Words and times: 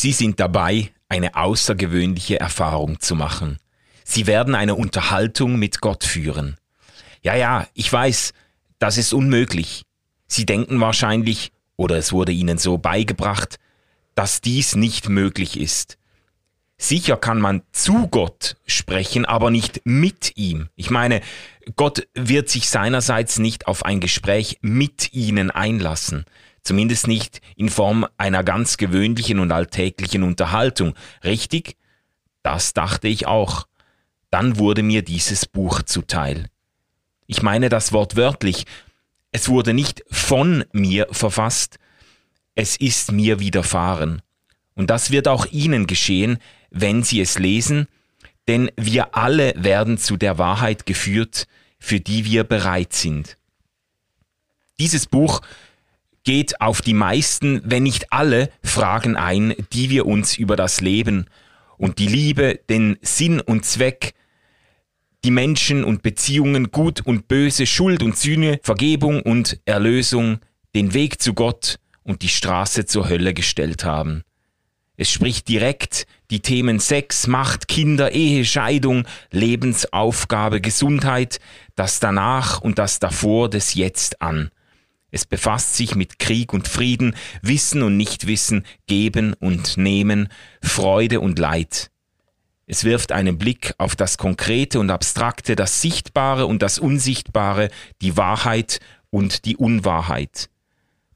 Sie 0.00 0.12
sind 0.12 0.40
dabei, 0.40 0.92
eine 1.10 1.34
außergewöhnliche 1.34 2.40
Erfahrung 2.40 3.00
zu 3.00 3.14
machen. 3.14 3.58
Sie 4.02 4.26
werden 4.26 4.54
eine 4.54 4.74
Unterhaltung 4.74 5.58
mit 5.58 5.82
Gott 5.82 6.04
führen. 6.04 6.56
Ja, 7.20 7.34
ja, 7.34 7.66
ich 7.74 7.92
weiß, 7.92 8.32
das 8.78 8.96
ist 8.96 9.12
unmöglich. 9.12 9.82
Sie 10.26 10.46
denken 10.46 10.80
wahrscheinlich, 10.80 11.52
oder 11.76 11.98
es 11.98 12.14
wurde 12.14 12.32
ihnen 12.32 12.56
so 12.56 12.78
beigebracht, 12.78 13.58
dass 14.14 14.40
dies 14.40 14.74
nicht 14.74 15.10
möglich 15.10 15.60
ist. 15.60 15.98
Sicher 16.78 17.18
kann 17.18 17.38
man 17.38 17.60
zu 17.70 18.08
Gott 18.08 18.56
sprechen, 18.66 19.26
aber 19.26 19.50
nicht 19.50 19.82
mit 19.84 20.34
ihm. 20.38 20.70
Ich 20.76 20.88
meine, 20.88 21.20
Gott 21.76 22.08
wird 22.14 22.48
sich 22.48 22.70
seinerseits 22.70 23.38
nicht 23.38 23.66
auf 23.66 23.84
ein 23.84 24.00
Gespräch 24.00 24.60
mit 24.62 25.12
ihnen 25.12 25.50
einlassen. 25.50 26.24
Zumindest 26.62 27.06
nicht 27.06 27.40
in 27.56 27.68
Form 27.68 28.06
einer 28.16 28.44
ganz 28.44 28.76
gewöhnlichen 28.76 29.38
und 29.38 29.52
alltäglichen 29.52 30.22
Unterhaltung. 30.22 30.94
Richtig? 31.24 31.76
Das 32.42 32.72
dachte 32.72 33.08
ich 33.08 33.26
auch. 33.26 33.66
Dann 34.30 34.58
wurde 34.58 34.82
mir 34.82 35.02
dieses 35.02 35.46
Buch 35.46 35.82
zuteil. 35.82 36.46
Ich 37.26 37.42
meine 37.42 37.68
das 37.68 37.92
Wort 37.92 38.16
wörtlich. 38.16 38.64
Es 39.32 39.48
wurde 39.48 39.74
nicht 39.74 40.02
von 40.10 40.64
mir 40.72 41.06
verfasst, 41.10 41.78
es 42.54 42.76
ist 42.76 43.12
mir 43.12 43.38
widerfahren. 43.38 44.22
Und 44.74 44.90
das 44.90 45.10
wird 45.10 45.28
auch 45.28 45.46
Ihnen 45.46 45.86
geschehen, 45.86 46.38
wenn 46.70 47.02
Sie 47.02 47.20
es 47.20 47.38
lesen, 47.38 47.86
denn 48.48 48.70
wir 48.76 49.14
alle 49.14 49.54
werden 49.56 49.98
zu 49.98 50.16
der 50.16 50.38
Wahrheit 50.38 50.86
geführt, 50.86 51.46
für 51.78 52.00
die 52.00 52.24
wir 52.24 52.44
bereit 52.44 52.92
sind. 52.92 53.36
Dieses 54.78 55.06
Buch 55.06 55.40
geht 56.30 56.60
auf 56.60 56.80
die 56.80 56.94
meisten, 56.94 57.60
wenn 57.64 57.82
nicht 57.82 58.12
alle, 58.12 58.50
Fragen 58.62 59.16
ein, 59.16 59.52
die 59.72 59.90
wir 59.90 60.06
uns 60.06 60.38
über 60.38 60.54
das 60.54 60.80
Leben 60.80 61.24
und 61.76 61.98
die 61.98 62.06
Liebe, 62.06 62.60
den 62.70 62.98
Sinn 63.02 63.40
und 63.40 63.64
Zweck, 63.64 64.14
die 65.24 65.32
Menschen 65.32 65.82
und 65.82 66.02
Beziehungen, 66.02 66.70
Gut 66.70 67.00
und 67.00 67.26
Böse, 67.26 67.66
Schuld 67.66 68.00
und 68.04 68.16
Sühne, 68.16 68.60
Vergebung 68.62 69.22
und 69.22 69.58
Erlösung, 69.64 70.38
den 70.76 70.94
Weg 70.94 71.20
zu 71.20 71.34
Gott 71.34 71.80
und 72.04 72.22
die 72.22 72.28
Straße 72.28 72.86
zur 72.86 73.08
Hölle 73.08 73.34
gestellt 73.34 73.82
haben. 73.82 74.22
Es 74.96 75.10
spricht 75.10 75.48
direkt 75.48 76.06
die 76.30 76.38
Themen 76.38 76.78
Sex, 76.78 77.26
Macht, 77.26 77.66
Kinder, 77.66 78.12
Ehe, 78.12 78.44
Scheidung, 78.44 79.04
Lebensaufgabe, 79.32 80.60
Gesundheit, 80.60 81.40
das 81.74 81.98
danach 81.98 82.60
und 82.60 82.78
das 82.78 83.00
davor 83.00 83.50
des 83.50 83.74
Jetzt 83.74 84.22
an. 84.22 84.52
Es 85.10 85.24
befasst 85.24 85.74
sich 85.76 85.94
mit 85.94 86.18
Krieg 86.18 86.52
und 86.52 86.68
Frieden, 86.68 87.16
Wissen 87.42 87.82
und 87.82 87.96
Nichtwissen, 87.96 88.64
Geben 88.86 89.34
und 89.34 89.76
Nehmen, 89.76 90.28
Freude 90.62 91.20
und 91.20 91.38
Leid. 91.38 91.90
Es 92.66 92.84
wirft 92.84 93.10
einen 93.10 93.36
Blick 93.36 93.74
auf 93.78 93.96
das 93.96 94.16
Konkrete 94.16 94.78
und 94.78 94.90
Abstrakte, 94.90 95.56
das 95.56 95.82
Sichtbare 95.82 96.46
und 96.46 96.62
das 96.62 96.78
Unsichtbare, 96.78 97.68
die 98.00 98.16
Wahrheit 98.16 98.78
und 99.10 99.44
die 99.44 99.56
Unwahrheit. 99.56 100.48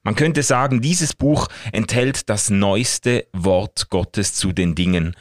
Man 0.02 0.16
könnte 0.16 0.42
sagen, 0.42 0.82
dieses 0.82 1.14
Buch 1.14 1.48
enthält 1.72 2.28
das 2.28 2.50
neueste 2.50 3.26
Wort 3.32 3.88
Gottes 3.88 4.34
zu 4.34 4.52
den 4.52 4.74
Dingen, 4.74 5.14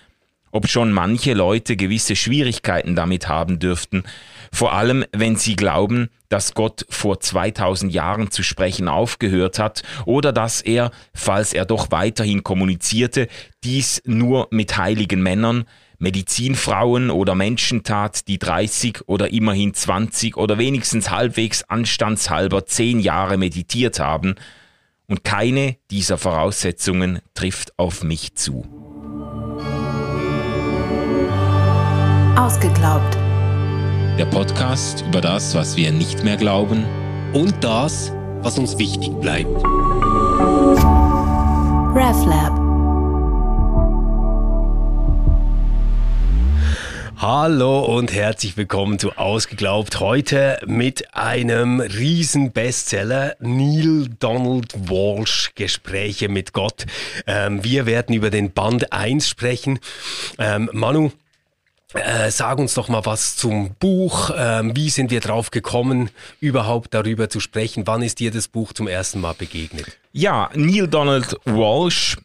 ob 0.52 0.68
schon 0.68 0.92
manche 0.92 1.34
Leute 1.34 1.78
gewisse 1.78 2.16
Schwierigkeiten 2.16 2.96
damit 2.96 3.28
haben 3.28 3.60
dürften, 3.60 4.04
vor 4.52 4.74
allem 4.74 5.06
wenn 5.12 5.36
sie 5.36 5.56
glauben, 5.56 6.10
dass 6.34 6.56
Gott 6.56 6.88
vor 6.90 7.20
2000 7.20 7.94
Jahren 7.94 8.32
zu 8.32 8.42
sprechen 8.42 8.88
aufgehört 8.88 9.60
hat 9.60 9.84
oder 10.08 10.34
dass 10.34 10.62
er, 10.62 10.90
falls 11.14 11.54
er 11.54 11.66
doch 11.66 11.92
weiterhin 11.92 12.44
kommunizierte, 12.44 13.28
dies 13.64 14.02
nur 14.04 14.48
mit 14.50 14.76
heiligen 14.76 15.22
Männern, 15.22 15.66
Medizinfrauen 16.00 17.12
oder 17.12 17.36
Menschen 17.36 17.84
tat, 17.84 18.28
die 18.28 18.40
30 18.40 19.08
oder 19.08 19.32
immerhin 19.32 19.76
20 19.76 20.36
oder 20.36 20.58
wenigstens 20.58 21.12
halbwegs 21.12 21.62
anstandshalber 21.70 22.66
10 22.66 23.00
Jahre 23.00 23.38
meditiert 23.38 24.00
haben, 24.00 24.34
und 25.06 25.24
keine 25.24 25.76
dieser 25.92 26.18
Voraussetzungen 26.18 27.20
trifft 27.36 27.78
auf 27.78 28.04
mich 28.04 28.34
zu. 28.34 28.66
Ausgeglaubt. 32.36 33.23
Der 34.18 34.26
Podcast 34.26 35.04
über 35.08 35.22
das, 35.22 35.56
was 35.56 35.76
wir 35.76 35.92
nicht 35.92 36.24
mehr 36.24 36.38
glauben 36.38 36.86
und 37.34 37.64
das, 37.64 38.12
was 38.44 38.60
uns 38.60 38.78
wichtig 38.78 39.10
bleibt. 39.20 39.50
RefLab. 41.96 42.54
Hallo 47.18 47.86
und 47.86 48.14
herzlich 48.14 48.56
willkommen 48.56 49.00
zu 49.00 49.14
Ausgeglaubt. 49.14 50.00
Heute 50.00 50.60
mit 50.68 51.16
einem 51.16 51.80
riesen 51.80 52.52
Bestseller, 52.52 53.36
Neil 53.40 54.10
Donald 54.20 54.92
Walsh, 54.92 55.54
Gespräche 55.56 56.30
mit 56.30 56.54
Gott. 56.54 56.86
Ähm, 57.26 57.64
wir 57.64 57.88
werden 57.88 58.14
über 58.14 58.30
den 58.30 58.52
Band 58.52 58.94
1 58.94 59.28
sprechen. 59.28 59.80
Ähm, 60.38 60.70
Manu, 60.72 61.12
äh, 61.94 62.32
sag 62.32 62.58
uns 62.60 62.74
doch 62.74 62.90
mal 62.90 63.06
was 63.06 63.36
zum 63.36 63.76
Buch. 63.76 64.32
Ähm, 64.36 64.76
wie 64.76 64.90
sind 64.90 65.12
wir 65.12 65.20
drauf 65.20 65.52
gekommen, 65.52 66.10
überhaupt 66.40 66.94
darüber 66.94 67.30
zu 67.30 67.40
sprechen? 67.40 67.88
Wann 67.88 68.02
ist 68.02 68.20
dir 68.20 68.32
das 68.32 68.48
Buch 68.48 68.74
zum 68.74 68.88
ersten 68.88 69.22
Mal 69.22 69.34
begegnet? 69.34 69.98
Ja, 70.12 70.50
Neil 70.54 70.88
Donald 70.88 71.36
Walsh 71.46 72.18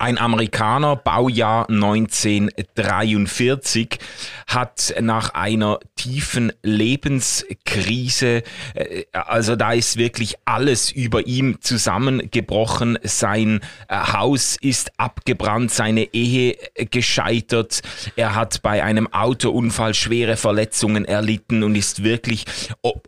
ein 0.00 0.18
Amerikaner, 0.18 0.96
Baujahr 0.96 1.68
1943, 1.68 3.98
hat 4.46 4.94
nach 5.00 5.34
einer 5.34 5.78
tiefen 5.96 6.52
Lebenskrise, 6.62 8.42
äh, 8.74 9.04
also 9.12 9.56
da 9.56 9.72
ist 9.72 9.98
wirklich 9.98 10.36
alles 10.44 10.90
über 10.90 11.26
ihm 11.26 11.60
zusammengebrochen. 11.60 12.98
Sein 13.02 13.60
äh, 13.88 13.96
Haus 13.96 14.56
ist 14.60 14.92
abgebrannt, 14.96 15.70
seine 15.70 16.14
Ehe 16.14 16.56
gescheitert. 16.90 17.82
Er 18.16 18.34
hat 18.34 18.62
bei 18.62 18.82
einem 18.82 19.12
Autounfall 19.12 19.94
schwere 19.94 20.36
Verletzungen 20.36 21.04
erlitten 21.04 21.62
und 21.62 21.74
ist 21.74 22.04
wirklich 22.04 22.44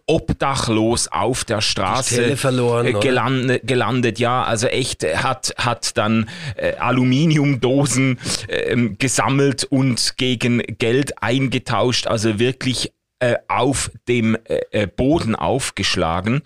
obdachlos 0.06 1.08
auf 1.08 1.44
der 1.44 1.60
Straße 1.60 2.36
verloren, 2.36 2.98
gelandet, 3.00 3.66
gelandet. 3.66 4.18
Ja, 4.18 4.42
also 4.42 4.66
echt 4.66 5.04
hat, 5.04 5.54
hat 5.56 5.96
dann 5.96 6.28
äh, 6.56 6.74
Aluminiumdosen 6.80 8.18
äh, 8.48 8.76
gesammelt 8.98 9.64
und 9.64 10.16
gegen 10.16 10.58
Geld 10.78 11.22
eingetauscht, 11.22 12.06
also 12.06 12.38
wirklich 12.38 12.92
äh, 13.20 13.36
auf 13.48 13.90
dem 14.08 14.36
äh, 14.44 14.60
äh 14.72 14.86
Boden 14.86 15.34
aufgeschlagen. 15.34 16.42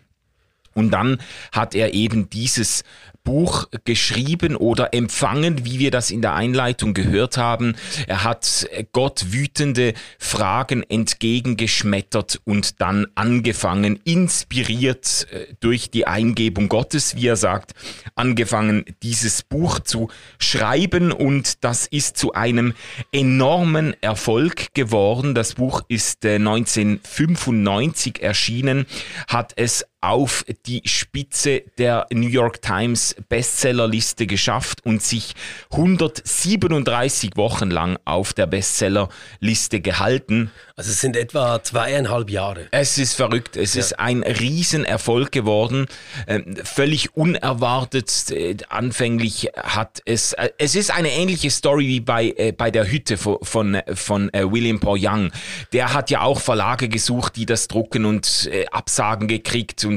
Und 0.74 0.90
dann 0.90 1.18
hat 1.52 1.74
er 1.74 1.94
eben 1.94 2.28
dieses 2.30 2.82
Buch 3.24 3.68
geschrieben 3.84 4.54
oder 4.54 4.92
empfangen, 4.92 5.64
wie 5.64 5.78
wir 5.78 5.90
das 5.90 6.10
in 6.10 6.22
der 6.22 6.34
Einleitung 6.34 6.92
gehört 6.94 7.38
haben. 7.38 7.74
Er 8.06 8.22
hat 8.22 8.68
Gott 8.92 9.32
wütende 9.32 9.94
Fragen 10.18 10.82
entgegengeschmettert 10.82 12.40
und 12.44 12.80
dann 12.80 13.06
angefangen, 13.14 13.98
inspiriert 14.04 15.26
äh, 15.30 15.54
durch 15.60 15.90
die 15.90 16.06
Eingebung 16.06 16.68
Gottes, 16.68 17.16
wie 17.16 17.28
er 17.28 17.36
sagt, 17.36 17.72
angefangen, 18.14 18.84
dieses 19.02 19.42
Buch 19.42 19.80
zu 19.80 20.08
schreiben 20.38 21.10
und 21.10 21.64
das 21.64 21.86
ist 21.86 22.18
zu 22.18 22.34
einem 22.34 22.74
enormen 23.10 23.94
Erfolg 24.02 24.74
geworden. 24.74 25.34
Das 25.34 25.54
Buch 25.54 25.82
ist 25.88 26.24
1995 26.26 28.20
äh, 28.20 28.26
erschienen, 28.26 28.86
hat 29.28 29.54
es 29.56 29.86
auf 30.04 30.44
die 30.66 30.82
Spitze 30.84 31.62
der 31.78 32.06
New 32.12 32.28
York 32.28 32.60
Times 32.60 33.16
Bestsellerliste 33.28 34.26
geschafft 34.26 34.84
und 34.84 35.02
sich 35.02 35.34
137 35.72 37.36
Wochen 37.36 37.70
lang 37.70 37.98
auf 38.04 38.34
der 38.34 38.46
Bestsellerliste 38.46 39.80
gehalten. 39.80 40.50
Also 40.76 40.90
es 40.90 41.00
sind 41.00 41.16
etwa 41.16 41.62
zweieinhalb 41.62 42.30
Jahre. 42.30 42.66
Es 42.72 42.98
ist 42.98 43.14
verrückt. 43.14 43.56
Es 43.56 43.74
ja. 43.74 43.80
ist 43.80 43.98
ein 43.98 44.22
Riesenerfolg 44.22 45.32
geworden. 45.32 45.86
Ähm, 46.26 46.56
völlig 46.64 47.16
unerwartet. 47.16 48.30
Äh, 48.30 48.56
anfänglich 48.68 49.50
hat 49.56 50.02
es, 50.04 50.32
äh, 50.32 50.50
es 50.58 50.74
ist 50.74 50.90
eine 50.90 51.12
ähnliche 51.12 51.50
Story 51.50 51.86
wie 51.86 52.00
bei, 52.00 52.34
äh, 52.36 52.52
bei 52.52 52.70
der 52.70 52.90
Hütte 52.90 53.16
von, 53.16 53.38
von, 53.42 53.80
von 53.94 54.30
William 54.32 54.80
Paul 54.80 54.98
Young. 55.00 55.30
Der 55.72 55.94
hat 55.94 56.10
ja 56.10 56.22
auch 56.22 56.40
Verlage 56.40 56.88
gesucht, 56.88 57.36
die 57.36 57.46
das 57.46 57.68
drucken 57.68 58.04
und 58.04 58.50
Absagen 58.70 59.28
gekriegt 59.28 59.84
und, 59.84 59.93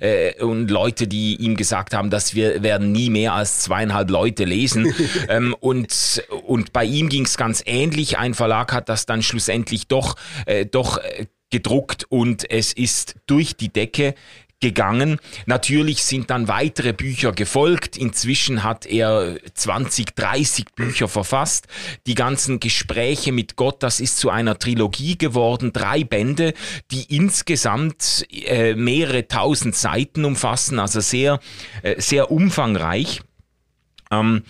äh, 0.00 0.42
und 0.42 0.70
Leute, 0.70 1.06
die 1.06 1.36
ihm 1.36 1.56
gesagt 1.56 1.94
haben, 1.94 2.10
dass 2.10 2.34
wir 2.34 2.62
werden 2.62 2.92
nie 2.92 3.10
mehr 3.10 3.34
als 3.34 3.60
zweieinhalb 3.60 4.10
Leute 4.10 4.44
lesen. 4.44 4.92
ähm, 5.28 5.54
und, 5.60 6.22
und 6.46 6.72
bei 6.72 6.84
ihm 6.84 7.08
ging 7.08 7.24
es 7.24 7.36
ganz 7.36 7.62
ähnlich. 7.66 8.18
Ein 8.18 8.34
Verlag 8.34 8.72
hat 8.72 8.88
das 8.88 9.06
dann 9.06 9.22
schlussendlich 9.22 9.86
doch, 9.88 10.16
äh, 10.46 10.66
doch 10.66 10.98
äh, 10.98 11.26
gedruckt 11.50 12.04
und 12.08 12.50
es 12.50 12.72
ist 12.72 13.16
durch 13.26 13.56
die 13.56 13.72
Decke 13.72 14.14
gegangen. 14.60 15.18
Natürlich 15.46 16.02
sind 16.02 16.30
dann 16.30 16.48
weitere 16.48 16.92
Bücher 16.92 17.32
gefolgt. 17.32 17.96
Inzwischen 17.96 18.64
hat 18.64 18.86
er 18.86 19.38
20, 19.54 20.16
30 20.16 20.74
Bücher 20.74 21.08
verfasst. 21.08 21.68
Die 22.06 22.14
ganzen 22.14 22.58
Gespräche 22.58 23.32
mit 23.32 23.56
Gott, 23.56 23.82
das 23.82 24.00
ist 24.00 24.18
zu 24.18 24.30
einer 24.30 24.58
Trilogie 24.58 25.16
geworden. 25.16 25.72
Drei 25.72 26.02
Bände, 26.04 26.54
die 26.90 27.14
insgesamt 27.14 28.26
äh, 28.30 28.74
mehrere 28.74 29.28
tausend 29.28 29.76
Seiten 29.76 30.24
umfassen, 30.24 30.78
also 30.78 31.00
sehr, 31.00 31.38
äh, 31.82 32.00
sehr 32.00 32.30
umfangreich. 32.30 33.20
Ähm, 34.10 34.42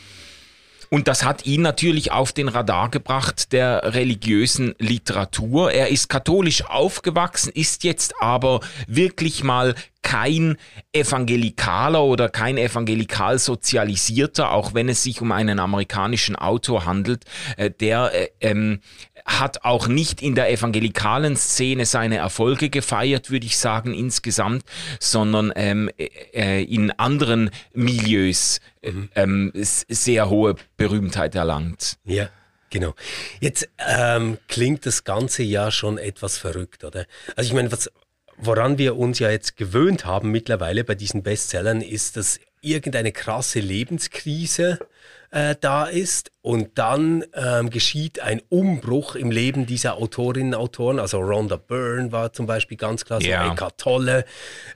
und 0.91 1.09
das 1.09 1.25
hat 1.25 1.47
ihn 1.47 1.63
natürlich 1.63 2.13
auf 2.13 2.33
den 2.33 2.49
Radar 2.49 2.91
gebracht 2.91 3.53
der 3.53 3.95
religiösen 3.95 4.75
Literatur. 4.79 5.73
Er 5.73 5.89
ist 5.89 6.09
katholisch 6.09 6.65
aufgewachsen, 6.65 7.53
ist 7.55 7.85
jetzt 7.85 8.15
aber 8.21 8.61
wirklich 8.87 9.45
mal 9.45 9.75
kein 10.03 10.57
Evangelikaler 10.93 12.03
oder 12.03 12.31
kein 12.31 12.57
evangelikal 12.57 13.39
sozialisierter, 13.39 14.53
auch 14.53 14.73
wenn 14.73 14.89
es 14.89 15.03
sich 15.03 15.21
um 15.21 15.33
einen 15.33 15.59
amerikanischen 15.59 16.35
Autor 16.35 16.87
handelt, 16.87 17.25
äh, 17.59 17.71
der 17.71 18.13
äh, 18.15 18.29
ähm, 18.41 18.81
hat 19.27 19.65
auch 19.65 19.89
nicht 19.89 20.23
in 20.23 20.35
der 20.35 20.51
evangelikalen 20.51 21.37
Szene 21.37 21.85
seine 21.85 22.17
Erfolge 22.17 22.71
gefeiert, 22.71 23.31
würde 23.31 23.45
ich 23.45 23.59
sagen, 23.59 23.93
insgesamt, 23.93 24.65
sondern 24.99 25.53
ähm, 25.55 25.91
äh, 25.99 26.63
in 26.63 26.91
anderen 26.93 27.51
Milieus 27.75 28.61
äh, 28.78 28.78
mhm. 28.93 29.09
ähm, 29.15 29.53
sehr 29.55 30.31
hohe 30.31 30.57
Berühmtheit 30.77 31.35
erlangt. 31.35 31.99
Ja. 32.05 32.31
Genau. 32.71 32.95
Jetzt 33.41 33.69
ähm, 33.79 34.37
klingt 34.47 34.85
das 34.85 35.05
Ganze 35.05 35.43
ja 35.43 35.71
schon 35.71 35.97
etwas 35.97 36.37
verrückt, 36.37 36.85
oder? 36.85 37.07
Also 37.35 37.49
ich 37.49 37.55
meine, 37.55 37.73
was, 37.73 37.91
woran 38.37 38.77
wir 38.77 38.97
uns 38.97 39.19
ja 39.19 39.31
jetzt 39.31 39.57
gewöhnt 39.57 40.05
haben 40.05 40.31
mittlerweile 40.31 40.85
bei 40.85 40.95
diesen 40.95 41.23
Bestsellern, 41.23 41.81
ist, 41.81 42.19
dass 42.19 42.39
irgendeine 42.61 43.13
krasse 43.13 43.61
Lebenskrise 43.61 44.79
äh, 45.31 45.55
da 45.61 45.85
ist 45.85 46.31
und 46.41 46.79
dann 46.79 47.25
ähm, 47.35 47.71
geschieht 47.71 48.21
ein 48.21 48.41
Umbruch 48.49 49.15
im 49.15 49.31
Leben 49.31 49.67
dieser 49.67 49.97
Autorinnen 49.97 50.55
und 50.55 50.61
Autoren. 50.61 50.99
Also 50.99 51.19
Rhonda 51.19 51.57
Byrne 51.57 52.13
war 52.13 52.33
zum 52.33 52.47
Beispiel 52.47 52.77
ganz 52.77 53.05
klar, 53.05 53.21
so 53.21 53.29
ja. 53.29 53.53
Eckhart 53.53 53.79
Tolle 53.79 54.25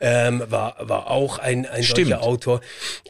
ähm, 0.01 0.43
war, 0.49 0.77
war 0.81 1.11
auch 1.11 1.39
ein, 1.39 1.67
ein 1.67 1.83
solcher 1.83 2.23
Autor. 2.23 2.61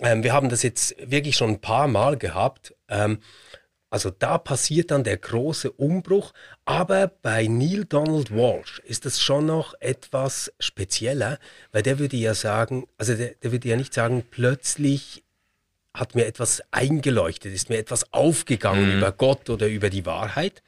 Ähm, 0.01 0.23
wir 0.23 0.33
haben 0.33 0.49
das 0.49 0.63
jetzt 0.63 0.95
wirklich 1.05 1.37
schon 1.37 1.51
ein 1.51 1.61
paar 1.61 1.89
Mal 1.89 2.17
gehabt. 2.17 2.75
Ähm, 2.89 3.19
also 3.93 4.09
da 4.09 4.39
passiert 4.39 4.91
dann 4.91 5.05
der 5.05 5.19
große 5.19 5.71
Umbruch, 5.71 6.33
aber 6.65 7.09
bei 7.09 7.47
Neil 7.47 7.85
Donald 7.85 8.31
Walsh 8.31 8.81
ist 8.87 9.05
das 9.05 9.21
schon 9.21 9.45
noch 9.45 9.75
etwas 9.81 10.51
spezieller, 10.59 11.39
weil 11.73 11.83
der 11.83 11.99
würde 11.99 12.17
ja 12.17 12.33
sagen, 12.33 12.87
also 12.97 13.15
der, 13.15 13.35
der 13.43 13.53
würde 13.53 13.69
ja 13.69 13.77
nicht 13.77 13.93
sagen, 13.93 14.25
plötzlich 14.31 15.25
hat 15.95 16.15
mir 16.15 16.27
etwas 16.27 16.63
eingeleuchtet, 16.71 17.53
ist 17.53 17.69
mir 17.69 17.79
etwas 17.79 18.13
aufgegangen 18.13 18.91
mhm. 18.91 18.99
über 18.99 19.13
Gott 19.13 19.51
oder 19.51 19.69
über 19.69 19.91
die 19.91 20.07
Wahrheit, 20.07 20.63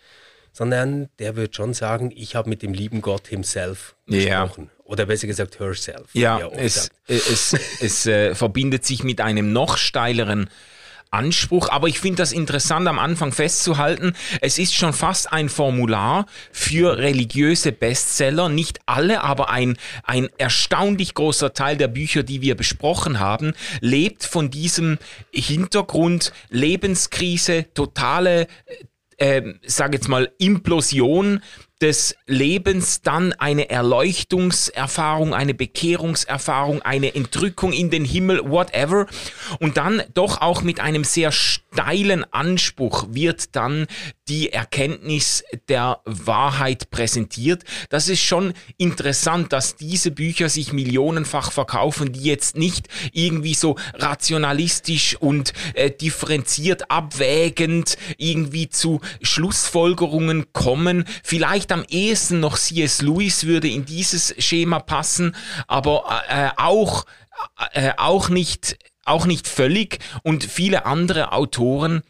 sondern 0.53 1.09
der 1.19 1.37
wird 1.37 1.57
schon 1.57 1.75
sagen, 1.75 2.13
ich 2.15 2.37
habe 2.37 2.49
mit 2.49 2.63
dem 2.63 2.75
lieben 2.75 3.01
Gott 3.01 3.27
himself 3.29 3.97
gesprochen. 4.07 4.71
Ja. 4.73 4.85
Oder 4.85 5.07
besser 5.07 5.27
gesagt, 5.27 5.59
herself. 5.59 6.11
Ja, 6.13 6.47
es, 6.51 6.91
es, 7.07 7.57
es 7.81 8.07
äh, 8.07 8.35
verbindet 8.35 8.85
sich 8.85 9.03
mit 9.03 9.21
einem 9.21 9.53
noch 9.53 9.79
steileren 9.79 10.51
Anspruch. 11.15 11.69
Aber 11.71 11.89
ich 11.89 12.01
finde 12.01 12.19
das 12.19 12.33
interessant 12.33 12.89
am 12.89 12.99
Anfang 12.99 13.33
festzuhalten. 13.33 14.15
Es 14.41 14.59
ist 14.59 14.75
schon 14.75 14.93
fast 14.93 15.33
ein 15.33 15.49
Formular 15.49 16.27
für 16.53 16.99
religiöse 16.99 17.73
Bestseller. 17.73 18.49
Nicht 18.49 18.81
alle, 18.87 19.23
aber 19.23 19.51
ein, 19.51 19.77
ein 20.03 20.29
erstaunlich 20.37 21.15
großer 21.15 21.55
Teil 21.55 21.77
der 21.77 21.89
Bücher, 21.89 22.23
die 22.23 22.43
wir 22.43 22.57
besprochen 22.57 23.21
haben, 23.21 23.55
lebt 23.81 24.25
von 24.25 24.51
diesem 24.51 24.99
Hintergrund 25.33 26.33
Lebenskrise, 26.51 27.67
totale 27.75 28.47
äh, 29.17 29.43
sage 29.65 29.97
jetzt 29.97 30.09
mal, 30.09 30.33
Implosion 30.39 31.41
des 31.85 32.17
Lebens 32.27 33.03
dann 33.03 33.35
eine 33.35 33.69
Erleuchtungserfahrung, 33.69 35.35
eine 35.35 35.53
Bekehrungserfahrung, 35.53 36.81
eine 36.81 37.15
Entrückung 37.15 37.75
in 37.75 37.91
den 37.91 38.07
Himmel, 38.07 38.41
whatever. 38.43 39.07
Und 39.61 39.77
dann 39.77 40.03
doch 40.15 40.41
auch 40.41 40.63
mit 40.63 40.81
einem 40.81 41.05
sehr 41.05 41.31
steilen 41.75 42.25
Anspruch 42.33 43.07
wird 43.11 43.57
dann 43.57 43.87
die 44.29 44.53
Erkenntnis 44.53 45.43
der 45.69 46.01
Wahrheit 46.05 46.91
präsentiert. 46.91 47.65
Das 47.89 48.09
ist 48.09 48.23
schon 48.23 48.55
interessant, 48.77 49.53
dass 49.53 49.75
diese 49.75 50.13
Bücher 50.13 50.49
sich 50.49 50.73
millionenfach 50.73 51.51
verkaufen, 51.51 52.13
die 52.13 52.23
jetzt 52.23 52.57
nicht 52.57 52.87
irgendwie 53.13 53.55
so 53.55 53.77
rationalistisch 53.95 55.17
und 55.17 55.53
äh, 55.75 55.91
differenziert 55.91 56.93
abwägend 56.93 57.99
irgendwie 58.19 58.69
zu 58.69 59.01
Schlussfolgerungen 59.21 60.53
kommen. 60.53 61.05
Vielleicht 61.25 61.73
am 61.73 61.85
ehesten 61.89 62.39
noch 62.39 62.57
C.S. 62.57 63.03
Lewis 63.03 63.47
würde 63.47 63.69
in 63.69 63.85
dieses 63.85 64.33
Schema 64.39 64.79
passen, 64.79 65.35
aber 65.67 66.23
äh, 66.29 66.51
auch, 66.57 67.05
äh, 67.73 67.93
auch 67.97 68.29
nicht 68.29 68.79
auch 69.05 69.27
nicht 69.27 69.47
völlig 69.47 69.99
und 70.23 70.45
viele 70.45 70.87
andere 70.87 71.33
Autoren 71.33 72.03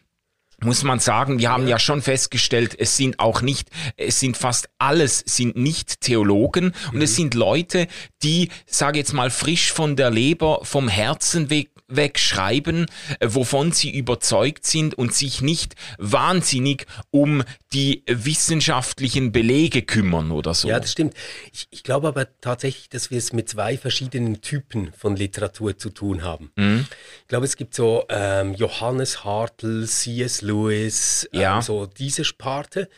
muss 0.63 0.83
man 0.83 0.99
sagen, 0.99 1.39
wir 1.39 1.51
haben 1.51 1.67
ja. 1.67 1.79
schon 1.79 2.01
festgestellt, 2.03 2.77
es 2.79 2.97
sind 2.97 3.19
auch 3.19 3.43
nicht, 3.43 3.69
es 3.97 4.21
sind 4.21 4.37
fast 4.37 4.69
alles 4.79 5.19
sind 5.27 5.57
nicht 5.57 6.01
Theologen 6.01 6.73
und 6.89 6.97
mhm. 6.97 7.03
es 7.03 7.17
sind 7.17 7.35
Leute, 7.35 7.89
die, 8.23 8.51
sage 8.67 8.99
jetzt 8.99 9.13
mal, 9.13 9.31
frisch 9.31 9.73
von 9.73 9.97
der 9.97 10.11
Leber, 10.11 10.61
vom 10.63 10.89
Herzen 10.89 11.51
weg 11.51 11.71
wegschreiben, 11.89 12.87
äh, 13.21 13.29
wovon 13.31 13.73
sie 13.73 13.91
überzeugt 13.91 14.67
sind 14.67 14.95
und 14.95 15.15
sich 15.15 15.43
nicht 15.43 15.75
wahnsinnig 15.99 16.87
um 17.11 17.43
die 17.73 18.03
wissenschaftlichen 18.07 19.33
Belege 19.33 19.83
kümmern 19.83 20.31
oder 20.31 20.55
so. 20.55 20.69
Ja, 20.69 20.81
das 20.81 20.93
stimmt. 20.93 21.15
Ich, 21.53 21.67
ich 21.71 21.83
glaube 21.83 22.09
aber 22.09 22.29
tatsächlich, 22.41 22.89
dass 22.89 23.11
wir 23.11 23.19
es 23.19 23.33
mit 23.33 23.49
zwei 23.49 23.77
verschiedenen 23.77 24.41
Typen 24.41 24.93
von 24.93 25.17
Literatur 25.17 25.77
zu 25.77 25.91
tun 25.91 26.23
haben. 26.23 26.53
Mhm. 26.57 26.87
Ich 27.23 27.29
glaube, 27.29 27.45
es 27.45 27.57
gibt 27.57 27.75
so 27.75 28.05
ähm, 28.09 28.55
Johannes 28.55 29.25
Hartl, 29.25 29.87
C.S. 29.87 30.43
Lewis, 30.43 31.29
ähm, 31.33 31.41
ja. 31.41 31.63
so 31.63 31.87
diese 31.87 32.25
Sparte, 32.25 32.89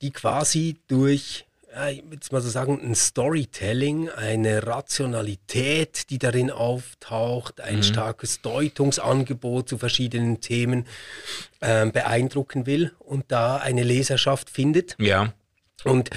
die 0.00 0.10
quasi 0.10 0.76
durch 0.88 1.46
ich 1.90 2.02
würde 2.04 2.26
mal 2.30 2.40
so 2.40 2.50
sagen, 2.50 2.80
ein 2.82 2.94
Storytelling, 2.94 4.10
eine 4.10 4.66
Rationalität, 4.66 6.10
die 6.10 6.18
darin 6.18 6.50
auftaucht, 6.50 7.60
ein 7.60 7.76
mhm. 7.76 7.82
starkes 7.82 8.42
Deutungsangebot 8.42 9.68
zu 9.68 9.78
verschiedenen 9.78 10.40
Themen 10.40 10.86
äh, 11.60 11.86
beeindrucken 11.86 12.66
will 12.66 12.92
und 12.98 13.24
da 13.28 13.56
eine 13.56 13.84
Leserschaft 13.84 14.50
findet. 14.50 14.96
Ja. 14.98 15.32
Und 15.84 16.10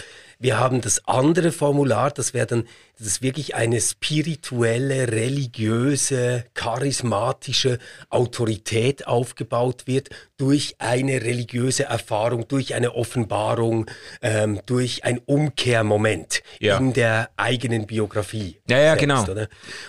wir 0.46 0.60
haben 0.60 0.80
das 0.80 1.08
andere 1.08 1.52
Formular, 1.52 2.12
das 2.12 2.36
wäre 2.36 2.46
dann, 2.46 2.68
dass 3.00 3.24
wirklich 3.24 3.56
eine 3.56 3.82
spirituelle, 3.82 5.12
religiöse, 5.12 6.46
charismatische 6.54 7.80
Autorität 8.12 9.08
aufgebaut 9.08 9.88
wird 9.88 10.10
durch 10.38 10.76
eine 10.78 11.24
religiöse 11.24 11.86
Erfahrung, 11.86 12.48
durch 12.48 12.76
eine 12.76 12.94
Offenbarung, 12.94 13.90
ähm, 14.22 14.62
durch 14.68 15.04
ein 15.04 15.20
Umkehrmoment 15.26 16.44
ja. 16.60 16.78
in 16.78 16.94
der 16.94 17.32
eigenen 17.38 17.88
Biografie. 17.88 18.60
Ja, 18.70 18.78
ja, 18.78 18.84
selbst, 18.90 19.00
genau. 19.02 19.24
Oder? 19.24 19.48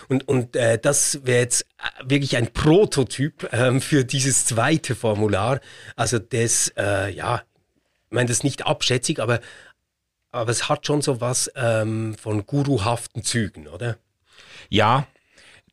Und, 0.09 0.27
und 0.27 0.55
äh, 0.55 0.79
das 0.79 1.19
wäre 1.23 1.41
jetzt 1.41 1.67
äh, 1.77 2.09
wirklich 2.09 2.35
ein 2.35 2.51
Prototyp 2.51 3.47
ähm, 3.53 3.79
für 3.79 4.05
dieses 4.05 4.45
zweite 4.45 4.95
Formular. 4.95 5.59
Also 5.95 6.17
das, 6.17 6.73
äh, 6.75 7.11
ja, 7.11 7.43
ich 8.09 8.15
meine 8.15 8.29
das 8.29 8.43
nicht 8.43 8.65
abschätzig, 8.65 9.19
aber 9.19 9.39
aber 10.37 10.51
es 10.51 10.69
hat 10.69 10.85
schon 10.85 11.01
so 11.01 11.21
was 11.21 11.51
ähm, 11.55 12.15
von 12.21 12.45
guruhaften 12.45 13.23
Zügen, 13.23 13.67
oder? 13.67 13.97
Ja, 14.69 15.07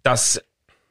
das 0.03 0.43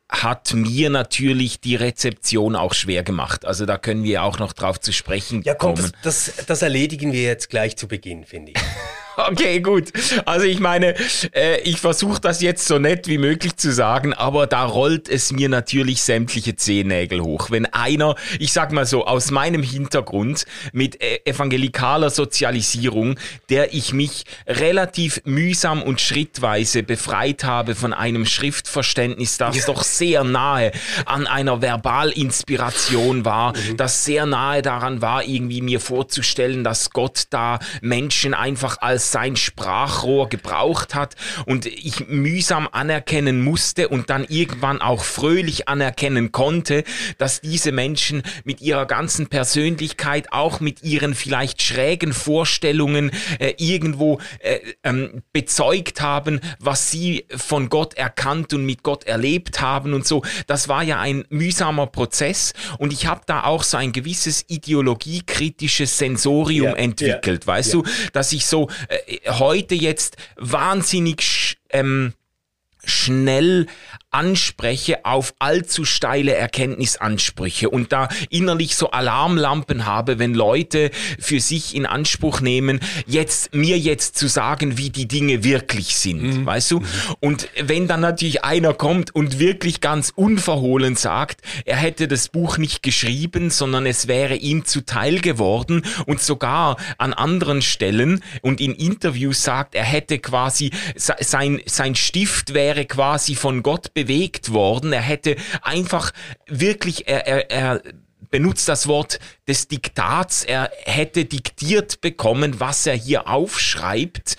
hat 0.10 0.54
mir 0.54 0.90
natürlich 0.90 1.60
die 1.60 1.76
Rezeption 1.76 2.56
auch 2.56 2.74
schwer 2.74 3.04
gemacht. 3.04 3.46
Also 3.46 3.66
da 3.66 3.78
können 3.78 4.04
wir 4.04 4.24
auch 4.24 4.38
noch 4.38 4.54
drauf 4.54 4.80
zu 4.80 4.94
sprechen 4.94 5.42
ja, 5.44 5.56
komm, 5.56 5.76
kommen. 5.76 5.92
Das, 6.04 6.32
das, 6.36 6.46
das 6.46 6.62
erledigen 6.62 7.12
wir 7.12 7.24
jetzt 7.24 7.50
gleich 7.50 7.76
zu 7.78 7.88
Beginn, 7.88 8.26
finde 8.26 8.52
ich. 8.52 8.58
Okay, 9.34 9.62
gut. 9.62 9.92
Also 10.26 10.46
ich 10.46 10.60
meine, 10.60 10.96
äh, 11.34 11.60
ich 11.62 11.80
versuche 11.80 12.20
das 12.20 12.42
jetzt 12.42 12.68
so 12.68 12.80
nett 12.80 13.08
wie 13.08 13.18
möglich 13.18 13.56
zu 13.56 13.72
sagen, 13.72 14.14
aber 14.14 14.48
da 14.48 14.66
rollt 14.66 15.08
es 15.10 15.32
mir 15.32 15.50
natürlich 15.50 16.02
sämtliche 16.02 16.56
Zehennägel 16.56 17.22
hoch. 17.22 17.52
Wenn 17.52 17.66
einer, 17.68 18.16
ich 18.40 18.54
sag 18.54 18.72
mal 18.72 18.86
so, 18.86 19.06
aus 19.06 19.32
meinem 19.32 19.64
Hintergrund 19.64 20.46
mit 20.72 21.02
äh, 21.02 21.20
evangelikaler 21.26 22.10
Sozialisierung, 22.10 23.20
der 23.50 23.74
ich 23.74 23.94
mich 23.94 24.24
relativ 24.48 25.22
mühsam 25.26 25.82
und 25.82 26.02
schrittweise 26.02 26.84
befreit 26.84 27.44
habe 27.44 27.76
von 27.76 27.94
einem 27.94 28.26
Schriftverständnis, 28.26 29.38
das 29.38 29.58
ja. 29.58 29.66
doch 29.66 29.84
sehr 29.84 30.24
nahe 30.24 30.72
an 31.06 31.28
einer 31.28 31.62
Verbalinspiration 31.62 33.26
war, 33.26 33.56
mhm. 33.56 33.78
das 33.78 34.06
sehr 34.06 34.26
nahe 34.26 34.62
daran 34.62 35.02
war, 35.02 35.24
irgendwie 35.24 35.62
mir 35.62 35.80
vorzustellen, 35.80 36.64
dass 36.64 36.90
Gott 36.92 37.24
da 37.30 37.60
Menschen 37.82 38.34
einfach 38.34 38.78
als 38.82 39.03
als 39.04 39.12
sein 39.12 39.36
Sprachrohr 39.36 40.30
gebraucht 40.30 40.96
hat 40.96 41.16
und 41.46 41.66
ich 41.66 42.08
mühsam 42.08 42.70
anerkennen 42.72 43.44
musste 43.44 43.90
und 43.90 44.10
dann 44.10 44.24
irgendwann 44.24 44.82
auch 44.82 45.04
fröhlich 45.04 45.68
anerkennen 45.68 46.32
konnte, 46.32 46.86
dass 47.18 47.42
diese 47.42 47.74
Menschen 47.74 48.24
mit 48.46 48.62
ihrer 48.62 48.86
ganzen 48.86 49.28
Persönlichkeit, 49.28 50.32
auch 50.32 50.62
mit 50.62 50.84
ihren 50.84 51.16
vielleicht 51.16 51.62
schrägen 51.62 52.14
Vorstellungen 52.14 53.12
äh, 53.40 53.54
irgendwo 53.58 54.20
äh, 54.40 54.60
ähm, 54.84 55.24
bezeugt 55.34 56.00
haben, 56.00 56.40
was 56.60 56.90
sie 56.90 57.26
von 57.36 57.68
Gott 57.68 57.96
erkannt 57.96 58.54
und 58.54 58.66
mit 58.66 58.84
Gott 58.84 59.04
erlebt 59.04 59.60
haben 59.60 59.94
und 59.94 60.08
so. 60.08 60.24
Das 60.48 60.70
war 60.70 60.82
ja 60.84 61.02
ein 61.02 61.26
mühsamer 61.30 61.88
Prozess 61.88 62.54
und 62.78 62.94
ich 62.94 63.06
habe 63.06 63.22
da 63.26 63.44
auch 63.44 63.64
so 63.64 63.76
ein 63.76 63.92
gewisses 63.92 64.46
ideologiekritisches 64.48 65.98
Sensorium 65.98 66.70
ja, 66.70 66.76
entwickelt, 66.76 67.44
ja, 67.44 67.48
weißt 67.48 67.74
ja. 67.74 67.82
du, 67.82 67.90
dass 68.14 68.32
ich 68.32 68.46
so 68.46 68.70
äh, 68.88 68.93
heute 69.28 69.76
jetzt 69.76 70.18
wahnsinnig 70.36 71.58
ähm, 71.70 72.14
schnell 72.84 73.68
anspreche 74.14 75.06
auf 75.06 75.34
allzu 75.40 75.86
steile 75.86 76.36
Erkenntnisansprüche 76.36 77.70
und 77.70 77.92
da 77.92 78.08
innerlich 78.30 78.76
so 78.76 78.92
Alarmlampen 78.92 79.86
habe, 79.86 80.20
wenn 80.20 80.34
Leute 80.34 80.92
für 81.20 81.40
sich 81.40 81.76
in 81.76 81.86
Anspruch 81.86 82.42
nehmen, 82.42 82.80
jetzt 83.08 83.54
mir 83.56 83.78
jetzt 83.78 84.18
zu 84.18 84.28
sagen, 84.28 84.78
wie 84.78 84.90
die 84.90 85.08
Dinge 85.08 85.44
wirklich 85.44 85.96
sind, 85.96 86.22
mhm. 86.22 86.46
weißt 86.46 86.72
du? 86.72 86.80
Mhm. 86.80 86.86
Und 87.20 87.50
wenn 87.62 87.88
dann 87.88 88.02
natürlich 88.02 88.44
einer 88.44 88.74
kommt 88.74 89.16
und 89.16 89.40
wirklich 89.40 89.82
ganz 89.82 90.12
unverhohlen 90.16 90.96
sagt, 90.96 91.42
er 91.66 91.78
hätte 91.78 92.08
das 92.08 92.30
Buch 92.30 92.58
nicht 92.58 92.84
geschrieben, 92.84 93.50
sondern 93.50 93.86
es 93.86 94.08
wäre 94.08 94.36
ihm 94.36 94.66
zuteil 94.66 95.22
geworden 95.22 95.84
und 96.06 96.22
sogar 96.22 96.78
an 96.98 97.14
anderen 97.14 97.62
Stellen 97.62 98.24
und 98.42 98.62
in 98.62 98.74
Interviews 98.74 99.44
sagt, 99.44 99.76
er 99.76 99.84
hätte 99.84 100.20
quasi 100.20 100.72
sein 100.96 101.62
sein 101.66 101.96
Stift 101.96 102.54
wäre 102.54 102.86
quasi 102.86 103.36
von 103.36 103.64
Gott 103.64 103.94
bewegt 103.94 104.03
worden. 104.54 104.94
Er 104.94 105.02
hätte 105.02 105.36
einfach 105.62 106.12
wirklich, 106.48 107.08
er, 107.08 107.28
er, 107.28 107.52
er 107.52 107.82
benutzt 108.30 108.68
das 108.68 108.88
Wort 108.88 109.20
des 109.48 109.68
Diktats. 109.68 110.44
Er 110.44 110.72
hätte 110.86 111.26
diktiert 111.26 112.02
bekommen, 112.02 112.60
was 112.60 112.86
er 112.88 112.96
hier 112.96 113.28
aufschreibt. 113.28 114.38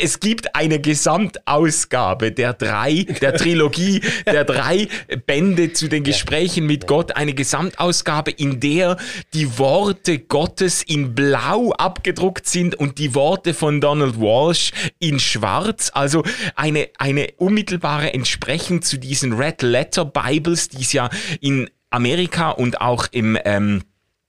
Es 0.00 0.20
gibt 0.20 0.54
eine 0.54 0.80
Gesamtausgabe 0.80 2.32
der 2.32 2.52
drei, 2.52 3.04
der 3.20 3.34
Trilogie, 3.34 4.00
der 4.26 4.44
drei 4.44 4.88
Bände 5.26 5.72
zu 5.72 5.88
den 5.88 6.04
Gesprächen 6.04 6.66
mit 6.66 6.86
Gott, 6.86 7.16
eine 7.16 7.34
Gesamtausgabe, 7.34 8.30
in 8.30 8.60
der 8.60 8.96
die 9.32 9.58
Worte 9.58 10.18
Gottes 10.18 10.82
in 10.82 11.14
blau 11.14 11.72
abgedruckt 11.72 12.46
sind 12.46 12.74
und 12.74 12.98
die 12.98 13.14
Worte 13.14 13.54
von 13.54 13.80
Donald 13.80 14.20
Walsh 14.20 14.72
in 14.98 15.18
schwarz. 15.18 15.90
Also 15.94 16.22
eine, 16.54 16.88
eine 16.98 17.28
unmittelbare 17.38 18.14
Entsprechung 18.14 18.82
zu 18.82 18.98
diesen 18.98 19.32
Red 19.32 19.62
Letter 19.62 20.04
Bibles, 20.04 20.68
die 20.68 20.82
es 20.82 20.92
ja 20.92 21.10
in 21.40 21.68
Amerika 21.94 22.50
und 22.50 22.80
auch 22.80 23.06
im 23.12 23.38
ähm, 23.44 23.82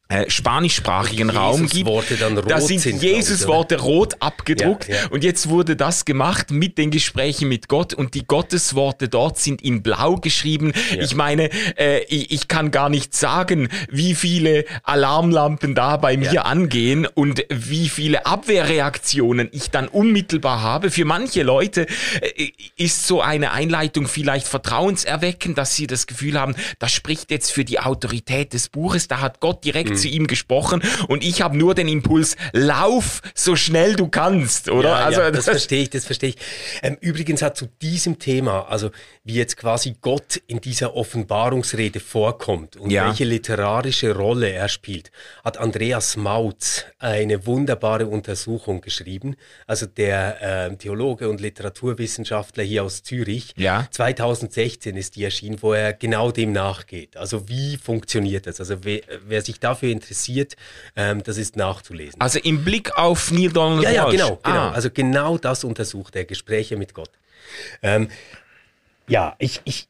äh, 0.07 0.29
spanischsprachigen 0.29 1.31
Raum 1.31 1.67
gibt. 1.67 1.87
Worte 1.87 2.15
dann 2.15 2.37
rot 2.37 2.51
da 2.51 2.61
sind, 2.61 2.79
sind 2.79 3.01
Jesus-Worte 3.01 3.79
rot 3.79 4.13
abgedruckt 4.19 4.87
ja, 4.87 4.97
ja. 4.97 5.07
und 5.09 5.23
jetzt 5.23 5.49
wurde 5.49 5.75
das 5.75 6.05
gemacht 6.05 6.51
mit 6.51 6.77
den 6.77 6.91
Gesprächen 6.91 7.49
mit 7.49 7.67
Gott 7.67 7.95
und 7.95 8.13
die 8.13 8.27
Gottesworte 8.27 9.09
dort 9.09 9.39
sind 9.39 9.63
in 9.63 9.81
blau 9.81 10.17
geschrieben. 10.17 10.73
Ja. 10.95 11.01
Ich 11.01 11.15
meine, 11.15 11.49
äh, 11.75 12.03
ich, 12.03 12.31
ich, 12.31 12.47
kann 12.47 12.69
gar 12.69 12.89
nicht 12.89 13.15
sagen, 13.15 13.67
wie 13.89 14.13
viele 14.13 14.65
Alarmlampen 14.83 15.73
da 15.73 15.97
bei 15.97 16.17
mir 16.17 16.45
angehen 16.45 17.07
und 17.07 17.43
wie 17.49 17.89
viele 17.89 18.27
Abwehrreaktionen 18.27 19.49
ich 19.53 19.71
dann 19.71 19.87
unmittelbar 19.87 20.61
habe. 20.61 20.91
Für 20.91 21.05
manche 21.05 21.41
Leute 21.41 21.87
äh, 22.21 22.51
ist 22.77 23.07
so 23.07 23.21
eine 23.21 23.53
Einleitung 23.53 24.07
vielleicht 24.07 24.47
vertrauenserweckend, 24.47 25.57
dass 25.57 25.75
sie 25.75 25.87
das 25.87 26.05
Gefühl 26.05 26.39
haben, 26.39 26.55
das 26.77 26.91
spricht 26.91 27.31
jetzt 27.31 27.51
für 27.51 27.65
die 27.65 27.79
Autorität 27.79 28.53
des 28.53 28.69
Buches, 28.69 29.07
da 29.07 29.19
hat 29.19 29.39
Gott 29.39 29.65
direkt 29.65 29.94
mhm. 29.95 30.01
zu 30.01 30.07
ihm 30.07 30.27
gesprochen 30.27 30.81
und 31.07 31.23
ich 31.23 31.41
habe 31.41 31.57
nur 31.57 31.75
den 31.75 31.87
Impuls, 31.87 32.35
lauf 32.51 33.21
so 33.33 33.55
schnell 33.55 33.95
du 33.95 34.07
kannst, 34.07 34.69
oder? 34.69 34.89
Ja, 34.89 34.95
also 35.05 35.21
ja, 35.21 35.31
das, 35.31 35.45
das 35.45 35.53
verstehe 35.53 35.83
ich, 35.83 35.89
das 35.89 36.05
verstehe 36.05 36.29
ich. 36.29 36.37
Ähm, 36.81 36.97
übrigens 37.01 37.41
hat 37.41 37.57
zu 37.57 37.67
diesem 37.81 38.19
Thema, 38.19 38.67
also 38.69 38.91
wie 39.23 39.33
jetzt 39.33 39.57
quasi 39.57 39.95
Gott 40.01 40.41
in 40.47 40.61
dieser 40.61 40.95
Offenbarungsrede 40.95 41.99
vorkommt 41.99 42.77
und 42.77 42.91
ja. 42.91 43.07
welche 43.07 43.23
literarische 43.23 44.15
Rolle 44.15 44.49
er 44.51 44.69
spielt, 44.69 45.11
hat 45.43 45.57
Andreas 45.57 46.17
Mautz 46.17 46.85
eine 46.99 47.45
wunderbare 47.45 48.07
Untersuchung 48.07 48.81
geschrieben. 48.81 49.35
Also 49.67 49.85
der 49.85 50.67
äh, 50.71 50.75
Theologe 50.77 51.29
und 51.29 51.41
Literaturwissenschaftler 51.41 52.63
hier 52.63 52.83
aus 52.83 53.03
Zürich. 53.03 53.53
Ja. 53.57 53.87
2016 53.91 54.95
ist 54.97 55.15
die 55.15 55.23
erschienen, 55.23 55.61
wo 55.61 55.73
er 55.73 55.93
genau 55.93 56.31
dem 56.31 56.51
nachgeht. 56.51 57.17
Also 57.17 57.47
wie 57.49 57.77
funktioniert 57.77 58.47
das? 58.47 58.59
Also 58.59 58.83
wer, 58.83 59.01
wer 59.25 59.41
sich 59.41 59.59
dafür 59.59 59.84
dafür 59.85 59.91
interessiert, 59.91 60.55
ähm, 60.95 61.23
das 61.23 61.37
ist 61.37 61.55
nachzulesen. 61.55 62.19
Also 62.19 62.39
im 62.39 62.63
Blick 62.63 62.97
auf 62.97 63.31
Neil 63.31 63.51
Donald 63.51 63.83
Ja, 63.83 63.91
ja, 63.91 64.09
genau, 64.09 64.39
genau. 64.43 64.57
Ah. 64.57 64.71
Also 64.71 64.89
genau 64.89 65.37
das 65.37 65.63
untersucht 65.63 66.15
er, 66.15 66.25
Gespräche 66.25 66.77
mit 66.77 66.93
Gott. 66.93 67.11
Ähm, 67.81 68.09
ja, 69.07 69.35
ich, 69.37 69.61
ich 69.65 69.87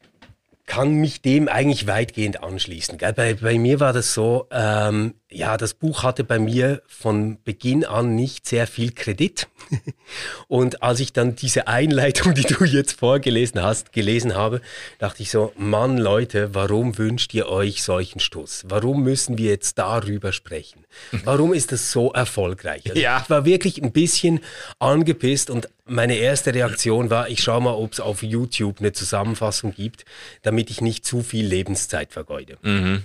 kann 0.66 0.94
mich 0.94 1.22
dem 1.22 1.48
eigentlich 1.48 1.86
weitgehend 1.86 2.42
anschließen. 2.42 2.98
Bei, 2.98 3.34
bei 3.34 3.58
mir 3.58 3.80
war 3.80 3.92
das 3.92 4.12
so, 4.12 4.46
ähm, 4.50 5.14
ja, 5.36 5.58
das 5.58 5.74
Buch 5.74 6.02
hatte 6.02 6.24
bei 6.24 6.38
mir 6.38 6.82
von 6.86 7.36
Beginn 7.44 7.84
an 7.84 8.14
nicht 8.14 8.46
sehr 8.46 8.66
viel 8.66 8.92
Kredit. 8.92 9.48
Und 10.48 10.82
als 10.82 10.98
ich 11.00 11.12
dann 11.12 11.36
diese 11.36 11.68
Einleitung, 11.68 12.32
die 12.34 12.42
du 12.42 12.64
jetzt 12.64 12.98
vorgelesen 12.98 13.62
hast, 13.62 13.92
gelesen 13.92 14.34
habe, 14.34 14.62
dachte 14.98 15.22
ich 15.22 15.30
so, 15.30 15.52
Mann, 15.58 15.98
Leute, 15.98 16.54
warum 16.54 16.96
wünscht 16.96 17.34
ihr 17.34 17.48
euch 17.48 17.82
solchen 17.82 18.18
Stoß? 18.18 18.64
Warum 18.68 19.02
müssen 19.02 19.36
wir 19.36 19.50
jetzt 19.50 19.76
darüber 19.76 20.32
sprechen? 20.32 20.86
Warum 21.24 21.52
ist 21.52 21.70
das 21.70 21.92
so 21.92 22.12
erfolgreich? 22.12 22.88
Also 22.88 22.98
ja. 22.98 23.20
Ich 23.22 23.28
war 23.28 23.44
wirklich 23.44 23.82
ein 23.82 23.92
bisschen 23.92 24.40
angepisst 24.78 25.50
und 25.50 25.68
meine 25.84 26.16
erste 26.16 26.54
Reaktion 26.54 27.10
war, 27.10 27.28
ich 27.28 27.42
schaue 27.42 27.60
mal, 27.60 27.74
ob 27.74 27.92
es 27.92 28.00
auf 28.00 28.22
YouTube 28.22 28.80
eine 28.80 28.92
Zusammenfassung 28.92 29.74
gibt, 29.74 30.06
damit 30.42 30.70
ich 30.70 30.80
nicht 30.80 31.04
zu 31.04 31.22
viel 31.22 31.46
Lebenszeit 31.46 32.12
vergeude. 32.14 32.56
Mhm. 32.62 33.02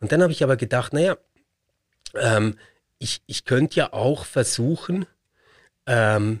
Und 0.00 0.12
dann 0.12 0.22
habe 0.22 0.32
ich 0.32 0.42
aber 0.42 0.56
gedacht, 0.56 0.92
naja, 0.92 1.16
ähm, 2.14 2.58
ich, 2.98 3.22
ich 3.26 3.44
könnte 3.44 3.76
ja 3.76 3.92
auch 3.92 4.24
versuchen, 4.24 5.06
ähm, 5.86 6.40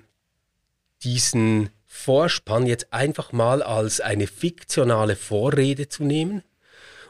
diesen 1.02 1.70
Vorspann 1.84 2.66
jetzt 2.66 2.92
einfach 2.92 3.32
mal 3.32 3.62
als 3.62 4.00
eine 4.00 4.26
fiktionale 4.26 5.16
Vorrede 5.16 5.88
zu 5.88 6.04
nehmen 6.04 6.42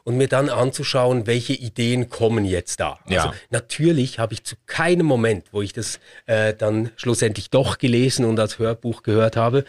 und 0.04 0.16
mir 0.16 0.28
dann 0.28 0.48
anzuschauen, 0.48 1.26
welche 1.26 1.52
Ideen 1.52 2.08
kommen 2.08 2.44
jetzt 2.44 2.78
da. 2.78 3.00
Ja. 3.08 3.24
Also 3.24 3.34
natürlich 3.50 4.20
habe 4.20 4.34
ich 4.34 4.44
zu 4.44 4.54
keinem 4.66 5.06
Moment, 5.06 5.46
wo 5.52 5.62
ich 5.62 5.72
das 5.72 5.98
äh, 6.26 6.54
dann 6.54 6.92
schlussendlich 6.96 7.50
doch 7.50 7.78
gelesen 7.78 8.24
und 8.24 8.38
als 8.38 8.60
Hörbuch 8.60 9.02
gehört 9.02 9.36
habe, 9.36 9.64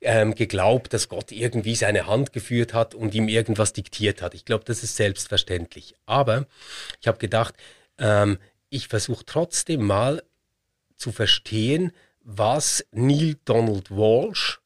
ähm, 0.00 0.36
geglaubt, 0.36 0.92
dass 0.92 1.08
Gott 1.08 1.32
irgendwie 1.32 1.74
seine 1.74 2.06
Hand 2.06 2.32
geführt 2.32 2.74
hat 2.74 2.94
und 2.94 3.14
ihm 3.14 3.28
irgendwas 3.28 3.72
diktiert 3.72 4.22
hat. 4.22 4.34
Ich 4.34 4.44
glaube, 4.44 4.64
das 4.64 4.84
ist 4.84 4.96
selbstverständlich. 4.96 5.96
Aber 6.06 6.46
ich 7.00 7.08
habe 7.08 7.18
gedacht, 7.18 7.54
ähm, 7.98 8.38
ich 8.68 8.88
versuche 8.88 9.24
trotzdem 9.24 9.86
mal 9.86 10.22
zu 10.96 11.12
verstehen, 11.12 11.92
was 12.22 12.84
Neil 12.92 13.36
Donald 13.44 13.90
Walsh 13.90 14.60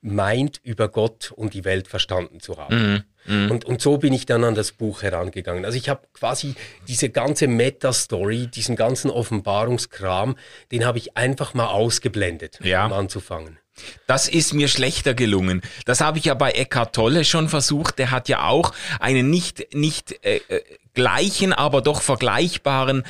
meint, 0.00 0.60
über 0.62 0.88
Gott 0.88 1.32
und 1.32 1.54
die 1.54 1.64
Welt 1.64 1.88
verstanden 1.88 2.40
zu 2.40 2.56
haben. 2.56 2.92
Mhm. 2.92 3.04
Mhm. 3.28 3.50
Und, 3.50 3.64
und 3.64 3.82
so 3.82 3.98
bin 3.98 4.12
ich 4.12 4.26
dann 4.26 4.44
an 4.44 4.54
das 4.54 4.72
Buch 4.72 5.02
herangegangen. 5.02 5.64
Also 5.64 5.76
ich 5.76 5.88
habe 5.88 6.02
quasi 6.12 6.54
diese 6.86 7.10
ganze 7.10 7.46
Meta-Story, 7.46 8.46
diesen 8.46 8.76
ganzen 8.76 9.10
Offenbarungskram, 9.10 10.36
den 10.72 10.86
habe 10.86 10.98
ich 10.98 11.16
einfach 11.16 11.54
mal 11.54 11.66
ausgeblendet, 11.66 12.58
ja. 12.62 12.86
um 12.86 12.92
anzufangen. 12.92 13.58
Das 14.06 14.28
ist 14.28 14.54
mir 14.54 14.66
schlechter 14.66 15.14
gelungen. 15.14 15.62
Das 15.84 16.00
habe 16.00 16.18
ich 16.18 16.24
ja 16.24 16.34
bei 16.34 16.50
Eckhart 16.50 16.94
Tolle 16.94 17.24
schon 17.24 17.48
versucht. 17.48 17.98
Der 17.98 18.10
hat 18.10 18.28
ja 18.28 18.48
auch 18.48 18.72
einen 18.98 19.30
nicht, 19.30 19.74
nicht 19.74 20.24
äh, 20.24 20.40
äh 20.48 20.62
gleichen, 20.98 21.52
aber 21.52 21.80
doch 21.80 22.02
vergleichbaren 22.02 23.04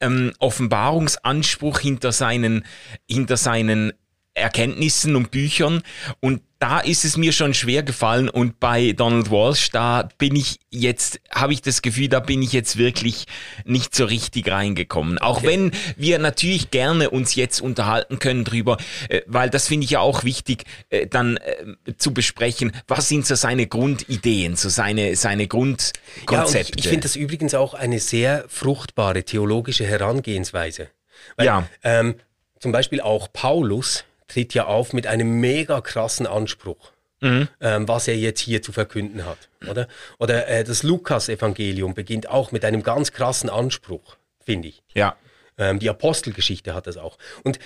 ähm, 0.00 0.32
Offenbarungsanspruch 0.38 1.80
hinter 1.80 2.12
seinen, 2.12 2.64
hinter 3.10 3.36
seinen 3.36 3.92
Erkenntnissen 4.32 5.16
und 5.16 5.32
Büchern. 5.32 5.82
Und 6.20 6.42
da 6.62 6.78
ist 6.78 7.04
es 7.04 7.16
mir 7.16 7.32
schon 7.32 7.54
schwer 7.54 7.82
gefallen 7.82 8.28
und 8.28 8.60
bei 8.60 8.92
Donald 8.92 9.32
Walsh, 9.32 9.70
da 9.70 10.08
bin 10.18 10.36
ich 10.36 10.60
jetzt, 10.70 11.18
habe 11.34 11.52
ich 11.52 11.60
das 11.60 11.82
Gefühl, 11.82 12.08
da 12.08 12.20
bin 12.20 12.40
ich 12.40 12.52
jetzt 12.52 12.78
wirklich 12.78 13.26
nicht 13.64 13.96
so 13.96 14.04
richtig 14.04 14.48
reingekommen. 14.48 15.18
Auch 15.18 15.38
okay. 15.38 15.48
wenn 15.48 15.72
wir 15.96 16.20
natürlich 16.20 16.70
gerne 16.70 17.10
uns 17.10 17.34
jetzt 17.34 17.60
unterhalten 17.60 18.20
können 18.20 18.44
drüber, 18.44 18.76
äh, 19.08 19.22
weil 19.26 19.50
das 19.50 19.66
finde 19.66 19.86
ich 19.86 19.90
ja 19.90 19.98
auch 19.98 20.22
wichtig, 20.22 20.62
äh, 20.90 21.08
dann 21.08 21.36
äh, 21.38 21.96
zu 21.96 22.14
besprechen, 22.14 22.70
was 22.86 23.08
sind 23.08 23.26
so 23.26 23.34
seine 23.34 23.66
Grundideen, 23.66 24.54
so 24.54 24.68
seine, 24.68 25.16
seine 25.16 25.48
Grundkonzepte. 25.48 26.58
Ja, 26.58 26.60
ich, 26.60 26.84
ich 26.84 26.88
finde 26.88 27.00
das 27.00 27.16
übrigens 27.16 27.54
auch 27.54 27.74
eine 27.74 27.98
sehr 27.98 28.44
fruchtbare 28.46 29.24
theologische 29.24 29.84
Herangehensweise. 29.84 30.90
Weil, 31.34 31.46
ja. 31.46 31.68
Ähm, 31.82 32.14
zum 32.60 32.70
Beispiel 32.70 33.00
auch 33.00 33.32
Paulus 33.32 34.04
tritt 34.32 34.54
ja 34.54 34.66
auf 34.66 34.92
mit 34.92 35.06
einem 35.06 35.40
mega 35.40 35.80
krassen 35.80 36.26
Anspruch. 36.26 36.92
Mhm. 37.20 37.48
Ähm, 37.60 37.86
was 37.86 38.08
er 38.08 38.16
jetzt 38.16 38.40
hier 38.40 38.62
zu 38.62 38.72
verkünden 38.72 39.24
hat, 39.24 39.48
oder? 39.68 39.86
Oder 40.18 40.48
äh, 40.48 40.64
das 40.64 40.82
Lukas-Evangelium 40.82 41.94
beginnt 41.94 42.28
auch 42.28 42.50
mit 42.50 42.64
einem 42.64 42.82
ganz 42.82 43.12
krassen 43.12 43.48
Anspruch, 43.48 44.16
finde 44.44 44.68
ich. 44.68 44.82
Ja. 44.92 45.16
Ähm, 45.56 45.78
die 45.78 45.88
Apostelgeschichte 45.88 46.74
hat 46.74 46.88
das 46.88 46.96
auch. 46.96 47.18
Und 47.44 47.60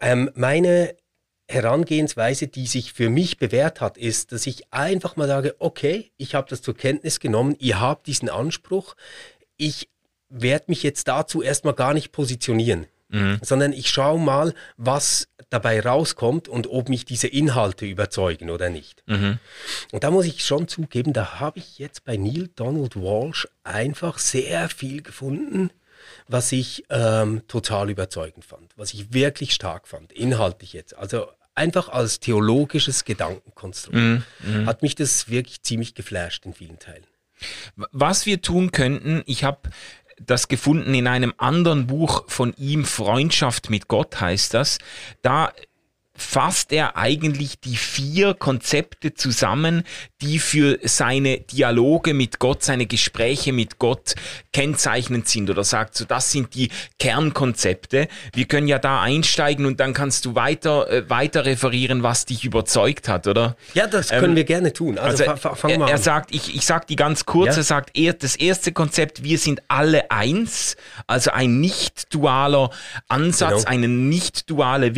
ähm, 0.00 0.30
meine 0.34 0.94
Herangehensweise, 1.48 2.46
die 2.46 2.66
sich 2.68 2.92
für 2.92 3.10
mich 3.10 3.38
bewährt 3.38 3.80
hat, 3.80 3.98
ist, 3.98 4.30
dass 4.30 4.46
ich 4.46 4.72
einfach 4.72 5.16
mal 5.16 5.26
sage, 5.26 5.56
okay, 5.58 6.12
ich 6.16 6.36
habe 6.36 6.48
das 6.48 6.62
zur 6.62 6.76
Kenntnis 6.76 7.18
genommen, 7.18 7.56
ihr 7.58 7.80
habt 7.80 8.06
diesen 8.06 8.28
Anspruch, 8.28 8.94
ich 9.56 9.88
werde 10.28 10.66
mich 10.68 10.84
jetzt 10.84 11.08
dazu 11.08 11.42
erstmal 11.42 11.74
gar 11.74 11.92
nicht 11.92 12.12
positionieren, 12.12 12.86
mhm. 13.12 13.38
sondern 13.42 13.72
ich 13.72 13.88
schaue 13.88 14.18
mal, 14.18 14.54
was 14.76 15.28
dabei 15.50 15.80
rauskommt 15.80 16.48
und 16.48 16.66
ob 16.68 16.88
mich 16.88 17.04
diese 17.04 17.28
Inhalte 17.28 17.86
überzeugen 17.86 18.50
oder 18.50 18.70
nicht. 18.70 19.02
Mhm. 19.06 19.38
Und 19.92 20.02
da 20.02 20.10
muss 20.10 20.26
ich 20.26 20.44
schon 20.44 20.66
zugeben, 20.66 21.12
da 21.12 21.38
habe 21.38 21.58
ich 21.58 21.78
jetzt 21.78 22.04
bei 22.04 22.16
Neil 22.16 22.48
Donald 22.56 22.96
Walsh 22.96 23.46
einfach 23.62 24.18
sehr 24.18 24.68
viel 24.68 25.02
gefunden, 25.02 25.70
was 26.26 26.50
ich 26.52 26.84
ähm, 26.90 27.42
total 27.48 27.90
überzeugend 27.90 28.44
fand, 28.44 28.72
was 28.76 28.94
ich 28.94 29.12
wirklich 29.12 29.52
stark 29.52 29.86
fand, 29.86 30.12
inhaltlich 30.12 30.72
jetzt. 30.72 30.96
Also 30.96 31.28
einfach 31.54 31.88
als 31.88 32.18
theologisches 32.18 33.04
Gedankenkonstrukt 33.04 33.96
mm, 33.96 34.22
mm. 34.40 34.66
hat 34.66 34.82
mich 34.82 34.94
das 34.94 35.28
wirklich 35.28 35.62
ziemlich 35.62 35.94
geflasht 35.94 36.46
in 36.46 36.54
vielen 36.54 36.78
Teilen. 36.78 37.06
Was 37.74 38.26
wir 38.26 38.40
tun 38.40 38.70
könnten, 38.70 39.22
ich 39.26 39.44
habe 39.44 39.70
das 40.20 40.48
gefunden 40.48 40.94
in 40.94 41.06
einem 41.06 41.34
anderen 41.38 41.86
Buch 41.86 42.24
von 42.28 42.54
ihm, 42.56 42.84
Freundschaft 42.84 43.70
mit 43.70 43.88
Gott 43.88 44.20
heißt 44.20 44.54
das. 44.54 44.78
Da 45.22 45.52
fasst 46.22 46.72
er 46.72 46.96
eigentlich 46.96 47.60
die 47.60 47.76
vier 47.76 48.34
Konzepte 48.34 49.14
zusammen, 49.14 49.84
die 50.20 50.38
für 50.38 50.78
seine 50.82 51.40
Dialoge 51.40 52.14
mit 52.14 52.38
Gott, 52.38 52.62
seine 52.62 52.86
Gespräche 52.86 53.52
mit 53.52 53.78
Gott 53.78 54.14
kennzeichnend 54.52 55.28
sind 55.28 55.50
oder 55.50 55.64
sagt 55.64 55.96
so, 55.96 56.04
das 56.04 56.30
sind 56.30 56.54
die 56.54 56.70
Kernkonzepte. 56.98 58.08
Wir 58.34 58.44
können 58.46 58.68
ja 58.68 58.78
da 58.78 59.02
einsteigen 59.02 59.66
und 59.66 59.80
dann 59.80 59.92
kannst 59.92 60.24
du 60.24 60.34
weiter, 60.34 60.90
äh, 60.90 61.10
weiter 61.10 61.44
referieren, 61.44 62.02
was 62.02 62.24
dich 62.24 62.44
überzeugt 62.44 63.08
hat, 63.08 63.26
oder? 63.26 63.56
Ja, 63.74 63.86
das 63.86 64.10
können 64.10 64.30
ähm, 64.30 64.36
wir 64.36 64.44
gerne 64.44 64.72
tun. 64.72 64.98
Also, 64.98 65.24
also 65.24 65.54
fang 65.54 65.78
mal 65.78 65.88
er, 65.88 65.92
er 65.92 65.98
sagt, 65.98 66.34
ich, 66.34 66.54
ich 66.54 66.64
sag 66.64 66.86
die 66.86 66.96
ganz 66.96 67.26
kurz, 67.26 67.56
ja? 67.56 67.60
er 67.60 67.64
sagt, 67.64 67.96
er, 67.96 68.12
das 68.12 68.36
erste 68.36 68.72
Konzept, 68.72 69.24
wir 69.24 69.38
sind 69.38 69.62
alle 69.68 70.10
eins, 70.10 70.76
also 71.06 71.30
ein 71.32 71.60
nicht 71.60 72.14
dualer 72.14 72.70
Ansatz, 73.08 73.64
genau. 73.64 73.70
eine 73.70 73.88
nicht 73.88 74.48
duale 74.48 74.94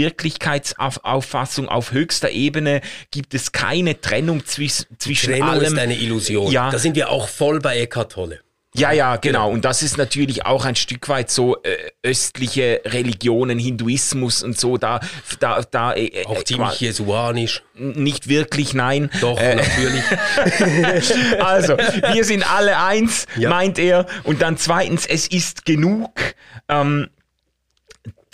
Wirklichkeitsauffassung 1.14 1.68
auf 1.68 1.92
höchster 1.92 2.30
Ebene 2.30 2.80
gibt 3.11 3.35
es 3.35 3.52
keine 3.52 4.00
Trennung 4.00 4.44
zwischen, 4.44 4.87
zwischen 4.99 5.30
Trennung 5.33 5.49
allem. 5.49 5.75
ist 5.75 5.78
eine 5.78 5.97
Illusion. 5.97 6.50
Ja. 6.50 6.71
Da 6.71 6.78
sind 6.78 6.97
wir 6.97 7.11
auch 7.11 7.28
voll 7.28 7.61
bei 7.61 7.78
Eckhart 7.78 8.12
Tolle. 8.12 8.40
Ja, 8.76 8.90
ja, 8.90 9.14
genau. 9.14 9.52
Und 9.52 9.64
das 9.64 9.83
ist 9.83 9.99
natürlich 9.99 10.47
auch 10.47 10.64
ein 10.64 10.75
Stück 10.75 11.09
weit 11.09 11.30
so 11.30 11.62
äh, 11.62 11.76
östliche 12.02 12.80
Religionen, 12.85 13.56
Hinduismus 13.56 14.42
und 14.42 14.59
so. 14.59 14.78
Da, 14.78 14.99
da, 15.38 15.62
da. 15.62 15.92
Äh, 15.92 16.06
äh 16.06 16.26
auch 16.26 16.42
ziemlich 16.42 16.80
jesuanisch. 16.80 17.62
Nicht 17.76 18.26
wirklich, 18.28 18.75
nein. 18.75 19.11
Doch, 19.21 19.38
äh, 19.38 19.54
natürlich. 19.54 20.02
also, 21.40 21.76
wir 21.76 22.25
sind 22.25 22.52
alle 22.52 22.76
eins, 22.76 23.26
ja. 23.37 23.49
meint 23.49 23.78
er. 23.78 24.06
Und 24.25 24.42
dann 24.42 24.56
zweitens, 24.56 25.06
es 25.06 25.28
ist 25.28 25.64
genug. 25.64 26.11
Ähm, 26.68 27.11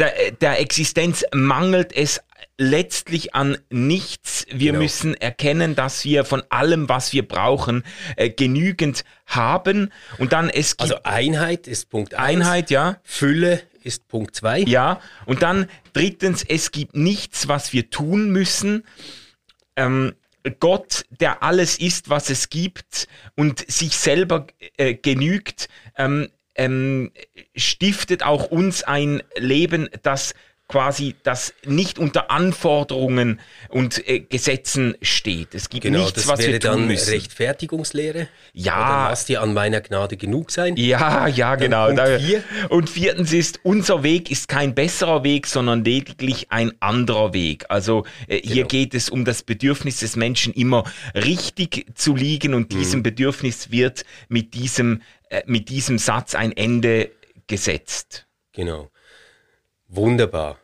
der, 0.00 0.32
der 0.32 0.60
Existenz 0.60 1.24
mangelt 1.32 1.92
es 1.94 2.20
letztlich 2.58 3.34
an 3.34 3.58
nichts. 3.70 4.46
Wir 4.50 4.72
genau. 4.72 4.82
müssen 4.82 5.14
erkennen, 5.14 5.74
dass 5.74 6.04
wir 6.04 6.24
von 6.24 6.42
allem, 6.48 6.88
was 6.88 7.12
wir 7.12 7.26
brauchen, 7.26 7.84
äh, 8.16 8.30
genügend 8.30 9.04
haben. 9.26 9.92
Und 10.18 10.32
dann 10.32 10.48
es 10.48 10.76
gibt 10.76 10.92
also 10.92 11.02
Einheit 11.04 11.66
ist 11.66 11.90
Punkt 11.90 12.14
1. 12.14 12.36
Einheit, 12.36 12.70
ja. 12.70 12.98
Fülle 13.02 13.62
ist 13.82 14.08
Punkt 14.08 14.34
2. 14.36 14.60
Ja. 14.60 15.00
Und 15.26 15.42
dann 15.42 15.68
drittens, 15.92 16.44
es 16.46 16.70
gibt 16.70 16.96
nichts, 16.96 17.48
was 17.48 17.72
wir 17.72 17.90
tun 17.90 18.30
müssen. 18.30 18.84
Ähm, 19.76 20.14
Gott, 20.58 21.04
der 21.10 21.42
alles 21.42 21.78
ist, 21.78 22.08
was 22.08 22.30
es 22.30 22.48
gibt 22.48 23.08
und 23.36 23.70
sich 23.70 23.96
selber 23.96 24.46
äh, 24.78 24.94
genügt, 24.94 25.68
ähm, 25.96 26.28
ähm, 26.54 27.12
stiftet 27.54 28.22
auch 28.22 28.50
uns 28.50 28.82
ein 28.82 29.22
Leben, 29.36 29.88
das 30.02 30.34
quasi 30.70 31.16
das 31.24 31.52
nicht 31.66 31.98
unter 31.98 32.30
Anforderungen 32.30 33.40
und 33.68 34.06
äh, 34.08 34.20
Gesetzen 34.20 34.96
steht. 35.02 35.54
Es 35.54 35.68
gibt 35.68 35.82
genau, 35.82 35.98
nichts, 35.98 36.28
was 36.28 36.38
wir 36.40 36.60
tun 36.60 36.70
dann 36.70 36.86
müssen. 36.86 37.10
Rechtfertigungslehre. 37.10 38.28
Ja. 38.52 39.08
Lass 39.08 39.26
dir 39.26 39.42
an 39.42 39.52
meiner 39.52 39.80
Gnade 39.80 40.16
genug 40.16 40.52
sein. 40.52 40.76
Ja, 40.76 41.26
ja, 41.26 41.56
genau. 41.56 41.88
Und, 41.88 42.00
vier. 42.00 42.44
und 42.68 42.88
viertens 42.88 43.32
ist, 43.32 43.60
unser 43.64 44.04
Weg 44.04 44.30
ist 44.30 44.48
kein 44.48 44.74
besserer 44.74 45.24
Weg, 45.24 45.48
sondern 45.48 45.84
lediglich 45.84 46.46
ein 46.50 46.72
anderer 46.78 47.34
Weg. 47.34 47.66
Also 47.68 48.04
äh, 48.28 48.40
genau. 48.40 48.54
hier 48.54 48.64
geht 48.64 48.94
es 48.94 49.10
um 49.10 49.24
das 49.24 49.42
Bedürfnis 49.42 49.98
des 49.98 50.14
Menschen 50.14 50.52
immer 50.54 50.84
richtig 51.14 51.86
zu 51.96 52.14
liegen 52.14 52.54
und 52.54 52.72
mhm. 52.72 52.78
diesem 52.78 53.02
Bedürfnis 53.02 53.72
wird 53.72 54.04
mit 54.28 54.54
diesem, 54.54 55.02
äh, 55.30 55.42
mit 55.46 55.68
diesem 55.68 55.98
Satz 55.98 56.36
ein 56.36 56.56
Ende 56.56 57.10
gesetzt. 57.48 58.28
Genau. 58.52 58.88
Wunderbar. 59.88 60.59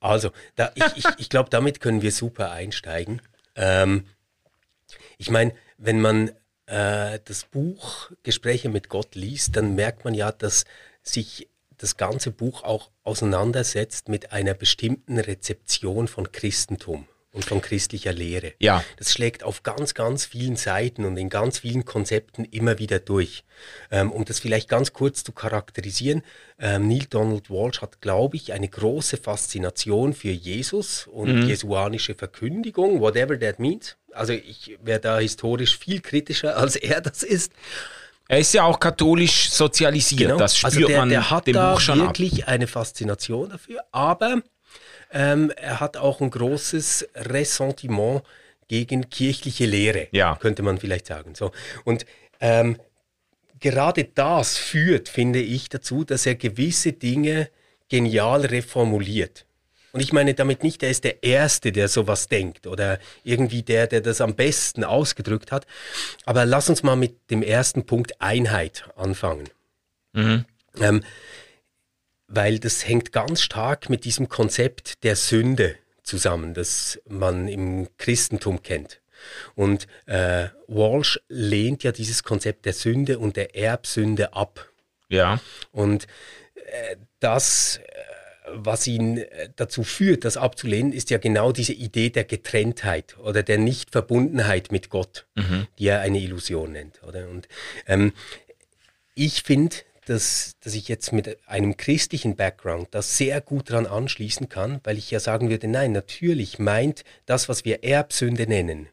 Also, 0.00 0.30
da, 0.56 0.72
ich, 0.74 0.84
ich, 0.96 1.04
ich 1.18 1.28
glaube, 1.28 1.50
damit 1.50 1.80
können 1.80 2.02
wir 2.02 2.10
super 2.10 2.50
einsteigen. 2.50 3.20
Ähm, 3.54 4.06
ich 5.18 5.30
meine, 5.30 5.54
wenn 5.76 6.00
man 6.00 6.30
äh, 6.66 7.18
das 7.24 7.44
Buch 7.44 8.10
Gespräche 8.22 8.68
mit 8.68 8.88
Gott 8.88 9.14
liest, 9.14 9.56
dann 9.56 9.74
merkt 9.74 10.04
man 10.04 10.14
ja, 10.14 10.32
dass 10.32 10.64
sich 11.02 11.48
das 11.76 11.96
ganze 11.96 12.30
Buch 12.30 12.62
auch 12.62 12.90
auseinandersetzt 13.04 14.08
mit 14.08 14.32
einer 14.32 14.54
bestimmten 14.54 15.18
Rezeption 15.18 16.08
von 16.08 16.32
Christentum 16.32 17.06
und 17.32 17.44
von 17.44 17.60
christlicher 17.60 18.12
Lehre. 18.12 18.54
Ja. 18.58 18.84
Das 18.96 19.12
schlägt 19.12 19.44
auf 19.44 19.62
ganz, 19.62 19.94
ganz 19.94 20.24
vielen 20.24 20.56
Seiten 20.56 21.04
und 21.04 21.16
in 21.16 21.28
ganz 21.28 21.60
vielen 21.60 21.84
Konzepten 21.84 22.44
immer 22.44 22.78
wieder 22.78 22.98
durch. 22.98 23.44
Ähm, 23.90 24.10
um 24.10 24.24
das 24.24 24.40
vielleicht 24.40 24.68
ganz 24.68 24.92
kurz 24.92 25.22
zu 25.22 25.32
charakterisieren, 25.32 26.22
ähm, 26.58 26.88
Neil 26.88 27.06
Donald 27.08 27.48
Walsh 27.48 27.82
hat, 27.82 28.00
glaube 28.00 28.36
ich, 28.36 28.52
eine 28.52 28.68
große 28.68 29.16
Faszination 29.16 30.12
für 30.12 30.30
Jesus 30.30 31.06
und 31.06 31.42
mhm. 31.42 31.46
jesuanische 31.46 32.14
Verkündigung, 32.14 33.00
whatever 33.00 33.38
that 33.38 33.60
means. 33.60 33.96
Also 34.12 34.32
ich 34.32 34.76
wäre 34.82 35.00
da 35.00 35.18
historisch 35.20 35.78
viel 35.78 36.00
kritischer, 36.00 36.56
als 36.56 36.74
er 36.74 37.00
das 37.00 37.22
ist. 37.22 37.52
Er 38.26 38.38
ist 38.38 38.54
ja 38.54 38.64
auch 38.64 38.78
katholisch 38.78 39.50
sozialisiert, 39.50 40.20
genau. 40.20 40.38
das 40.38 40.56
spürt 40.56 40.74
also 40.74 40.86
der, 40.86 40.98
man 40.98 41.08
der 41.08 41.30
hat 41.30 41.46
dem 41.48 41.54
da 41.54 41.72
Buch 41.72 41.80
schon 41.80 41.98
wirklich 41.98 42.44
ab. 42.44 42.48
eine 42.48 42.66
Faszination 42.68 43.50
dafür, 43.50 43.82
aber 43.90 44.42
ähm, 45.12 45.52
er 45.56 45.80
hat 45.80 45.96
auch 45.96 46.20
ein 46.20 46.30
großes 46.30 47.08
Ressentiment 47.14 48.22
gegen 48.68 49.10
kirchliche 49.10 49.66
Lehre, 49.66 50.08
ja. 50.12 50.36
könnte 50.36 50.62
man 50.62 50.78
vielleicht 50.78 51.06
sagen. 51.06 51.34
So. 51.34 51.50
Und 51.84 52.06
ähm, 52.40 52.76
gerade 53.58 54.04
das 54.04 54.56
führt, 54.56 55.08
finde 55.08 55.40
ich, 55.40 55.68
dazu, 55.68 56.04
dass 56.04 56.26
er 56.26 56.34
gewisse 56.34 56.92
Dinge 56.92 57.48
genial 57.88 58.46
reformuliert. 58.46 59.44
Und 59.92 60.00
ich 60.00 60.12
meine 60.12 60.34
damit 60.34 60.62
nicht, 60.62 60.82
er 60.82 60.90
ist 60.90 61.02
der 61.02 61.22
Erste, 61.24 61.72
der 61.72 61.88
sowas 61.88 62.28
denkt 62.28 62.66
oder 62.66 63.00
irgendwie 63.24 63.62
der, 63.62 63.88
der 63.88 64.00
das 64.00 64.20
am 64.20 64.34
besten 64.34 64.84
ausgedrückt 64.84 65.50
hat. 65.50 65.66
Aber 66.24 66.46
lass 66.46 66.70
uns 66.70 66.82
mal 66.84 66.96
mit 66.96 67.30
dem 67.30 67.42
ersten 67.42 67.84
Punkt 67.86 68.20
Einheit 68.20 68.84
anfangen. 68.94 69.48
Mhm. 70.12 70.44
Ähm, 70.80 71.02
weil 72.30 72.60
das 72.60 72.86
hängt 72.86 73.12
ganz 73.12 73.42
stark 73.42 73.90
mit 73.90 74.04
diesem 74.04 74.28
Konzept 74.28 75.02
der 75.02 75.16
Sünde 75.16 75.74
zusammen, 76.04 76.54
das 76.54 77.00
man 77.08 77.48
im 77.48 77.88
Christentum 77.98 78.62
kennt. 78.62 79.00
Und 79.54 79.86
äh, 80.06 80.48
Walsh 80.66 81.20
lehnt 81.28 81.82
ja 81.82 81.92
dieses 81.92 82.22
Konzept 82.22 82.64
der 82.64 82.72
Sünde 82.72 83.18
und 83.18 83.36
der 83.36 83.54
Erbsünde 83.56 84.32
ab. 84.32 84.70
Ja. 85.08 85.40
Und 85.72 86.06
äh, 86.54 86.96
das, 87.18 87.78
äh, 87.78 88.50
was 88.54 88.86
ihn 88.86 89.18
äh, 89.18 89.50
dazu 89.56 89.82
führt, 89.82 90.24
das 90.24 90.36
abzulehnen, 90.36 90.92
ist 90.92 91.10
ja 91.10 91.18
genau 91.18 91.52
diese 91.52 91.72
Idee 91.72 92.10
der 92.10 92.24
Getrenntheit 92.24 93.18
oder 93.18 93.42
der 93.42 93.58
Nichtverbundenheit 93.58 94.72
mit 94.72 94.88
Gott, 94.88 95.26
mhm. 95.34 95.66
die 95.78 95.88
er 95.88 96.00
eine 96.00 96.20
Illusion 96.20 96.72
nennt. 96.72 97.02
Oder? 97.02 97.28
Und 97.28 97.48
ähm, 97.86 98.12
ich 99.14 99.42
finde, 99.42 99.76
dass, 100.10 100.56
dass 100.60 100.74
ich 100.74 100.88
jetzt 100.88 101.12
mit 101.12 101.38
einem 101.46 101.76
christlichen 101.76 102.34
Background 102.34 102.88
das 102.90 103.16
sehr 103.16 103.40
gut 103.40 103.70
daran 103.70 103.86
anschließen 103.86 104.48
kann, 104.48 104.80
weil 104.82 104.98
ich 104.98 105.08
ja 105.12 105.20
sagen 105.20 105.50
würde, 105.50 105.68
nein, 105.68 105.92
natürlich 105.92 106.58
meint 106.58 107.04
das, 107.26 107.48
was 107.48 107.64
wir 107.64 107.84
Erbsünde 107.84 108.48
nennen, 108.48 108.88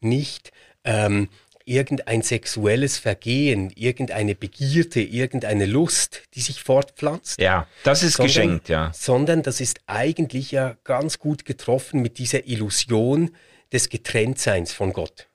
nicht 0.00 0.52
ähm, 0.84 1.28
irgendein 1.66 2.22
sexuelles 2.22 2.96
Vergehen, 2.96 3.72
irgendeine 3.76 4.34
Begierde, 4.34 5.02
irgendeine 5.02 5.66
Lust, 5.66 6.22
die 6.34 6.40
sich 6.40 6.62
fortpflanzt. 6.62 7.40
Ja, 7.42 7.66
das 7.82 8.02
ist 8.02 8.14
sondern, 8.14 8.26
geschenkt, 8.32 8.68
ja. 8.70 8.90
Sondern 8.94 9.42
das 9.42 9.60
ist 9.60 9.80
eigentlich 9.86 10.50
ja 10.50 10.78
ganz 10.84 11.18
gut 11.18 11.44
getroffen 11.44 12.00
mit 12.00 12.16
dieser 12.16 12.46
Illusion 12.46 13.36
des 13.70 13.90
Getrenntseins 13.90 14.72
von 14.72 14.94
Gott. 14.94 15.26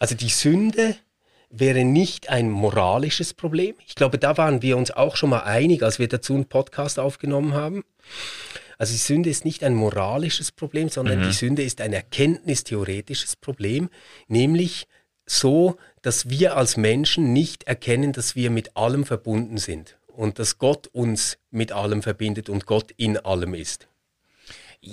Also 0.00 0.16
die 0.16 0.28
Sünde 0.28 0.96
wäre 1.50 1.84
nicht 1.84 2.28
ein 2.28 2.50
moralisches 2.50 3.34
Problem. 3.34 3.74
Ich 3.86 3.94
glaube, 3.94 4.18
da 4.18 4.36
waren 4.36 4.62
wir 4.62 4.76
uns 4.76 4.90
auch 4.90 5.16
schon 5.16 5.30
mal 5.30 5.40
einig, 5.40 5.82
als 5.82 5.98
wir 5.98 6.08
dazu 6.08 6.34
einen 6.34 6.46
Podcast 6.46 6.98
aufgenommen 6.98 7.54
haben. 7.54 7.84
Also 8.76 8.92
die 8.92 8.98
Sünde 8.98 9.30
ist 9.30 9.44
nicht 9.44 9.64
ein 9.64 9.74
moralisches 9.74 10.52
Problem, 10.52 10.88
sondern 10.88 11.20
mhm. 11.20 11.24
die 11.24 11.32
Sünde 11.32 11.62
ist 11.62 11.80
ein 11.80 11.92
erkenntnistheoretisches 11.92 13.36
Problem, 13.36 13.90
nämlich 14.28 14.86
so, 15.26 15.76
dass 16.02 16.30
wir 16.30 16.56
als 16.56 16.76
Menschen 16.76 17.32
nicht 17.32 17.64
erkennen, 17.64 18.12
dass 18.12 18.36
wir 18.36 18.50
mit 18.50 18.76
allem 18.76 19.04
verbunden 19.04 19.58
sind 19.58 19.98
und 20.06 20.38
dass 20.38 20.58
Gott 20.58 20.86
uns 20.88 21.38
mit 21.50 21.72
allem 21.72 22.02
verbindet 22.02 22.48
und 22.48 22.66
Gott 22.66 22.92
in 22.96 23.18
allem 23.18 23.54
ist. 23.54 23.88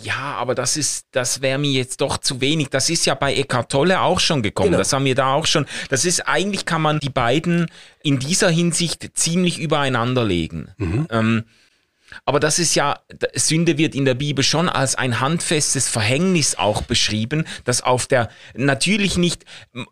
Ja, 0.03 0.35
aber 0.35 0.55
das 0.55 0.75
ist, 0.77 1.07
das 1.11 1.41
wäre 1.41 1.57
mir 1.57 1.71
jetzt 1.71 2.01
doch 2.01 2.17
zu 2.17 2.41
wenig. 2.41 2.69
Das 2.69 2.89
ist 2.89 3.05
ja 3.05 3.15
bei 3.15 3.33
Eckhart 3.33 3.71
Tolle 3.71 4.01
auch 4.01 4.19
schon 4.19 4.43
gekommen. 4.43 4.71
Genau. 4.71 4.79
Das 4.79 4.91
haben 4.91 5.05
wir 5.05 5.15
da 5.15 5.33
auch 5.33 5.45
schon. 5.45 5.65
Das 5.89 6.05
ist 6.05 6.27
eigentlich 6.27 6.65
kann 6.65 6.81
man 6.81 6.99
die 6.99 7.09
beiden 7.09 7.67
in 8.03 8.19
dieser 8.19 8.49
Hinsicht 8.49 9.11
ziemlich 9.13 9.59
übereinander 9.59 10.25
legen. 10.25 10.69
Mhm. 10.77 11.07
Ähm, 11.09 11.43
aber 12.23 12.39
das 12.39 12.59
ist 12.59 12.75
ja, 12.75 12.99
Sünde 13.33 13.77
wird 13.77 13.95
in 13.95 14.05
der 14.05 14.13
Bibel 14.13 14.43
schon 14.43 14.69
als 14.69 14.95
ein 14.95 15.19
handfestes 15.19 15.89
Verhängnis 15.89 16.55
auch 16.55 16.83
beschrieben, 16.83 17.45
das 17.63 17.81
auf 17.81 18.07
der, 18.07 18.29
natürlich 18.55 19.17
nicht, 19.17 19.43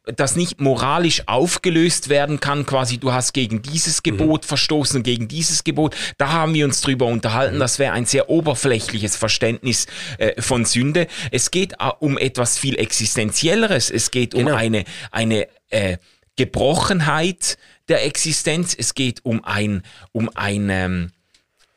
das 0.05 0.35
nicht 0.35 0.61
moralisch 0.61 1.23
aufgelöst 1.27 2.09
werden 2.09 2.39
kann, 2.39 2.65
quasi 2.65 2.97
du 2.97 3.11
hast 3.11 3.33
gegen 3.33 3.61
dieses 3.61 3.97
mhm. 3.97 4.03
Gebot 4.17 4.43
mhm. 4.43 4.47
verstoßen, 4.47 5.03
gegen 5.03 5.27
dieses 5.27 5.63
Gebot. 5.63 5.95
Da 6.17 6.31
haben 6.31 6.53
wir 6.53 6.65
uns 6.65 6.81
drüber 6.81 7.07
unterhalten. 7.07 7.55
Mhm. 7.55 7.59
Das 7.59 7.79
wäre 7.79 7.93
ein 7.93 8.05
sehr 8.05 8.29
oberflächliches 8.29 9.15
Verständnis 9.15 9.87
äh, 10.17 10.41
von 10.41 10.65
Sünde. 10.65 11.07
Es 11.31 11.51
geht 11.51 11.73
äh, 11.73 11.89
um 11.99 12.17
etwas 12.17 12.57
viel 12.57 12.77
Existenzielleres. 12.77 13.89
Es 13.89 14.11
geht 14.11 14.31
genau. 14.31 14.51
um 14.51 14.57
eine, 14.57 14.83
eine, 15.11 15.47
äh, 15.69 15.97
Gebrochenheit 16.35 17.57
der 17.87 18.05
Existenz. 18.05 18.75
Es 18.77 18.95
geht 18.95 19.23
um 19.23 19.43
ein, 19.43 19.83
um 20.11 20.29
ein, 20.33 20.69
ähm, 20.69 21.11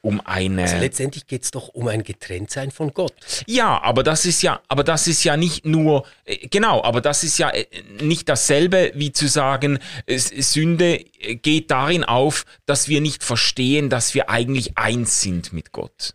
um 0.07 0.21
eine. 0.25 0.62
Also 0.62 0.77
letztendlich 0.79 1.27
geht 1.27 1.42
es 1.42 1.51
doch 1.51 1.69
um 1.69 1.88
ein 1.88 2.05
Getrenntsein 2.05 2.71
von 2.71 2.95
Gott. 2.95 3.12
Ja, 3.47 3.83
aber 3.83 4.05
das 4.05 4.25
ist 4.25 4.40
ja, 4.40 4.61
aber 4.69 4.85
das 4.85 5.09
ist 5.09 5.25
ja 5.25 5.37
nicht 5.37 5.66
nur, 5.66 6.07
äh, 6.25 6.47
genau, 6.47 6.83
aber 6.85 7.01
das 7.01 7.25
ist 7.25 7.38
ja 7.38 7.51
äh, 7.51 7.66
nicht 8.01 8.29
dasselbe 8.29 8.92
wie 8.95 9.12
zu 9.12 9.27
sagen, 9.27 9.81
Sünde 10.09 11.05
geht 11.42 11.73
darin 11.73 12.05
auf, 12.05 12.45
dass 12.66 12.88
wir 12.88 13.01
nicht 13.01 13.25
verstehen, 13.25 13.90
dass 13.90 14.14
wir 14.14 14.31
eigentlich 14.31 14.79
eins 14.79 15.21
sind 15.21 15.53
mit 15.53 15.73
Gott. 15.73 16.14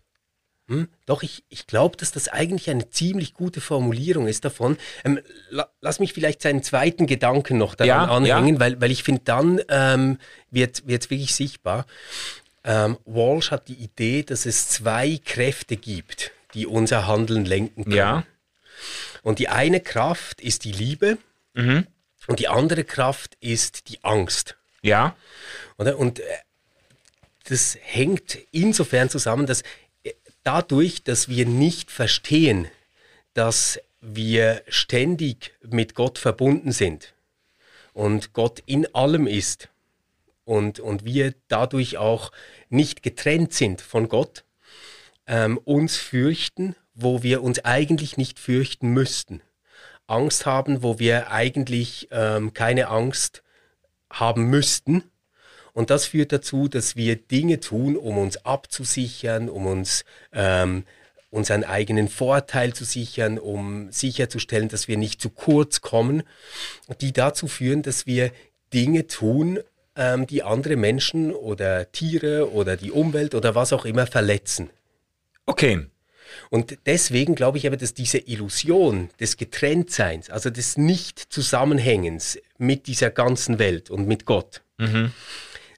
Hm, 0.72 0.88
doch, 1.06 1.22
ich, 1.22 1.44
ich 1.50 1.68
glaube, 1.68 1.98
dass 1.98 2.14
das 2.14 2.30
eigentlich 2.30 2.70
eine 2.70 2.90
ziemlich 2.90 3.34
gute 3.34 3.60
Formulierung 3.60 4.28
ist 4.28 4.46
davon. 4.46 4.78
Ähm, 5.04 5.20
la, 5.50 5.68
lass 5.82 6.00
mich 6.00 6.14
vielleicht 6.14 6.42
seinen 6.42 6.64
zweiten 6.64 7.08
Gedanken 7.08 7.58
noch 7.58 7.76
daran 7.76 7.88
ja, 7.88 8.06
anhängen, 8.06 8.54
ja. 8.54 8.60
Weil, 8.62 8.80
weil 8.80 8.90
ich 8.90 9.04
finde, 9.04 9.22
dann 9.26 9.60
ähm, 9.68 10.18
wird 10.50 10.82
es 10.94 11.10
wirklich 11.10 11.36
sichtbar. 11.36 11.86
Ähm, 12.64 12.98
Walsh 13.06 13.52
hat 13.52 13.68
die 13.68 13.76
Idee, 13.76 14.24
dass 14.24 14.46
es 14.46 14.70
zwei 14.70 15.20
Kräfte 15.24 15.78
gibt, 15.78 16.32
die 16.54 16.68
unser 16.68 17.08
Handeln 17.08 17.46
lenken 17.46 17.86
können. 17.86 17.96
Ja. 17.96 18.26
Und 19.24 19.40
die 19.40 19.50
eine 19.50 19.80
Kraft 19.80 20.42
ist 20.42 20.64
die 20.64 20.72
Liebe 20.72 21.18
mhm. 21.54 21.88
und 22.28 22.40
die 22.40 22.48
andere 22.48 22.84
Kraft 22.84 23.36
ist 23.40 23.90
die 23.90 24.04
Angst. 24.04 24.58
Ja. 24.82 25.16
Oder? 25.78 25.98
Und 25.98 26.20
äh, 26.20 26.24
das 27.46 27.78
hängt 27.82 28.38
insofern 28.52 29.10
zusammen, 29.10 29.46
dass 29.46 29.64
äh, 30.04 30.14
dadurch, 30.44 31.04
dass 31.04 31.30
wir 31.30 31.46
nicht 31.46 31.92
verstehen, 31.92 32.68
dass 33.34 33.80
wir 34.02 34.64
ständig 34.68 35.54
mit 35.62 35.96
Gott 35.96 36.18
verbunden 36.18 36.72
sind 36.72 37.14
und 37.94 38.34
Gott 38.34 38.62
in 38.66 38.94
allem 38.96 39.28
ist, 39.28 39.70
und, 40.52 40.82
und 40.82 41.06
wir 41.06 41.34
dadurch 41.48 41.98
auch 41.98 42.34
nicht 42.68 43.04
getrennt 43.04 43.54
sind 43.54 43.80
von 43.80 44.10
Gott, 44.10 44.44
ähm, 45.26 45.58
uns 45.58 45.96
fürchten, 45.96 46.76
wo 46.94 47.24
wir 47.24 47.42
uns 47.42 47.64
eigentlich 47.64 48.18
nicht 48.18 48.38
fürchten 48.38 48.90
müssten. 48.90 49.42
Angst 50.08 50.46
haben, 50.46 50.84
wo 50.84 51.00
wir 51.00 51.32
eigentlich 51.32 52.10
ähm, 52.12 52.54
keine 52.54 52.90
Angst 52.90 53.44
haben 54.12 54.50
müssten. 54.50 55.06
Und 55.72 55.90
das 55.90 56.08
führt 56.08 56.34
dazu, 56.34 56.68
dass 56.68 56.98
wir 56.98 57.16
Dinge 57.16 57.62
tun, 57.62 57.96
um 57.96 58.18
uns 58.18 58.46
abzusichern, 58.46 59.48
um 59.48 59.68
uns 59.68 60.04
ähm, 60.34 60.84
unseren 61.30 61.64
eigenen 61.64 62.10
Vorteil 62.10 62.74
zu 62.74 62.84
sichern, 62.84 63.40
um 63.40 63.90
sicherzustellen, 63.90 64.68
dass 64.68 64.90
wir 64.90 64.98
nicht 64.98 65.22
zu 65.22 65.30
kurz 65.30 65.80
kommen, 65.80 66.24
die 67.00 67.14
dazu 67.14 67.48
führen, 67.48 67.84
dass 67.84 68.06
wir 68.06 68.34
Dinge 68.74 69.08
tun, 69.08 69.60
ähm, 70.02 70.26
die 70.26 70.42
andere 70.42 70.78
Menschen 70.78 71.32
oder 71.32 71.92
Tiere 71.92 72.52
oder 72.52 72.76
die 72.76 72.92
Umwelt 72.92 73.36
oder 73.36 73.54
was 73.54 73.72
auch 73.72 73.86
immer 73.86 74.08
verletzen. 74.08 74.72
Okay. 75.46 75.86
Und 76.50 76.78
deswegen 76.86 77.36
glaube 77.36 77.58
ich 77.60 77.68
aber, 77.68 77.78
dass 77.78 77.94
diese 77.94 78.18
Illusion 78.18 79.10
des 79.20 79.38
Getrenntseins, 79.38 80.30
also 80.30 80.50
des 80.50 80.78
Nicht-Zusammenhängens 80.78 82.40
mit 82.58 82.88
dieser 82.88 83.12
ganzen 83.12 83.60
Welt 83.60 83.92
und 83.92 84.08
mit 84.08 84.26
Gott, 84.26 84.62
mhm. 84.78 85.12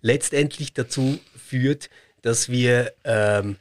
letztendlich 0.01 0.73
dazu 0.73 1.19
führt, 1.35 1.89
dass 2.21 2.49
wir, 2.49 2.93
ähm, 3.03 3.57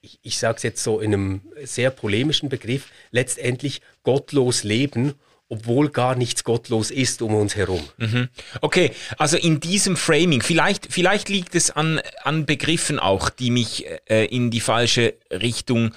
ich, 0.00 0.20
ich 0.22 0.38
sage 0.38 0.58
es 0.58 0.62
jetzt 0.62 0.82
so 0.84 1.00
in 1.00 1.12
einem 1.12 1.40
sehr 1.64 1.90
polemischen 1.90 2.50
Begriff, 2.50 2.90
letztendlich 3.10 3.80
gottlos 4.04 4.62
leben 4.62 5.14
obwohl 5.48 5.90
gar 5.90 6.16
nichts 6.16 6.44
gottlos 6.44 6.90
ist 6.90 7.22
um 7.22 7.34
uns 7.34 7.54
herum. 7.54 7.82
Mhm. 7.98 8.28
Okay, 8.60 8.90
also 9.16 9.36
in 9.36 9.60
diesem 9.60 9.96
Framing, 9.96 10.42
vielleicht, 10.42 10.88
vielleicht 10.90 11.28
liegt 11.28 11.54
es 11.54 11.70
an, 11.70 12.00
an 12.24 12.46
Begriffen 12.46 12.98
auch, 12.98 13.30
die 13.30 13.50
mich 13.50 13.86
äh, 14.06 14.24
in 14.26 14.50
die 14.50 14.60
falsche 14.60 15.14
Richtung 15.30 15.92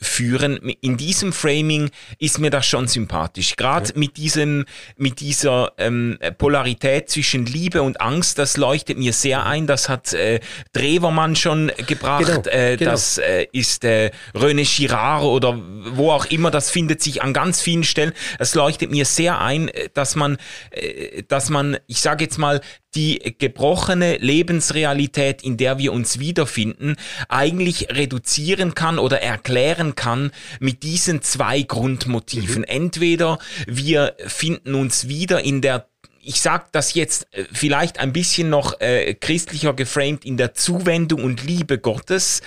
führen. 0.00 0.56
In 0.80 0.96
diesem 0.96 1.32
Framing 1.32 1.90
ist 2.18 2.38
mir 2.38 2.50
das 2.50 2.66
schon 2.66 2.88
sympathisch. 2.88 3.56
Gerade 3.56 3.92
mit 3.98 4.16
diesem, 4.16 4.64
mit 4.96 5.20
dieser 5.20 5.72
ähm, 5.78 6.18
Polarität 6.38 7.10
zwischen 7.10 7.46
Liebe 7.46 7.82
und 7.82 8.00
Angst, 8.00 8.38
das 8.38 8.56
leuchtet 8.56 8.98
mir 8.98 9.12
sehr 9.12 9.44
ein. 9.46 9.66
Das 9.66 9.88
hat 9.88 10.12
äh, 10.12 10.40
Drewermann 10.72 11.36
schon 11.36 11.72
gebracht. 11.86 12.26
Genau. 12.26 12.42
Äh, 12.48 12.76
genau. 12.76 12.92
Das 12.92 13.18
äh, 13.18 13.46
ist 13.52 13.84
äh, 13.84 14.10
René 14.34 14.64
Girard 14.76 15.24
oder 15.24 15.58
wo 15.92 16.12
auch 16.12 16.26
immer. 16.26 16.50
Das 16.50 16.70
findet 16.70 17.02
sich 17.02 17.22
an 17.22 17.32
ganz 17.32 17.60
vielen 17.60 17.84
Stellen. 17.84 18.12
Es 18.38 18.54
leuchtet 18.54 18.90
mir 18.90 19.04
sehr 19.04 19.40
ein, 19.40 19.68
äh, 19.68 19.88
dass 19.92 20.16
man, 20.16 20.38
äh, 20.70 21.22
dass 21.28 21.50
man, 21.50 21.78
ich 21.86 22.00
sage 22.00 22.24
jetzt 22.24 22.38
mal, 22.38 22.60
die 22.94 23.34
gebrochene 23.38 24.16
Lebensrealität, 24.16 25.42
in 25.42 25.56
der 25.56 25.78
wir 25.78 25.92
uns 25.92 26.18
wiederfinden, 26.18 26.96
eigentlich 27.28 27.90
reduzieren 27.90 28.74
kann 28.74 28.98
oder 28.98 29.20
erklären 29.20 29.94
kann 29.94 30.30
mit 30.58 30.82
diesen 30.82 31.22
zwei 31.22 31.62
Grundmotiven. 31.62 32.62
Mhm. 32.62 32.64
Entweder 32.64 33.38
wir 33.66 34.14
finden 34.26 34.74
uns 34.74 35.08
wieder 35.08 35.44
in 35.44 35.60
der 35.60 35.86
ich 36.28 36.42
sage 36.42 36.66
das 36.72 36.92
jetzt 36.92 37.26
äh, 37.32 37.44
vielleicht 37.50 37.98
ein 38.00 38.12
bisschen 38.12 38.50
noch 38.50 38.80
äh, 38.80 39.14
christlicher 39.14 39.72
geframed 39.72 40.26
in 40.26 40.36
der 40.36 40.52
Zuwendung 40.52 41.24
und 41.24 41.42
Liebe 41.42 41.78
Gottes 41.78 42.42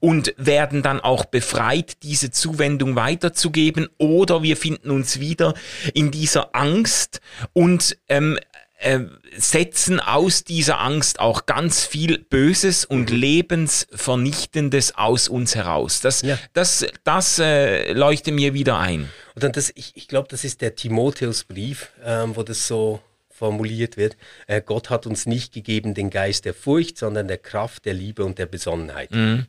und 0.00 0.32
werden 0.38 0.82
dann 0.82 1.00
auch 1.00 1.26
befreit, 1.26 2.02
diese 2.02 2.30
Zuwendung 2.30 2.96
weiterzugeben, 2.96 3.88
oder 3.98 4.42
wir 4.42 4.56
finden 4.56 4.90
uns 4.90 5.20
wieder 5.20 5.52
in 5.92 6.10
dieser 6.10 6.54
Angst 6.54 7.20
und 7.52 7.98
ähm, 8.08 8.38
äh, 8.78 9.00
setzen 9.36 10.00
aus 10.00 10.44
dieser 10.44 10.80
Angst 10.80 11.20
auch 11.20 11.46
ganz 11.46 11.84
viel 11.84 12.18
Böses 12.18 12.84
und 12.84 13.10
mhm. 13.10 13.16
Lebensvernichtendes 13.16 14.96
aus 14.96 15.28
uns 15.28 15.54
heraus. 15.54 16.00
Das, 16.00 16.22
ja. 16.22 16.38
das, 16.52 16.86
das 17.04 17.38
äh, 17.38 17.92
leuchtet 17.92 18.34
mir 18.34 18.54
wieder 18.54 18.78
ein. 18.78 19.08
Und 19.34 19.42
dann 19.42 19.52
das, 19.52 19.72
ich, 19.74 19.92
ich 19.94 20.08
glaube, 20.08 20.28
das 20.28 20.44
ist 20.44 20.60
der 20.60 20.74
Timotheusbrief, 20.74 21.90
ähm, 22.04 22.36
wo 22.36 22.42
das 22.42 22.66
so 22.66 23.00
formuliert 23.30 23.96
wird. 23.96 24.16
Äh, 24.46 24.62
Gott 24.62 24.90
hat 24.90 25.06
uns 25.06 25.26
nicht 25.26 25.52
gegeben 25.52 25.94
den 25.94 26.10
Geist 26.10 26.44
der 26.44 26.54
Furcht, 26.54 26.98
sondern 26.98 27.28
der 27.28 27.38
Kraft, 27.38 27.84
der 27.84 27.94
Liebe 27.94 28.24
und 28.24 28.38
der 28.38 28.46
Besonnenheit. 28.46 29.10
Mhm. 29.12 29.46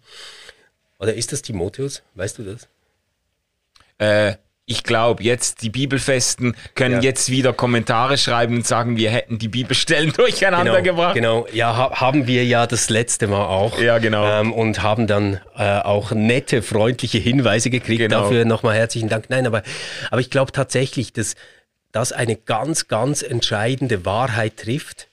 Oder 0.99 1.13
ist 1.13 1.31
das 1.31 1.41
Timotheus? 1.41 2.03
Weißt 2.15 2.37
du 2.37 2.43
das? 2.43 2.67
Äh, 3.97 4.37
ich 4.69 4.83
glaube, 4.83 5.23
jetzt 5.23 5.61
die 5.61 5.69
Bibelfesten 5.69 6.53
können 6.75 6.95
ja. 6.95 7.01
jetzt 7.01 7.31
wieder 7.31 7.53
Kommentare 7.53 8.17
schreiben 8.17 8.57
und 8.57 8.67
sagen, 8.67 8.97
wir 8.97 9.09
hätten 9.09 9.39
die 9.39 9.47
Bibelstellen 9.47 10.11
durcheinander 10.17 10.81
genau, 10.81 10.83
gebracht. 10.83 11.15
Genau, 11.15 11.47
ja, 11.53 11.75
ha 11.75 12.01
haben 12.01 12.27
wir 12.27 12.43
ja 12.43 12.67
das 12.67 12.89
letzte 12.89 13.27
Mal 13.27 13.45
auch. 13.45 13.79
Ja, 13.79 13.97
genau. 13.97 14.27
Ähm, 14.27 14.51
und 14.51 14.83
haben 14.83 15.07
dann 15.07 15.39
äh, 15.57 15.79
auch 15.79 16.11
nette, 16.11 16.61
freundliche 16.61 17.17
Hinweise 17.17 17.69
gekriegt. 17.69 17.99
Genau. 17.99 18.23
Dafür 18.23 18.43
nochmal 18.43 18.75
herzlichen 18.75 19.07
Dank. 19.07 19.29
Nein, 19.29 19.47
aber, 19.47 19.63
aber 20.11 20.19
ich 20.19 20.29
glaube 20.29 20.51
tatsächlich, 20.51 21.13
dass 21.13 21.35
das 21.93 22.11
eine 22.11 22.35
ganz, 22.35 22.89
ganz 22.89 23.21
entscheidende 23.21 24.03
Wahrheit 24.03 24.57
trifft, 24.57 25.07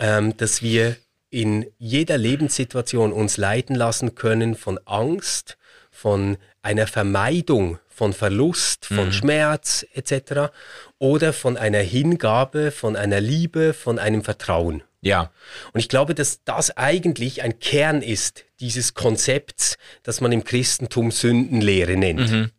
ähm, 0.00 0.36
dass 0.36 0.60
wir 0.60 0.96
in 1.30 1.64
jeder 1.78 2.18
Lebenssituation 2.18 3.10
uns 3.10 3.38
leiten 3.38 3.74
lassen 3.74 4.14
können 4.14 4.54
von 4.54 4.78
Angst, 4.84 5.56
von 5.90 6.36
einer 6.60 6.86
Vermeidung 6.86 7.78
von 7.94 8.12
Verlust, 8.12 8.86
von 8.86 9.06
mhm. 9.06 9.12
Schmerz 9.12 9.86
etc. 9.94 10.52
oder 10.98 11.32
von 11.32 11.56
einer 11.56 11.80
Hingabe, 11.80 12.70
von 12.70 12.96
einer 12.96 13.20
Liebe, 13.20 13.74
von 13.74 13.98
einem 13.98 14.24
Vertrauen. 14.24 14.82
Ja. 15.02 15.32
Und 15.72 15.80
ich 15.80 15.88
glaube, 15.88 16.14
dass 16.14 16.44
das 16.44 16.76
eigentlich 16.76 17.42
ein 17.42 17.58
Kern 17.58 18.02
ist 18.02 18.44
dieses 18.60 18.94
Konzepts, 18.94 19.76
das 20.04 20.20
man 20.20 20.32
im 20.32 20.44
Christentum 20.44 21.10
Sündenlehre 21.10 21.96
nennt. 21.96 22.30
Mhm. 22.30 22.50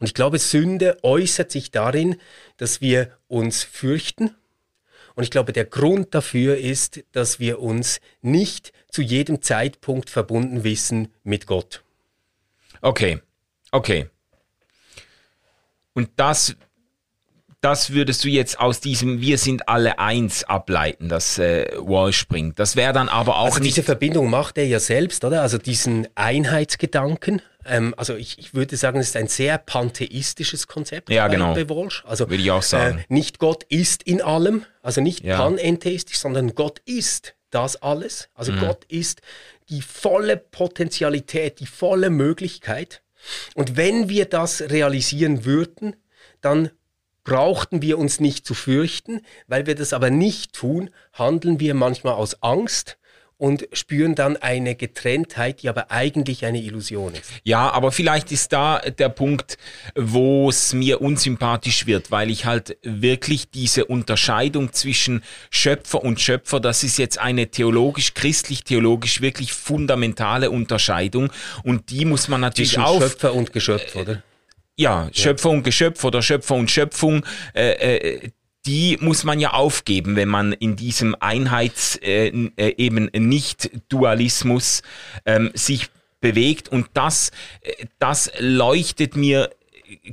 Und 0.00 0.06
ich 0.06 0.14
glaube, 0.14 0.38
Sünde 0.38 0.98
äußert 1.02 1.50
sich 1.50 1.70
darin, 1.70 2.16
dass 2.56 2.80
wir 2.80 3.12
uns 3.28 3.62
fürchten. 3.62 4.34
Und 5.14 5.24
ich 5.24 5.30
glaube, 5.30 5.52
der 5.52 5.64
Grund 5.64 6.14
dafür 6.14 6.58
ist, 6.58 7.00
dass 7.12 7.38
wir 7.38 7.60
uns 7.60 8.00
nicht 8.22 8.72
zu 8.90 9.02
jedem 9.02 9.42
Zeitpunkt 9.42 10.10
verbunden 10.10 10.64
wissen 10.64 11.12
mit 11.22 11.46
Gott. 11.46 11.82
Okay, 12.80 13.20
okay. 13.70 14.08
Und 15.98 16.10
das, 16.14 16.54
das 17.60 17.92
würdest 17.92 18.22
du 18.22 18.28
jetzt 18.28 18.60
aus 18.60 18.78
diesem 18.78 19.20
Wir 19.20 19.36
sind 19.36 19.68
alle 19.68 19.98
eins 19.98 20.44
ableiten, 20.44 21.08
das 21.08 21.40
äh, 21.40 21.66
Walsh 21.76 22.28
bringt. 22.28 22.60
Das 22.60 22.76
wäre 22.76 22.92
dann 22.92 23.08
aber 23.08 23.38
auch 23.38 23.46
also. 23.46 23.60
Diese 23.60 23.82
Verbindung 23.82 24.30
macht 24.30 24.58
er 24.58 24.66
ja 24.68 24.78
selbst, 24.78 25.24
oder? 25.24 25.42
Also 25.42 25.58
diesen 25.58 26.06
Einheitsgedanken. 26.14 27.42
Ähm, 27.66 27.94
also 27.96 28.14
ich, 28.14 28.38
ich, 28.38 28.54
würde 28.54 28.76
sagen, 28.76 29.00
es 29.00 29.08
ist 29.08 29.16
ein 29.16 29.26
sehr 29.26 29.58
pantheistisches 29.58 30.68
Konzept 30.68 31.10
ja, 31.10 31.26
genau. 31.26 31.52
bei 31.52 31.68
Walsh. 31.68 32.04
Also 32.06 32.30
würde 32.30 32.44
ich 32.44 32.52
auch 32.52 32.62
sagen. 32.62 32.98
Äh, 32.98 33.04
nicht 33.08 33.40
Gott 33.40 33.64
ist 33.64 34.04
in 34.04 34.22
allem, 34.22 34.66
also 34.82 35.00
nicht 35.00 35.24
ja. 35.24 35.36
panentheistisch, 35.36 36.20
sondern 36.20 36.54
Gott 36.54 36.80
ist 36.84 37.34
das 37.50 37.74
alles. 37.74 38.28
Also 38.34 38.52
mhm. 38.52 38.60
Gott 38.60 38.84
ist 38.84 39.20
die 39.68 39.82
volle 39.82 40.36
Potentialität, 40.36 41.58
die 41.58 41.66
volle 41.66 42.08
Möglichkeit. 42.08 43.02
Und 43.54 43.76
wenn 43.76 44.08
wir 44.08 44.26
das 44.26 44.60
realisieren 44.60 45.44
würden, 45.44 45.96
dann 46.40 46.70
brauchten 47.24 47.82
wir 47.82 47.98
uns 47.98 48.20
nicht 48.20 48.46
zu 48.46 48.54
fürchten, 48.54 49.20
weil 49.46 49.66
wir 49.66 49.74
das 49.74 49.92
aber 49.92 50.10
nicht 50.10 50.54
tun, 50.54 50.90
handeln 51.12 51.60
wir 51.60 51.74
manchmal 51.74 52.14
aus 52.14 52.42
Angst 52.42 52.97
und 53.38 53.68
spüren 53.72 54.16
dann 54.16 54.36
eine 54.36 54.74
Getrenntheit, 54.74 55.62
die 55.62 55.68
aber 55.68 55.90
eigentlich 55.90 56.44
eine 56.44 56.60
Illusion 56.60 57.14
ist. 57.14 57.30
Ja, 57.44 57.70
aber 57.70 57.92
vielleicht 57.92 58.32
ist 58.32 58.52
da 58.52 58.80
der 58.80 59.08
Punkt, 59.08 59.56
wo 59.94 60.50
es 60.50 60.74
mir 60.74 61.00
unsympathisch 61.00 61.86
wird, 61.86 62.10
weil 62.10 62.30
ich 62.30 62.44
halt 62.44 62.76
wirklich 62.82 63.50
diese 63.50 63.84
Unterscheidung 63.84 64.72
zwischen 64.72 65.22
Schöpfer 65.50 66.02
und 66.02 66.20
Schöpfer, 66.20 66.58
das 66.58 66.82
ist 66.82 66.98
jetzt 66.98 67.18
eine 67.18 67.48
theologisch, 67.48 68.14
christlich-theologisch 68.14 69.20
wirklich 69.20 69.52
fundamentale 69.52 70.50
Unterscheidung 70.50 71.30
und 71.62 71.90
die 71.90 72.04
muss 72.04 72.26
man 72.28 72.40
natürlich 72.40 72.72
zwischen 72.72 72.82
auch... 72.82 73.00
Schöpfer 73.00 73.34
und 73.34 73.52
Geschöpf, 73.52 73.94
oder? 73.94 74.22
Ja, 74.76 75.08
Schöpfer 75.12 75.50
und 75.50 75.62
Geschöpf 75.64 76.04
oder 76.04 76.22
Schöpfer 76.22 76.54
und 76.54 76.70
Schöpfung, 76.70 77.24
äh, 77.54 77.96
äh, 77.96 78.30
die 78.68 78.98
muss 79.00 79.24
man 79.24 79.40
ja 79.40 79.54
aufgeben, 79.54 80.14
wenn 80.14 80.28
man 80.28 80.52
in 80.52 80.76
diesem 80.76 81.16
Einheits 81.20 81.96
äh, 81.96 82.28
äh, 82.28 82.74
eben 82.76 83.06
nicht 83.14 83.70
Dualismus 83.88 84.82
ähm, 85.24 85.50
sich 85.54 85.86
bewegt. 86.20 86.68
Und 86.68 86.88
das 86.92 87.30
äh, 87.62 87.86
das 87.98 88.30
leuchtet 88.38 89.16
mir 89.16 89.48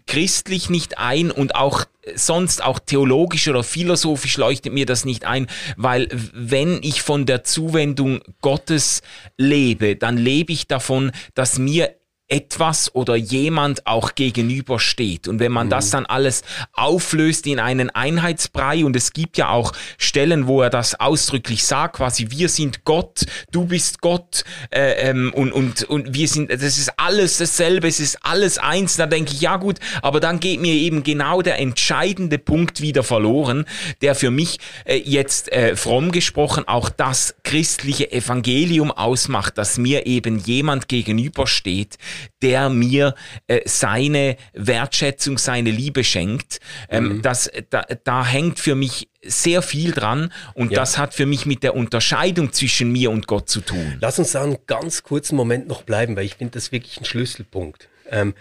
christlich 0.08 0.70
nicht 0.70 0.98
ein 0.98 1.32
und 1.32 1.56
auch 1.56 1.84
sonst 2.16 2.64
auch 2.64 2.80
theologisch 2.80 3.50
oder 3.50 3.62
philosophisch 3.62 4.38
leuchtet 4.38 4.72
mir 4.72 4.86
das 4.86 5.04
nicht 5.04 5.26
ein, 5.26 5.48
weil 5.76 6.08
wenn 6.34 6.82
ich 6.82 7.02
von 7.02 7.26
der 7.26 7.44
Zuwendung 7.44 8.22
Gottes 8.40 9.02
lebe, 9.38 9.98
dann 9.98 10.16
lebe 10.16 10.54
ich 10.54 10.68
davon, 10.68 11.12
dass 11.34 11.60
mir 11.60 11.94
etwas 12.28 12.94
oder 12.96 13.16
jemand 13.16 13.86
auch 13.86 14.16
gegenübersteht. 14.16 15.28
Und 15.28 15.40
wenn 15.40 15.52
man 15.52 15.68
mhm. 15.68 15.72
das 15.72 15.92
dann 15.92 16.06
alles 16.08 16.42
auflöst 16.74 17.46
in 17.46 17.60
einen 17.60 17.92
Einheitsbrei, 17.92 18.84
und 18.84 18.96
es 18.96 19.14
gibt 19.14 19.38
ja 19.38 19.50
auch 19.50 19.74
Stellen, 19.98 20.48
wo 20.48 20.62
er 20.62 20.72
das 20.72 21.00
ausdrücklich 21.00 21.64
sagt, 21.66 21.98
quasi, 21.98 22.28
wir 22.32 22.50
sind 22.50 22.84
Gott, 22.84 23.26
du 23.52 23.66
bist 23.66 24.02
Gott, 24.02 24.44
äh, 24.72 25.10
ähm, 25.10 25.34
und, 25.36 25.52
und, 25.52 25.84
und 25.84 26.16
wir 26.16 26.28
sind, 26.28 26.52
das 26.52 26.62
ist 26.64 26.94
alles 26.98 27.38
dasselbe, 27.38 27.88
es 27.88 28.00
ist 28.00 28.18
alles 28.24 28.58
eins, 28.58 28.96
da 28.98 29.06
denke 29.06 29.34
ich, 29.34 29.42
ja 29.42 29.58
gut, 29.58 29.78
aber 30.02 30.20
dann 30.20 30.40
geht 30.40 30.60
mir 30.60 30.74
eben 30.74 31.04
genau 31.04 31.44
der 31.44 31.60
entscheidende 31.60 32.40
Punkt 32.40 32.82
wieder 32.82 33.04
verloren, 33.04 33.66
der 34.02 34.16
für 34.16 34.32
mich 34.32 34.60
äh, 34.86 34.96
jetzt 34.98 35.52
äh, 35.52 35.76
fromm 35.76 36.12
gesprochen 36.12 36.68
auch 36.68 36.90
das 36.90 37.36
christliche 37.44 38.12
Evangelium 38.12 38.92
ausmacht, 38.92 39.60
dass 39.60 39.78
mir 39.78 40.08
eben 40.08 40.40
jemand 40.40 40.88
gegenübersteht, 40.88 41.98
der 42.42 42.70
mir 42.70 43.16
äh, 43.48 43.62
seine 43.66 44.38
Wertschätzung, 44.54 45.38
seine 45.38 45.72
Liebe 45.72 46.04
schenkt. 46.04 46.60
Ähm, 46.90 47.18
mhm. 47.18 47.22
das, 47.22 47.52
da, 47.70 47.84
da 48.04 48.26
hängt 48.26 48.60
für 48.60 48.76
mich 48.76 49.10
sehr 49.24 49.62
viel 49.62 49.92
dran 49.92 50.32
und 50.54 50.72
ja. 50.72 50.80
das 50.80 50.98
hat 50.98 51.14
für 51.14 51.26
mich 51.26 51.46
mit 51.46 51.64
der 51.64 51.76
Unterscheidung 51.76 52.54
zwischen 52.54 52.92
mir 52.92 53.12
und 53.12 53.28
Gott 53.28 53.50
zu 53.50 53.62
tun. 53.62 53.98
Lass 54.00 54.20
uns 54.20 54.34
da 54.34 54.44
einen 54.44 54.58
ganz 54.68 55.04
kurzen 55.04 55.36
Moment 55.36 55.68
noch 55.68 55.84
bleiben, 55.84 56.16
weil 56.16 56.26
ich 56.26 56.36
finde 56.36 56.54
das 56.54 56.72
wirklich 56.72 57.00
ein 57.00 57.06
Schlüsselpunkt. 57.06 57.90
Ähm, 58.10 58.34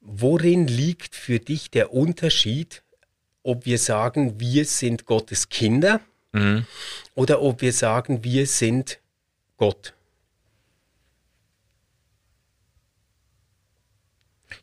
worin 0.00 0.66
liegt 0.66 1.14
für 1.14 1.38
dich 1.38 1.70
der 1.70 1.92
Unterschied, 1.92 2.82
ob 3.42 3.66
wir 3.66 3.78
sagen, 3.78 4.38
wir 4.38 4.64
sind 4.64 5.06
Gottes 5.06 5.48
Kinder 5.48 6.00
mhm. 6.32 6.66
oder 7.14 7.42
ob 7.42 7.60
wir 7.62 7.72
sagen, 7.72 8.22
wir 8.24 8.46
sind 8.46 9.00
Gott? 9.56 9.94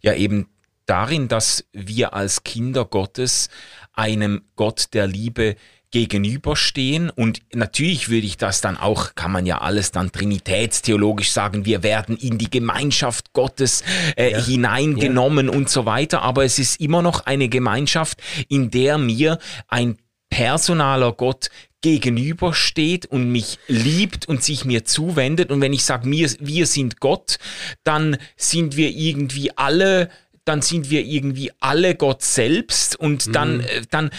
Ja 0.02 0.14
eben 0.14 0.48
darin, 0.86 1.28
dass 1.28 1.66
wir 1.74 2.14
als 2.14 2.44
Kinder 2.44 2.86
Gottes 2.86 3.50
einem 3.94 4.44
Gott 4.56 4.94
der 4.94 5.08
Liebe 5.08 5.56
gegenüberstehen 5.92 7.10
und 7.10 7.42
natürlich 7.54 8.10
würde 8.10 8.28
ich 8.28 8.36
das 8.36 8.60
dann 8.60 8.76
auch, 8.76 9.16
kann 9.16 9.32
man 9.32 9.46
ja 9.46 9.60
alles 9.60 9.92
dann 9.92 10.12
trinitätstheologisch 10.12 11.32
sagen, 11.32 11.66
wir 11.66 11.82
werden 11.82 12.18
in 12.18 12.38
die 12.38 12.50
Gemeinschaft 12.50 13.32
Gottes 13.32 13.84
äh, 14.18 14.32
ja. 14.32 14.44
hineingenommen 14.44 15.48
ja. 15.48 15.54
und 15.54 15.70
so 15.70 15.86
weiter, 15.86 16.24
aber 16.24 16.44
es 16.44 16.60
ist 16.60 16.82
immer 16.82 17.02
noch 17.02 17.26
eine 17.26 17.48
Gemeinschaft, 17.48 18.22
in 18.50 18.70
der 18.70 18.98
mir 18.98 19.40
ein 19.70 19.98
personaler 20.30 21.13
Gott 21.13 21.50
gegenübersteht 21.82 23.06
und 23.06 23.32
mich 23.32 23.60
liebt 23.68 24.28
und 24.28 24.44
sich 24.44 24.66
mir 24.66 24.84
zuwendet. 24.84 25.52
Und 25.52 25.62
wenn 25.62 25.74
ich 25.74 25.86
sage, 25.86 26.10
wir, 26.10 26.30
wir 26.40 26.66
sind 26.66 27.00
Gott, 27.00 27.38
dann 27.84 28.18
sind 28.36 28.76
wir 28.78 28.90
irgendwie 28.90 29.56
alle 29.58 30.10
dann 30.48 30.62
sind 30.62 30.90
wir 30.90 31.04
irgendwie 31.06 31.52
alle 31.60 31.96
Gott 31.96 32.22
selbst 32.22 32.96
und 32.96 33.36
dann, 33.36 33.58
mhm. 33.58 33.62
Äh, 33.62 33.82
dann 33.90 34.12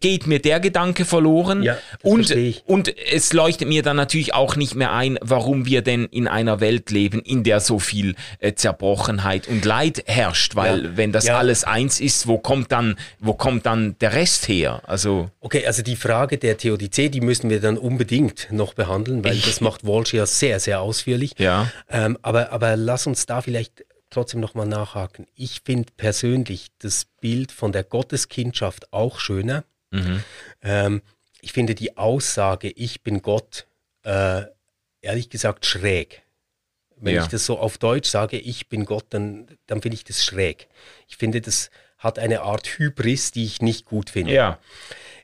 geht 0.00 0.26
mir 0.26 0.38
der 0.38 0.60
Gedanke 0.60 1.04
verloren 1.04 1.62
ja, 1.62 1.78
und, 2.02 2.34
und 2.66 2.94
es 3.10 3.32
leuchtet 3.32 3.68
mir 3.68 3.82
dann 3.82 3.96
natürlich 3.96 4.34
auch 4.34 4.56
nicht 4.56 4.74
mehr 4.74 4.92
ein, 4.92 5.18
warum 5.22 5.64
wir 5.64 5.82
denn 5.82 6.04
in 6.06 6.28
einer 6.28 6.60
Welt 6.60 6.90
leben, 6.90 7.20
in 7.20 7.42
der 7.42 7.60
so 7.60 7.78
viel 7.78 8.14
äh, 8.38 8.52
Zerbrochenheit 8.52 9.48
und 9.48 9.64
Leid 9.64 10.04
herrscht, 10.06 10.56
weil 10.56 10.84
ja. 10.84 10.96
wenn 10.96 11.12
das 11.12 11.26
ja. 11.26 11.38
alles 11.38 11.64
eins 11.64 12.00
ist, 12.00 12.26
wo 12.26 12.38
kommt 12.38 12.70
dann, 12.70 12.96
wo 13.18 13.34
kommt 13.34 13.66
dann 13.66 13.96
der 14.00 14.12
Rest 14.12 14.48
her? 14.48 14.82
Also 14.84 15.30
okay, 15.40 15.66
also 15.66 15.82
die 15.82 15.96
Frage 15.96 16.38
der 16.38 16.58
Theodizee, 16.58 17.08
die 17.08 17.20
müssen 17.20 17.48
wir 17.48 17.60
dann 17.60 17.78
unbedingt 17.78 18.48
noch 18.50 18.74
behandeln, 18.74 19.24
weil 19.24 19.36
das 19.38 19.60
macht 19.60 19.84
Walsh 19.84 20.12
ja 20.12 20.26
sehr, 20.26 20.60
sehr 20.60 20.80
ausführlich. 20.80 21.32
Ja. 21.38 21.70
Ähm, 21.90 22.18
aber, 22.22 22.52
aber 22.52 22.76
lass 22.76 23.06
uns 23.06 23.26
da 23.26 23.40
vielleicht 23.40 23.84
trotzdem 24.12 24.40
nochmal 24.40 24.66
nachhaken. 24.66 25.26
Ich 25.34 25.62
finde 25.64 25.92
persönlich 25.96 26.68
das 26.78 27.06
Bild 27.20 27.52
von 27.52 27.72
der 27.72 27.84
Gotteskindschaft 27.84 28.92
auch 28.92 29.18
schöner. 29.18 29.64
Mhm. 29.90 30.22
Ähm, 30.62 31.02
ich 31.40 31.52
finde 31.52 31.74
die 31.74 31.96
Aussage, 31.96 32.70
ich 32.70 33.02
bin 33.02 33.22
Gott, 33.22 33.66
äh, 34.04 34.42
ehrlich 35.00 35.28
gesagt 35.28 35.66
schräg. 35.66 36.22
Wenn 36.96 37.16
ja. 37.16 37.22
ich 37.22 37.28
das 37.28 37.44
so 37.44 37.58
auf 37.58 37.78
Deutsch 37.78 38.08
sage, 38.08 38.38
ich 38.38 38.68
bin 38.68 38.84
Gott, 38.84 39.06
dann, 39.10 39.48
dann 39.66 39.82
finde 39.82 39.96
ich 39.96 40.04
das 40.04 40.24
schräg. 40.24 40.68
Ich 41.08 41.16
finde, 41.16 41.40
das 41.40 41.70
hat 41.98 42.18
eine 42.18 42.42
Art 42.42 42.66
Hybris, 42.66 43.32
die 43.32 43.44
ich 43.44 43.60
nicht 43.60 43.86
gut 43.86 44.10
finde. 44.10 44.32
Ja. 44.32 44.58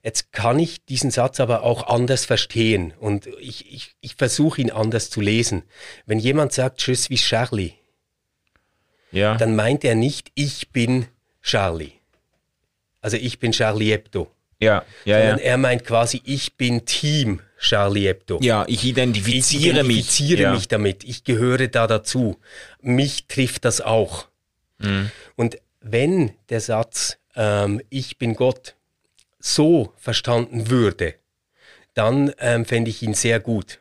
Jetzt 0.02 0.32
kann 0.32 0.58
ich 0.58 0.84
diesen 0.84 1.10
Satz 1.10 1.40
aber 1.40 1.62
auch 1.62 1.86
anders 1.86 2.24
verstehen 2.24 2.94
und 2.98 3.26
ich, 3.40 3.72
ich, 3.72 3.94
ich 4.00 4.14
versuche 4.14 4.60
ihn 4.60 4.70
anders 4.70 5.10
zu 5.10 5.20
lesen. 5.20 5.64
Wenn 6.06 6.18
jemand 6.18 6.52
sagt, 6.52 6.84
Je 6.86 6.94
suis 6.94 7.20
Charlie, 7.20 7.74
ja. 9.12 9.36
dann 9.36 9.56
meint 9.56 9.84
er 9.84 9.94
nicht, 9.94 10.30
ich 10.34 10.70
bin 10.70 11.06
Charlie. 11.42 11.92
Also 13.00 13.16
ich 13.16 13.38
bin 13.38 13.52
Charlie 13.52 13.90
Hebdo. 13.90 14.30
Ja, 14.60 14.84
ja, 15.04 15.18
Sondern 15.18 15.38
ja. 15.38 15.44
er 15.44 15.56
meint 15.56 15.84
quasi, 15.84 16.20
ich 16.24 16.56
bin 16.56 16.84
Team 16.84 17.40
Charlie 17.60 18.06
Hebdo. 18.06 18.38
Ja, 18.42 18.64
ich 18.68 18.84
identifiziere, 18.84 19.62
ich 19.62 19.70
identifiziere 19.70 20.50
mich. 20.50 20.58
mich 20.60 20.68
damit. 20.68 21.04
Ich 21.04 21.24
gehöre 21.24 21.68
da 21.68 21.86
dazu. 21.86 22.38
Mich 22.80 23.26
trifft 23.26 23.64
das 23.64 23.80
auch. 23.80 24.26
Mhm. 24.78 25.10
Und 25.36 25.58
wenn 25.80 26.32
der 26.48 26.60
Satz, 26.60 27.18
ähm, 27.36 27.80
ich 27.88 28.18
bin 28.18 28.34
Gott, 28.34 28.74
so 29.38 29.92
verstanden 29.96 30.70
würde, 30.70 31.14
dann 31.94 32.32
ähm, 32.38 32.64
fände 32.64 32.90
ich 32.90 33.02
ihn 33.02 33.14
sehr 33.14 33.40
gut. 33.40 33.80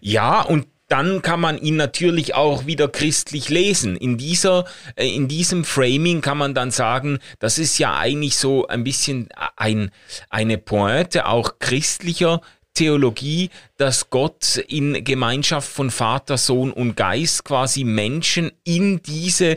Ja, 0.00 0.42
und 0.42 0.66
dann 0.88 1.20
kann 1.22 1.40
man 1.40 1.58
ihn 1.58 1.76
natürlich 1.76 2.34
auch 2.34 2.66
wieder 2.66 2.88
christlich 2.88 3.50
lesen. 3.50 3.96
In 3.96 4.16
dieser, 4.16 4.64
äh, 4.96 5.06
in 5.06 5.28
diesem 5.28 5.64
Framing 5.64 6.22
kann 6.22 6.38
man 6.38 6.54
dann 6.54 6.70
sagen, 6.70 7.18
das 7.38 7.58
ist 7.58 7.78
ja 7.78 7.96
eigentlich 7.96 8.36
so 8.36 8.66
ein 8.66 8.84
bisschen 8.84 9.28
ein, 9.56 9.90
eine 10.30 10.58
Pointe 10.58 11.26
auch 11.26 11.58
christlicher 11.58 12.40
Theologie, 12.74 13.50
dass 13.76 14.08
Gott 14.08 14.56
in 14.68 15.04
Gemeinschaft 15.04 15.68
von 15.68 15.90
Vater, 15.90 16.38
Sohn 16.38 16.72
und 16.72 16.96
Geist 16.96 17.44
quasi 17.44 17.84
Menschen 17.84 18.52
in 18.64 19.02
diese 19.02 19.56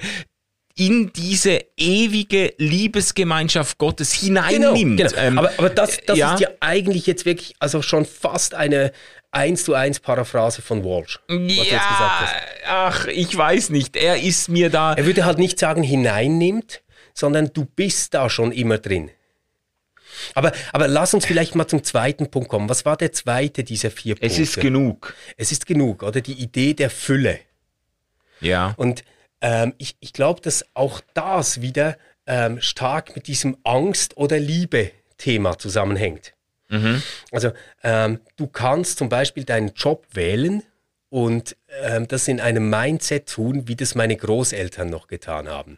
in 0.76 1.12
diese 1.14 1.60
ewige 1.78 2.54
Liebesgemeinschaft 2.58 3.78
Gottes 3.78 4.14
hineinnimmt. 4.14 4.98
Genau, 4.98 5.12
genau. 5.12 5.42
Aber, 5.42 5.52
aber 5.58 5.70
das, 5.70 6.00
das 6.06 6.18
ja. 6.18 6.34
ist 6.34 6.40
ja 6.40 6.50
eigentlich 6.62 7.06
jetzt 7.06 7.26
wirklich 7.26 7.54
also 7.60 7.82
schon 7.82 8.06
fast 8.06 8.56
eine, 8.56 8.92
eins 9.32 9.64
zu 9.64 9.74
eins 9.74 10.00
Paraphrase 10.00 10.62
von 10.62 10.84
Walsh. 10.84 11.20
Ja, 11.30 12.30
ach, 12.68 13.08
ich 13.08 13.36
weiß 13.36 13.70
nicht. 13.70 13.96
Er 13.96 14.22
ist 14.22 14.50
mir 14.50 14.70
da. 14.70 14.94
Er 14.94 15.06
würde 15.06 15.26
halt 15.26 15.40
nicht 15.40 15.58
sagen, 15.58 15.84
hineinnimmt, 15.84 16.82
sondern 17.14 17.52
du 17.54 17.66
bist 17.66 18.14
da 18.14 18.30
schon 18.30 18.52
immer 18.52 18.78
drin. 18.78 19.12
Aber, 20.36 20.52
aber 20.74 20.88
lass 20.88 21.14
uns 21.14 21.26
vielleicht 21.26 21.56
mal 21.56 21.68
zum 21.68 21.84
zweiten 21.84 22.30
Punkt 22.30 22.50
kommen. 22.50 22.70
Was 22.70 22.86
war 22.86 22.98
der 22.98 23.12
zweite 23.12 23.64
dieser 23.64 23.90
vier 23.90 24.16
Punkte? 24.16 24.28
Es 24.28 24.40
ist 24.40 24.60
genug. 24.60 25.16
Es 25.38 25.52
ist 25.52 25.66
genug, 25.66 26.04
oder? 26.04 26.22
Die 26.22 26.34
Idee 26.34 26.74
der 26.74 26.90
Fülle. 26.90 27.40
Ja. 28.40 28.74
Und 28.78 29.04
ähm, 29.42 29.74
ich, 29.78 29.96
ich 30.00 30.14
glaube, 30.14 30.42
dass 30.42 30.66
auch 30.74 31.02
das 31.14 31.62
wieder 31.62 31.98
ähm, 32.28 32.62
stark 32.62 33.16
mit 33.16 33.28
diesem 33.28 33.58
Angst- 33.64 34.18
oder 34.18 34.38
Liebe-Thema 34.38 35.58
zusammenhängt. 35.58 36.34
Mhm. 36.72 37.04
Also 37.32 37.52
ähm, 37.84 38.20
du 38.38 38.48
kannst 38.48 38.98
zum 38.98 39.10
Beispiel 39.10 39.44
deinen 39.44 39.74
Job 39.76 40.08
wählen 40.14 40.64
und 41.10 41.56
ähm, 41.84 42.08
das 42.08 42.28
in 42.28 42.40
einem 42.40 42.70
Mindset 42.70 43.30
tun, 43.30 43.68
wie 43.68 43.76
das 43.76 43.94
meine 43.94 44.16
Großeltern 44.16 44.90
noch 44.90 45.08
getan 45.08 45.50
haben. 45.50 45.78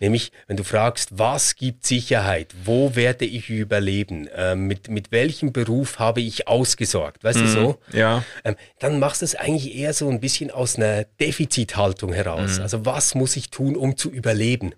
Nämlich, 0.00 0.30
wenn 0.46 0.56
du 0.56 0.64
fragst, 0.64 1.18
was 1.18 1.56
gibt 1.56 1.84
Sicherheit, 1.84 2.54
wo 2.64 2.94
werde 2.94 3.24
ich 3.24 3.50
überleben, 3.50 4.28
äh, 4.28 4.54
mit, 4.54 4.88
mit 4.88 5.10
welchem 5.10 5.52
Beruf 5.52 5.98
habe 5.98 6.20
ich 6.20 6.46
ausgesorgt, 6.46 7.24
weißt 7.24 7.40
mhm, 7.40 7.42
du 7.42 7.48
so? 7.48 7.78
Ja. 7.92 8.24
Ähm, 8.44 8.54
dann 8.78 9.00
machst 9.00 9.22
du 9.22 9.24
es 9.24 9.34
eigentlich 9.34 9.74
eher 9.74 9.92
so 9.92 10.08
ein 10.08 10.20
bisschen 10.20 10.50
aus 10.50 10.76
einer 10.76 11.04
Defizithaltung 11.20 12.12
heraus. 12.12 12.56
Mhm. 12.56 12.62
Also 12.62 12.86
was 12.86 13.14
muss 13.14 13.36
ich 13.36 13.50
tun, 13.50 13.76
um 13.76 13.96
zu 13.96 14.10
überleben? 14.10 14.72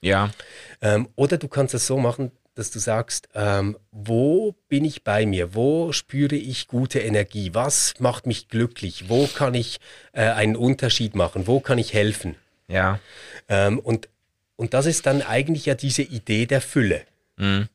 Ja. 0.00 0.30
Ähm, 0.80 1.08
oder 1.14 1.36
du 1.36 1.48
kannst 1.48 1.74
es 1.74 1.86
so 1.86 1.98
machen, 1.98 2.32
dass 2.56 2.70
du 2.70 2.78
sagst, 2.78 3.28
ähm, 3.34 3.76
wo 3.92 4.56
bin 4.68 4.84
ich 4.84 5.04
bei 5.04 5.26
mir? 5.26 5.54
Wo 5.54 5.92
spüre 5.92 6.34
ich 6.34 6.68
gute 6.68 6.98
Energie? 7.00 7.50
Was 7.52 7.94
macht 8.00 8.26
mich 8.26 8.48
glücklich? 8.48 9.08
Wo 9.08 9.26
kann 9.26 9.54
ich 9.54 9.78
äh, 10.12 10.22
einen 10.22 10.56
Unterschied 10.56 11.14
machen? 11.14 11.46
Wo 11.46 11.60
kann 11.60 11.76
ich 11.78 11.92
helfen? 11.92 12.34
Ja. 12.66 12.98
Ähm, 13.48 13.78
und, 13.78 14.08
und 14.56 14.72
das 14.72 14.86
ist 14.86 15.04
dann 15.04 15.20
eigentlich 15.20 15.66
ja 15.66 15.74
diese 15.74 16.02
Idee 16.02 16.46
der 16.46 16.62
Fülle. 16.62 17.02
Mhm. 17.36 17.68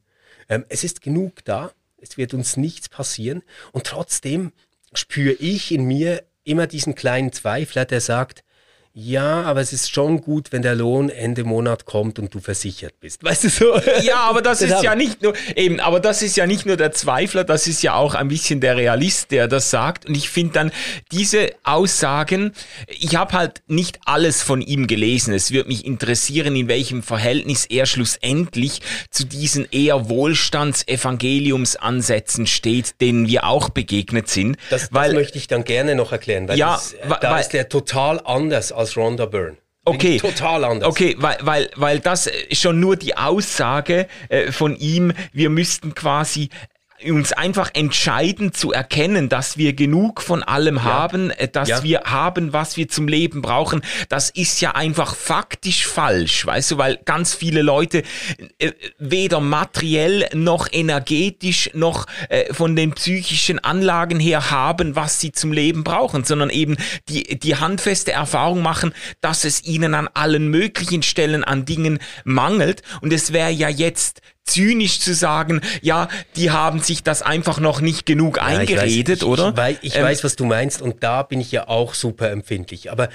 Ähm, 0.50 0.66
es 0.68 0.84
ist 0.84 1.02
genug 1.04 1.46
da, 1.46 1.72
es 2.02 2.18
wird 2.18 2.34
uns 2.34 2.58
nichts 2.58 2.90
passieren 2.90 3.44
und 3.72 3.86
trotzdem 3.86 4.52
spüre 4.94 5.34
ich 5.34 5.72
in 5.72 5.86
mir 5.86 6.24
immer 6.44 6.66
diesen 6.66 6.96
kleinen 6.96 7.32
Zweifler, 7.32 7.86
der 7.86 8.02
sagt, 8.02 8.44
ja, 8.94 9.44
aber 9.44 9.62
es 9.62 9.72
ist 9.72 9.90
schon 9.90 10.20
gut, 10.20 10.52
wenn 10.52 10.64
der 10.64 10.76
Lohn 10.76 11.10
Ende 11.10 11.46
Monat 11.46 11.86
kommt 11.86 12.20
und 12.20 12.34
du 12.34 12.42
versichert 12.42 13.00
bist. 13.00 13.24
Weißt 13.24 13.46
du 13.46 13.50
so? 13.50 13.80
Ja, 14.04 14.24
aber 14.24 14.42
das 14.42 14.62
ist 14.64 14.84
ja 14.84 14.96
nicht 14.96 15.22
nur, 15.22 15.34
eben, 15.56 15.80
aber 15.80 16.02
das 16.02 16.22
ist 16.22 16.36
ja 16.36 16.46
nicht 16.48 16.66
nur 16.66 16.76
der 16.76 16.92
Zweifler, 16.92 17.46
das 17.46 17.68
ist 17.68 17.84
ja 17.84 17.94
auch 17.94 18.16
ein 18.16 18.28
bisschen 18.28 18.60
der 18.60 18.76
Realist, 18.76 19.32
der 19.32 19.48
das 19.48 19.70
sagt. 19.70 20.08
Und 20.08 20.16
ich 20.16 20.30
finde 20.30 20.52
dann 20.54 20.74
diese 21.12 21.52
Aussagen, 21.64 22.52
ich 22.88 23.16
habe 23.16 23.32
halt 23.34 23.62
nicht 23.68 24.00
alles 24.06 24.42
von 24.42 24.62
ihm 24.62 24.88
gelesen. 24.88 25.34
Es 25.34 25.52
würde 25.52 25.70
mich 25.70 25.86
interessieren, 25.86 26.54
in 26.56 26.68
welchem 26.68 27.02
Verhältnis 27.02 27.68
er 27.68 27.86
schlussendlich 27.86 28.82
zu 29.10 29.24
diesen 29.26 29.72
eher 29.72 30.10
Wohlstandsevangeliumsansätzen 30.10 32.46
steht, 32.46 33.00
denen 33.00 33.28
wir 33.28 33.46
auch 33.46 33.70
begegnet 33.70 34.28
sind. 34.28 34.58
Das, 34.70 34.90
weil, 34.92 35.12
das 35.12 35.20
möchte 35.20 35.38
ich 35.38 35.48
dann 35.48 35.64
gerne 35.64 35.96
noch 35.96 36.12
erklären, 36.12 36.50
weil 36.50 36.58
ja, 36.58 36.74
das, 36.74 36.96
da 37.22 37.32
weil, 37.32 37.40
ist 37.42 37.54
der 37.54 37.70
total 37.70 38.20
anders 38.26 38.74
als 38.82 38.98
Rhonda 38.98 39.26
Byrne. 39.26 39.58
Okay. 39.84 40.18
Total 40.18 40.64
anders. 40.64 40.90
Okay, 40.90 41.16
weil, 41.18 41.38
weil, 41.42 41.70
weil 41.76 42.00
das 42.00 42.30
schon 42.52 42.80
nur 42.80 42.98
die 42.98 43.18
Aussage 43.18 44.08
äh, 44.30 44.52
von 44.52 44.76
ihm, 44.76 45.12
wir 45.34 45.50
müssten 45.50 45.96
quasi 45.96 46.50
uns 47.10 47.34
einfach 47.34 47.72
entscheiden 47.74 48.54
zu 48.54 48.72
erkennen, 48.72 49.30
dass 49.30 49.58
wir 49.58 49.74
genug 49.74 50.22
von 50.22 50.44
allem 50.44 50.76
ja. 50.76 50.84
haben, 50.84 51.32
äh, 51.32 51.48
dass 51.48 51.70
ja. 51.70 51.84
wir 51.84 52.02
haben, 52.06 52.54
was 52.54 52.78
wir 52.78 52.88
zum 52.90 53.08
Leben 53.08 53.42
brauchen, 53.42 53.82
das 54.10 54.30
ist 54.30 54.62
ja 54.62 54.72
einfach 54.72 55.16
faktisch 55.16 55.88
falsch, 55.88 56.46
weißt 56.46 56.72
du, 56.72 56.78
weil 56.78 57.00
ganz 57.06 57.34
viele 57.34 57.62
Leute 57.62 58.04
äh, 58.60 58.72
weder 59.00 59.40
materiell 59.40 60.30
noch 60.34 60.68
energetisch 60.72 61.70
noch 61.74 62.06
äh, 62.30 62.54
von 62.54 62.76
den 62.76 62.94
psychischen 62.94 63.60
Anlagen 63.60 64.20
her 64.20 64.52
haben, 64.52 64.96
was 64.96 65.20
sie 65.20 65.32
zum 65.32 65.52
Leben 65.52 65.84
brauchen, 65.84 66.24
sondern 66.24 66.50
eben 66.50 66.78
die, 67.10 67.40
die 67.40 67.56
handfeste 67.56 68.12
Erfahrung 68.12 68.62
machen, 68.62 68.94
dass 69.22 69.46
es 69.46 69.64
ihnen 69.64 69.94
an 69.94 70.10
allen 70.14 70.50
möglichen 70.50 71.04
Stellen 71.04 71.44
an 71.44 71.66
Dingen 71.66 72.00
mangelt 72.24 72.82
und 73.02 73.14
es 73.14 73.34
wäre 73.34 73.52
ja 73.52 73.70
jetzt 73.70 74.22
zynisch 74.52 75.00
zu 75.00 75.14
sagen, 75.14 75.62
ja, 75.82 76.08
die 76.36 76.52
haben 76.52 76.80
sich 76.82 77.04
das 77.04 77.22
einfach 77.22 77.60
noch 77.60 77.82
nicht 77.82 78.06
genug 78.06 78.38
ja, 78.38 78.44
eingeredet, 78.44 79.18
ich 79.18 79.22
weiß, 79.22 79.28
oder? 79.28 79.50
Ich, 79.50 79.58
weiß, 79.58 79.78
ich 79.82 79.96
ähm, 79.96 80.04
weiß, 80.04 80.24
was 80.24 80.36
du 80.36 80.46
meinst 80.46 80.82
und 80.82 81.04
da 81.04 81.24
bin 81.24 81.40
ich 81.40 81.52
ja 81.52 81.68
auch 81.68 81.94
super 81.94 82.30
empfindlich. 82.32 82.92
Aber 82.92 83.10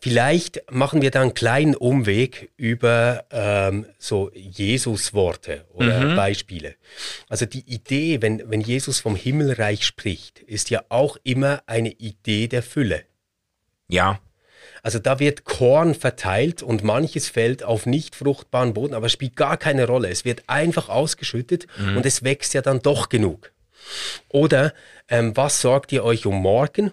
vielleicht 0.00 0.62
machen 0.70 1.02
wir 1.02 1.10
da 1.10 1.22
einen 1.22 1.34
kleinen 1.34 1.74
Umweg 1.74 2.50
über 2.56 3.24
ähm, 3.30 3.86
so 3.98 4.30
Jesus-Worte 4.34 5.64
oder 5.72 6.00
mhm. 6.00 6.16
Beispiele. 6.16 6.74
Also 7.28 7.46
die 7.46 7.64
Idee, 7.66 8.22
wenn, 8.22 8.50
wenn 8.50 8.60
Jesus 8.60 9.00
vom 9.00 9.16
Himmelreich 9.16 9.84
spricht, 9.84 10.40
ist 10.40 10.70
ja 10.70 10.82
auch 10.88 11.16
immer 11.24 11.62
eine 11.66 11.90
Idee 11.90 12.48
der 12.48 12.62
Fülle. 12.62 13.04
Ja. 13.88 14.20
Also 14.86 15.00
da 15.00 15.18
wird 15.18 15.42
Korn 15.42 15.96
verteilt 15.96 16.62
und 16.62 16.84
manches 16.84 17.28
fällt 17.28 17.64
auf 17.64 17.86
nicht 17.86 18.14
fruchtbaren 18.14 18.72
Boden, 18.72 18.94
aber 18.94 19.08
spielt 19.08 19.34
gar 19.34 19.56
keine 19.56 19.84
Rolle. 19.84 20.10
Es 20.10 20.24
wird 20.24 20.44
einfach 20.46 20.88
ausgeschüttet 20.88 21.66
mhm. 21.76 21.96
und 21.96 22.06
es 22.06 22.22
wächst 22.22 22.54
ja 22.54 22.62
dann 22.62 22.80
doch 22.80 23.08
genug. 23.08 23.50
Oder 24.28 24.72
ähm, 25.08 25.36
was 25.36 25.60
sorgt 25.60 25.90
ihr 25.90 26.04
euch 26.04 26.24
um 26.24 26.36
morgen? 26.36 26.92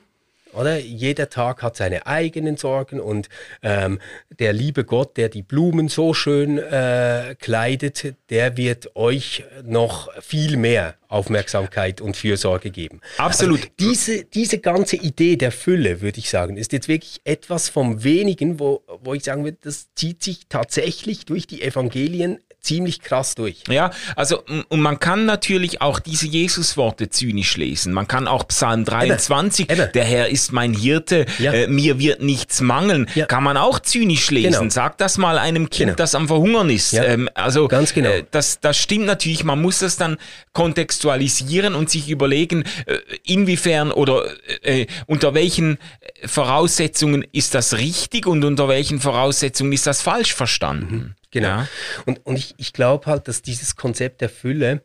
Oder 0.54 0.80
jeder 0.80 1.30
Tag 1.30 1.62
hat 1.62 1.76
seine 1.76 2.06
eigenen 2.08 2.58
Sorgen 2.58 3.00
und 3.00 3.30
ähm, 3.62 4.00
der 4.40 4.54
liebe 4.54 4.84
Gott, 4.84 5.18
der 5.18 5.30
die 5.30 5.42
Blumen 5.42 5.88
so 5.88 6.14
schön 6.14 6.58
äh, 6.58 7.36
kleidet, 7.40 8.16
der 8.30 8.58
wird 8.58 8.96
euch 8.96 9.44
noch 9.64 10.10
viel 10.22 10.58
mehr 10.58 10.96
Aufmerksamkeit 11.08 12.02
und 12.02 12.18
Fürsorge 12.18 12.72
geben. 12.72 13.02
Absolut. 13.18 13.60
Also 13.60 13.70
diese, 13.80 14.26
diese 14.26 14.60
ganze 14.60 14.96
Idee 14.96 15.36
der 15.36 15.52
Fülle, 15.52 16.02
würde 16.02 16.20
ich 16.20 16.30
sagen, 16.30 16.58
ist 16.58 16.74
jetzt 16.74 16.88
wirklich 16.88 17.22
etwas 17.24 17.70
vom 17.70 18.04
wenigen, 18.04 18.60
wo, 18.60 18.82
wo 19.04 19.14
ich 19.14 19.24
sagen 19.24 19.44
würde, 19.44 19.58
das 19.62 19.94
zieht 19.96 20.24
sich 20.24 20.48
tatsächlich 20.50 21.26
durch 21.26 21.46
die 21.46 21.62
Evangelien 21.62 22.40
ziemlich 22.64 23.02
krass 23.02 23.36
durch. 23.36 23.64
Ja, 23.70 23.92
also 24.16 24.42
und 24.70 24.80
man 24.80 25.00
kann 25.00 25.26
natürlich 25.26 25.82
auch 25.82 26.00
diese 26.00 26.28
Jesusworte 26.28 27.10
zynisch 27.10 27.58
lesen. 27.58 27.94
Man 27.94 28.08
kann 28.08 28.28
auch 28.28 28.48
Psalm 28.48 28.86
23, 28.86 29.70
Ebbe. 29.70 29.92
der 29.94 30.06
Herr 30.06 30.30
ist 30.30 30.52
mein 30.52 30.74
Hirte, 30.74 31.26
ja. 31.40 31.52
äh, 31.52 31.68
mir 31.68 32.00
wird 32.00 32.22
nichts 32.22 32.62
mangeln, 32.62 33.10
ja. 33.16 33.26
kann 33.26 33.44
man 33.44 33.58
auch 33.58 33.80
zynisch 33.80 34.32
lesen. 34.32 34.54
Genau. 34.54 34.70
Sag 34.70 34.98
das 34.98 35.18
mal 35.18 35.38
einem 35.38 35.70
Kind, 35.70 35.90
genau. 35.90 35.96
das 35.96 36.16
am 36.16 36.28
Verhungern 36.28 36.70
ist. 36.70 36.94
Ja. 36.94 37.04
Ähm, 37.04 37.30
also 37.34 37.68
Ganz 37.68 37.94
genau. 37.94 38.10
Äh, 38.10 38.24
das, 38.32 38.60
das 38.62 38.78
stimmt 38.78 39.06
natürlich, 39.06 39.44
man 39.44 39.62
muss 39.62 39.80
das 39.80 39.98
dann 39.98 40.18
kontextualisieren 40.54 41.76
und 41.76 41.90
sich 41.90 42.10
überlegen, 42.10 42.64
äh, 42.86 42.98
inwiefern 43.26 43.92
oder 43.92 44.24
äh, 44.62 44.88
unter 45.06 45.34
welchen 45.34 45.78
Voraussetzungen 46.26 47.26
ist 47.34 47.54
das 47.56 47.78
richtig 47.78 48.26
und 48.26 48.44
unter 48.46 48.70
welchen 48.70 49.00
Voraussetzungen 49.00 49.74
ist 49.74 49.86
das 49.86 50.02
falsch 50.02 50.34
verstanden. 50.34 50.96
Mhm. 50.96 51.23
Genau. 51.34 51.48
Ja. 51.48 51.68
Und, 52.06 52.26
und 52.26 52.38
ich, 52.38 52.54
ich 52.58 52.72
glaube 52.72 53.08
halt, 53.08 53.28
dass 53.28 53.42
dieses 53.42 53.76
Konzept 53.76 54.22
der 54.22 54.30
Fülle 54.30 54.84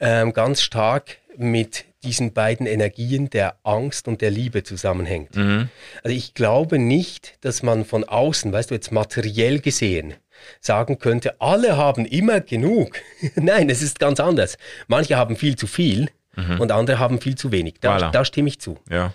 ähm, 0.00 0.32
ganz 0.32 0.62
stark 0.62 1.18
mit 1.36 1.84
diesen 2.04 2.32
beiden 2.32 2.66
Energien 2.66 3.30
der 3.30 3.56
Angst 3.62 4.08
und 4.08 4.20
der 4.20 4.30
Liebe 4.30 4.62
zusammenhängt. 4.62 5.36
Mhm. 5.36 5.68
Also 6.02 6.16
ich 6.16 6.34
glaube 6.34 6.78
nicht, 6.78 7.36
dass 7.42 7.62
man 7.62 7.84
von 7.84 8.04
außen, 8.04 8.52
weißt 8.52 8.70
du, 8.70 8.74
jetzt 8.74 8.92
materiell 8.92 9.60
gesehen, 9.60 10.14
sagen 10.60 10.98
könnte, 10.98 11.40
alle 11.40 11.76
haben 11.76 12.06
immer 12.06 12.40
genug. 12.40 12.96
Nein, 13.34 13.68
es 13.68 13.82
ist 13.82 13.98
ganz 13.98 14.20
anders. 14.20 14.56
Manche 14.88 15.16
haben 15.16 15.36
viel 15.36 15.56
zu 15.56 15.66
viel 15.66 16.10
mhm. 16.36 16.60
und 16.60 16.72
andere 16.72 16.98
haben 16.98 17.20
viel 17.20 17.36
zu 17.36 17.52
wenig. 17.52 17.74
Da, 17.80 17.96
voilà. 17.96 18.10
da 18.10 18.24
stimme 18.24 18.48
ich 18.48 18.60
zu. 18.60 18.78
Ja. 18.88 19.12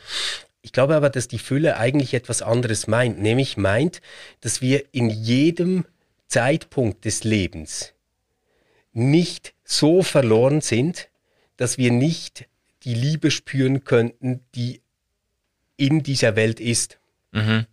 Ich 0.61 0.73
glaube 0.73 0.95
aber, 0.95 1.09
dass 1.09 1.29
die 1.29 1.39
Fülle 1.39 1.77
eigentlich 1.77 2.13
etwas 2.13 2.41
anderes 2.41 2.87
meint, 2.87 3.21
nämlich 3.21 3.55
meint, 3.55 4.01
dass 4.41 4.61
wir 4.61 4.83
in 4.91 5.09
jedem 5.09 5.85
Zeitpunkt 6.27 7.05
des 7.05 7.23
Lebens 7.23 7.93
nicht 8.93 9.53
so 9.63 10.01
verloren 10.01 10.61
sind, 10.61 11.09
dass 11.55 11.77
wir 11.77 11.91
nicht 11.91 12.47
die 12.83 12.93
Liebe 12.93 13.31
spüren 13.31 13.83
könnten, 13.83 14.41
die 14.55 14.81
in 15.75 16.03
dieser 16.03 16.35
Welt 16.35 16.59
ist. 16.59 16.99
Mhm. 17.31 17.65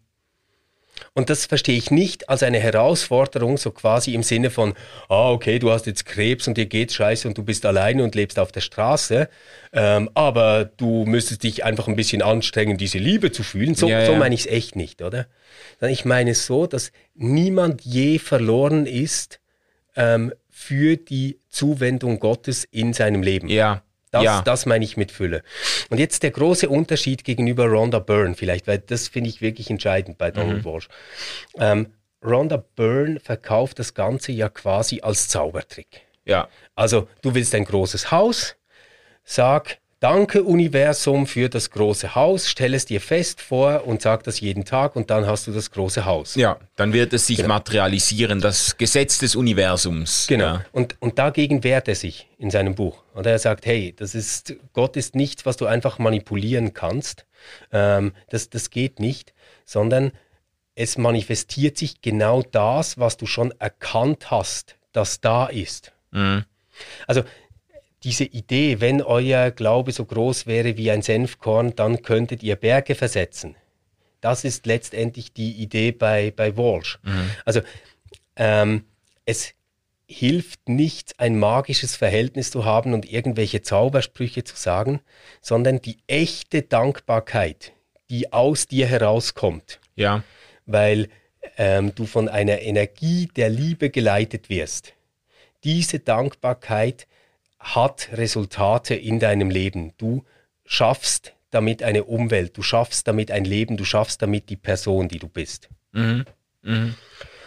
Und 1.16 1.30
das 1.30 1.46
verstehe 1.46 1.76
ich 1.76 1.92
nicht 1.92 2.28
als 2.28 2.42
eine 2.42 2.58
Herausforderung, 2.58 3.56
so 3.56 3.70
quasi 3.70 4.14
im 4.14 4.24
Sinne 4.24 4.50
von, 4.50 4.74
ah, 5.08 5.30
okay, 5.30 5.60
du 5.60 5.70
hast 5.70 5.86
jetzt 5.86 6.06
Krebs 6.06 6.48
und 6.48 6.58
dir 6.58 6.66
geht's 6.66 6.94
scheiße 6.96 7.28
und 7.28 7.38
du 7.38 7.44
bist 7.44 7.64
alleine 7.66 8.02
und 8.02 8.16
lebst 8.16 8.36
auf 8.40 8.50
der 8.50 8.62
Straße, 8.62 9.28
ähm, 9.72 10.10
aber 10.14 10.64
du 10.64 11.04
müsstest 11.04 11.44
dich 11.44 11.64
einfach 11.64 11.86
ein 11.86 11.94
bisschen 11.94 12.20
anstrengen, 12.20 12.78
diese 12.78 12.98
Liebe 12.98 13.30
zu 13.30 13.44
fühlen. 13.44 13.76
So, 13.76 13.88
ja, 13.88 14.04
so 14.06 14.16
meine 14.16 14.34
ich 14.34 14.42
es 14.42 14.46
echt 14.48 14.74
nicht, 14.74 15.02
oder? 15.02 15.28
Ich 15.80 16.04
meine 16.04 16.32
es 16.32 16.46
so, 16.46 16.66
dass 16.66 16.90
niemand 17.14 17.82
je 17.82 18.18
verloren 18.18 18.84
ist 18.84 19.40
ähm, 19.94 20.32
für 20.50 20.96
die 20.96 21.38
Zuwendung 21.48 22.18
Gottes 22.18 22.64
in 22.64 22.92
seinem 22.92 23.22
Leben. 23.22 23.48
Ja. 23.48 23.84
Das, 24.14 24.22
ja. 24.22 24.42
das 24.42 24.64
meine 24.64 24.84
ich 24.84 24.96
mit 24.96 25.10
Fülle. 25.10 25.42
Und 25.90 25.98
jetzt 25.98 26.22
der 26.22 26.30
große 26.30 26.68
Unterschied 26.68 27.24
gegenüber 27.24 27.66
Rhonda 27.66 27.98
Byrne 27.98 28.36
vielleicht, 28.36 28.68
weil 28.68 28.78
das 28.78 29.08
finde 29.08 29.28
ich 29.28 29.40
wirklich 29.40 29.70
entscheidend 29.70 30.18
bei 30.18 30.30
Donald 30.30 30.64
mhm. 30.64 30.64
Walsh. 30.64 30.88
Ähm, 31.58 31.88
Rhonda 32.24 32.62
Byrne 32.76 33.18
verkauft 33.18 33.80
das 33.80 33.92
Ganze 33.92 34.30
ja 34.30 34.48
quasi 34.48 35.00
als 35.00 35.26
Zaubertrick. 35.26 36.02
Ja. 36.24 36.48
Also 36.76 37.08
du 37.22 37.34
willst 37.34 37.56
ein 37.56 37.64
großes 37.64 38.12
Haus, 38.12 38.54
sag, 39.24 39.78
Danke 40.04 40.44
Universum 40.44 41.26
für 41.26 41.48
das 41.48 41.70
große 41.70 42.14
Haus, 42.14 42.46
stell 42.50 42.74
es 42.74 42.84
dir 42.84 43.00
fest 43.00 43.40
vor 43.40 43.86
und 43.86 44.02
sag 44.02 44.22
das 44.24 44.38
jeden 44.38 44.66
Tag 44.66 44.96
und 44.96 45.08
dann 45.08 45.26
hast 45.26 45.46
du 45.46 45.50
das 45.52 45.70
große 45.70 46.04
Haus. 46.04 46.34
Ja, 46.34 46.58
dann 46.76 46.92
wird 46.92 47.14
es 47.14 47.26
sich 47.26 47.38
genau. 47.38 47.48
materialisieren, 47.48 48.38
das 48.38 48.76
Gesetz 48.76 49.16
des 49.16 49.34
Universums. 49.34 50.26
Genau. 50.28 50.44
Ja. 50.44 50.66
Und, 50.72 51.00
und 51.00 51.18
dagegen 51.18 51.64
wehrt 51.64 51.88
er 51.88 51.94
sich 51.94 52.28
in 52.36 52.50
seinem 52.50 52.74
Buch. 52.74 53.02
Und 53.14 53.24
er 53.24 53.38
sagt, 53.38 53.64
hey, 53.64 53.94
das 53.96 54.14
ist, 54.14 54.54
Gott 54.74 54.98
ist 54.98 55.14
nichts, 55.14 55.46
was 55.46 55.56
du 55.56 55.64
einfach 55.64 55.98
manipulieren 55.98 56.74
kannst. 56.74 57.24
Ähm, 57.72 58.12
das, 58.28 58.50
das 58.50 58.68
geht 58.68 59.00
nicht, 59.00 59.32
sondern 59.64 60.12
es 60.74 60.98
manifestiert 60.98 61.78
sich 61.78 62.02
genau 62.02 62.42
das, 62.42 62.98
was 62.98 63.16
du 63.16 63.24
schon 63.24 63.54
erkannt 63.58 64.30
hast, 64.30 64.76
das 64.92 65.22
da 65.22 65.46
ist. 65.46 65.94
Mhm. 66.10 66.44
Also 67.06 67.22
diese 68.04 68.24
Idee, 68.24 68.80
wenn 68.80 69.02
euer 69.02 69.50
Glaube 69.50 69.92
so 69.92 70.04
groß 70.04 70.46
wäre 70.46 70.76
wie 70.76 70.90
ein 70.90 71.02
Senfkorn, 71.02 71.74
dann 71.74 72.02
könntet 72.02 72.42
ihr 72.42 72.56
Berge 72.56 72.94
versetzen. 72.94 73.56
Das 74.20 74.44
ist 74.44 74.66
letztendlich 74.66 75.32
die 75.32 75.52
Idee 75.52 75.92
bei, 75.92 76.30
bei 76.30 76.56
Walsh. 76.56 76.98
Mhm. 77.02 77.30
Also 77.44 77.60
ähm, 78.36 78.84
es 79.24 79.54
hilft 80.06 80.68
nicht, 80.68 81.18
ein 81.18 81.38
magisches 81.38 81.96
Verhältnis 81.96 82.50
zu 82.50 82.64
haben 82.64 82.92
und 82.92 83.10
irgendwelche 83.10 83.62
Zaubersprüche 83.62 84.44
zu 84.44 84.56
sagen, 84.56 85.00
sondern 85.40 85.80
die 85.80 85.96
echte 86.06 86.62
Dankbarkeit, 86.62 87.72
die 88.10 88.32
aus 88.32 88.66
dir 88.66 88.86
herauskommt. 88.86 89.80
Ja. 89.96 90.22
Weil 90.66 91.08
ähm, 91.56 91.94
du 91.94 92.04
von 92.04 92.28
einer 92.28 92.60
Energie 92.60 93.28
der 93.34 93.48
Liebe 93.48 93.90
geleitet 93.90 94.50
wirst. 94.50 94.92
Diese 95.64 96.00
Dankbarkeit 96.00 97.06
hat 97.64 98.10
Resultate 98.12 98.94
in 98.94 99.18
deinem 99.18 99.50
Leben. 99.50 99.94
Du 99.96 100.24
schaffst 100.64 101.34
damit 101.50 101.82
eine 101.82 102.04
Umwelt, 102.04 102.56
du 102.56 102.62
schaffst 102.62 103.08
damit 103.08 103.30
ein 103.30 103.44
Leben, 103.44 103.76
du 103.76 103.84
schaffst 103.84 104.22
damit 104.22 104.50
die 104.50 104.56
Person, 104.56 105.08
die 105.08 105.18
du 105.18 105.28
bist. 105.28 105.68
Mhm. 105.92 106.24
Mhm. 106.62 106.94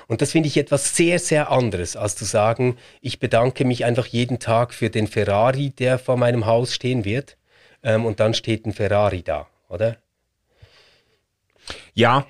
Und 0.08 0.22
das 0.22 0.32
finde 0.32 0.48
ich 0.48 0.58
etwas 0.58 0.96
sehr, 0.96 1.20
sehr 1.20 1.52
anderes, 1.52 1.96
als 1.96 2.16
zu 2.16 2.26
sagen, 2.26 2.78
ich 3.02 3.20
bedanke 3.20 3.66
mich 3.66 3.84
einfach 3.86 4.06
jeden 4.06 4.40
Tag 4.40 4.74
für 4.74 4.90
den 4.90 5.08
Ferrari, 5.08 5.70
der 5.72 6.00
vor 6.00 6.18
meinem 6.18 6.46
Haus 6.46 6.74
stehen 6.74 7.04
wird, 7.06 7.38
ähm, 7.84 8.06
und 8.06 8.20
dann 8.20 8.34
steht 8.34 8.66
ein 8.66 8.74
Ferrari 8.74 9.22
da, 9.22 9.48
oder? 9.70 9.98
Ja, 11.94 12.26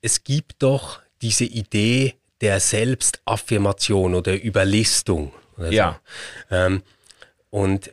es 0.02 0.24
gibt 0.24 0.64
doch 0.64 1.02
diese 1.22 1.46
Idee 1.46 2.16
der 2.42 2.60
Selbstaffirmation 2.60 4.16
oder 4.16 4.42
Überlistung. 4.42 5.32
Oder 5.58 5.72
ja. 5.72 6.00
Ähm, 6.50 6.84
und 7.50 7.92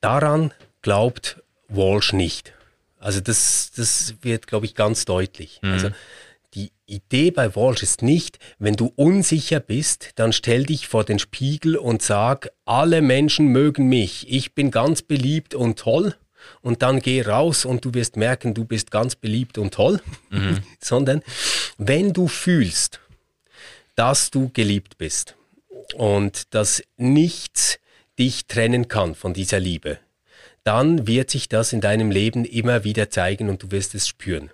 daran 0.00 0.52
glaubt 0.82 1.42
Walsh 1.68 2.12
nicht. 2.12 2.52
Also 2.98 3.20
das, 3.20 3.70
das 3.76 4.14
wird, 4.22 4.46
glaube 4.46 4.66
ich, 4.66 4.74
ganz 4.74 5.04
deutlich. 5.04 5.60
Mhm. 5.62 5.72
Also 5.72 5.90
die 6.54 6.72
Idee 6.86 7.30
bei 7.30 7.54
Walsh 7.54 7.82
ist 7.82 8.02
nicht, 8.02 8.38
wenn 8.58 8.74
du 8.74 8.92
unsicher 8.96 9.60
bist, 9.60 10.12
dann 10.16 10.32
stell 10.32 10.64
dich 10.64 10.88
vor 10.88 11.04
den 11.04 11.18
Spiegel 11.18 11.76
und 11.76 12.02
sag, 12.02 12.50
alle 12.64 13.02
Menschen 13.02 13.48
mögen 13.48 13.88
mich, 13.88 14.26
ich 14.32 14.54
bin 14.54 14.70
ganz 14.70 15.02
beliebt 15.02 15.54
und 15.54 15.78
toll 15.78 16.14
und 16.62 16.82
dann 16.82 17.00
geh 17.00 17.22
raus 17.22 17.64
und 17.64 17.84
du 17.84 17.92
wirst 17.94 18.16
merken, 18.16 18.54
du 18.54 18.64
bist 18.64 18.90
ganz 18.90 19.16
beliebt 19.16 19.58
und 19.58 19.74
toll, 19.74 20.00
mhm. 20.30 20.58
sondern 20.80 21.22
wenn 21.78 22.12
du 22.12 22.28
fühlst, 22.28 23.00
dass 23.94 24.30
du 24.30 24.50
geliebt 24.52 24.98
bist 24.98 25.36
und 25.94 26.54
dass 26.54 26.82
nichts 26.96 27.78
dich 28.18 28.46
trennen 28.46 28.88
kann 28.88 29.14
von 29.14 29.34
dieser 29.34 29.60
Liebe, 29.60 29.98
dann 30.64 31.06
wird 31.06 31.30
sich 31.30 31.48
das 31.48 31.72
in 31.72 31.80
deinem 31.80 32.10
Leben 32.10 32.44
immer 32.44 32.84
wieder 32.84 33.08
zeigen 33.10 33.48
und 33.48 33.62
du 33.62 33.70
wirst 33.70 33.94
es 33.94 34.08
spüren. 34.08 34.50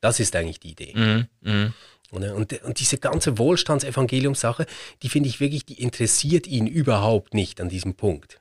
Das 0.00 0.18
ist 0.18 0.34
eigentlich 0.34 0.60
die 0.60 0.70
Idee. 0.72 0.92
Mhm. 0.94 1.26
Mhm. 1.40 1.74
Und, 2.10 2.52
und, 2.62 2.78
diese 2.78 2.98
ganze 2.98 3.38
Wohlstandsevangeliumssache, 3.38 4.66
die 5.02 5.08
finde 5.08 5.30
ich 5.30 5.40
wirklich, 5.40 5.64
die 5.64 5.80
interessiert 5.80 6.46
ihn 6.46 6.66
überhaupt 6.66 7.32
nicht 7.32 7.60
an 7.60 7.70
diesem 7.70 7.94
Punkt. 7.94 8.40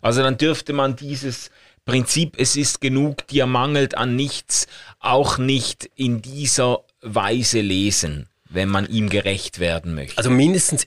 Also 0.00 0.22
dann 0.22 0.36
dürfte 0.36 0.72
man 0.72 0.94
dieses 0.94 1.50
Prinzip, 1.84 2.36
es 2.38 2.54
ist 2.54 2.80
genug, 2.80 3.26
dir 3.28 3.46
mangelt 3.46 3.96
an 3.96 4.14
nichts, 4.14 4.66
auch 5.00 5.38
nicht 5.38 5.90
in 5.96 6.22
dieser 6.22 6.84
Weise 7.00 7.60
lesen, 7.60 8.28
wenn 8.48 8.68
man 8.68 8.88
ihm 8.88 9.08
gerecht 9.08 9.58
werden 9.58 9.94
möchte. 9.94 10.18
Also 10.18 10.30
mindestens, 10.30 10.86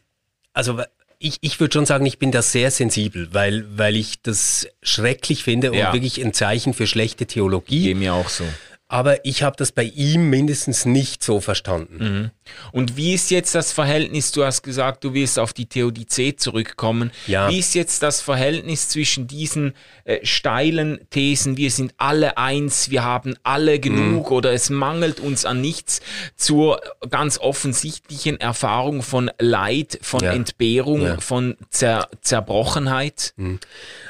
also 0.54 0.82
ich, 1.20 1.38
ich 1.42 1.60
würde 1.60 1.74
schon 1.74 1.86
sagen, 1.86 2.06
ich 2.06 2.18
bin 2.18 2.32
da 2.32 2.42
sehr 2.42 2.72
sensibel, 2.72 3.34
weil, 3.34 3.66
weil 3.78 3.96
ich 3.96 4.22
das 4.22 4.68
schrecklich 4.82 5.44
finde 5.44 5.72
und 5.72 5.78
ja. 5.78 5.94
wirklich 5.94 6.24
ein 6.24 6.34
Zeichen 6.34 6.74
für 6.74 6.88
schlechte 6.88 7.28
Theologie. 7.28 7.84
Geht 7.84 7.98
mir 7.98 8.14
auch 8.14 8.30
so. 8.30 8.44
Aber 8.92 9.24
ich 9.26 9.42
habe 9.42 9.56
das 9.56 9.72
bei 9.72 9.84
ihm 9.84 10.30
mindestens 10.30 10.84
nicht 10.84 11.24
so 11.24 11.40
verstanden. 11.40 11.98
Mhm. 11.98 12.32
Und 12.74 12.98
wie 12.98 13.14
ist 13.14 13.32
jetzt 13.32 13.56
das 13.56 13.72
Verhältnis? 13.72 14.34
Du 14.34 14.44
hast 14.44 14.64
gesagt, 14.64 15.06
du 15.06 15.14
willst 15.14 15.40
auf 15.40 15.54
die 15.54 15.66
Theodizee 15.66 16.36
zurückkommen. 16.36 17.12
Ja. 17.26 17.48
Wie 17.50 17.60
ist 17.60 17.74
jetzt 17.74 18.04
das 18.04 18.20
Verhältnis 18.20 18.90
zwischen 18.90 19.28
diesen 19.28 19.76
äh, 20.04 20.20
steilen 20.26 21.00
Thesen, 21.10 21.56
wir 21.56 21.72
sind 21.72 21.94
alle 21.98 22.38
eins, 22.38 22.90
wir 22.90 23.04
haben 23.04 23.36
alle 23.44 23.80
genug 23.80 24.30
Mhm. 24.30 24.36
oder 24.36 24.52
es 24.52 24.70
mangelt 24.70 25.22
uns 25.22 25.46
an 25.46 25.62
nichts, 25.62 26.02
zur 26.36 26.82
ganz 27.10 27.38
offensichtlichen 27.38 28.42
Erfahrung 28.42 29.04
von 29.04 29.32
Leid, 29.40 30.00
von 30.02 30.20
Ja. 30.22 30.34
Entbehrung, 30.34 31.02
Ja. 31.04 31.18
von 31.22 31.56
Zer 31.70 32.10
Zerbrochenheit? 32.20 33.34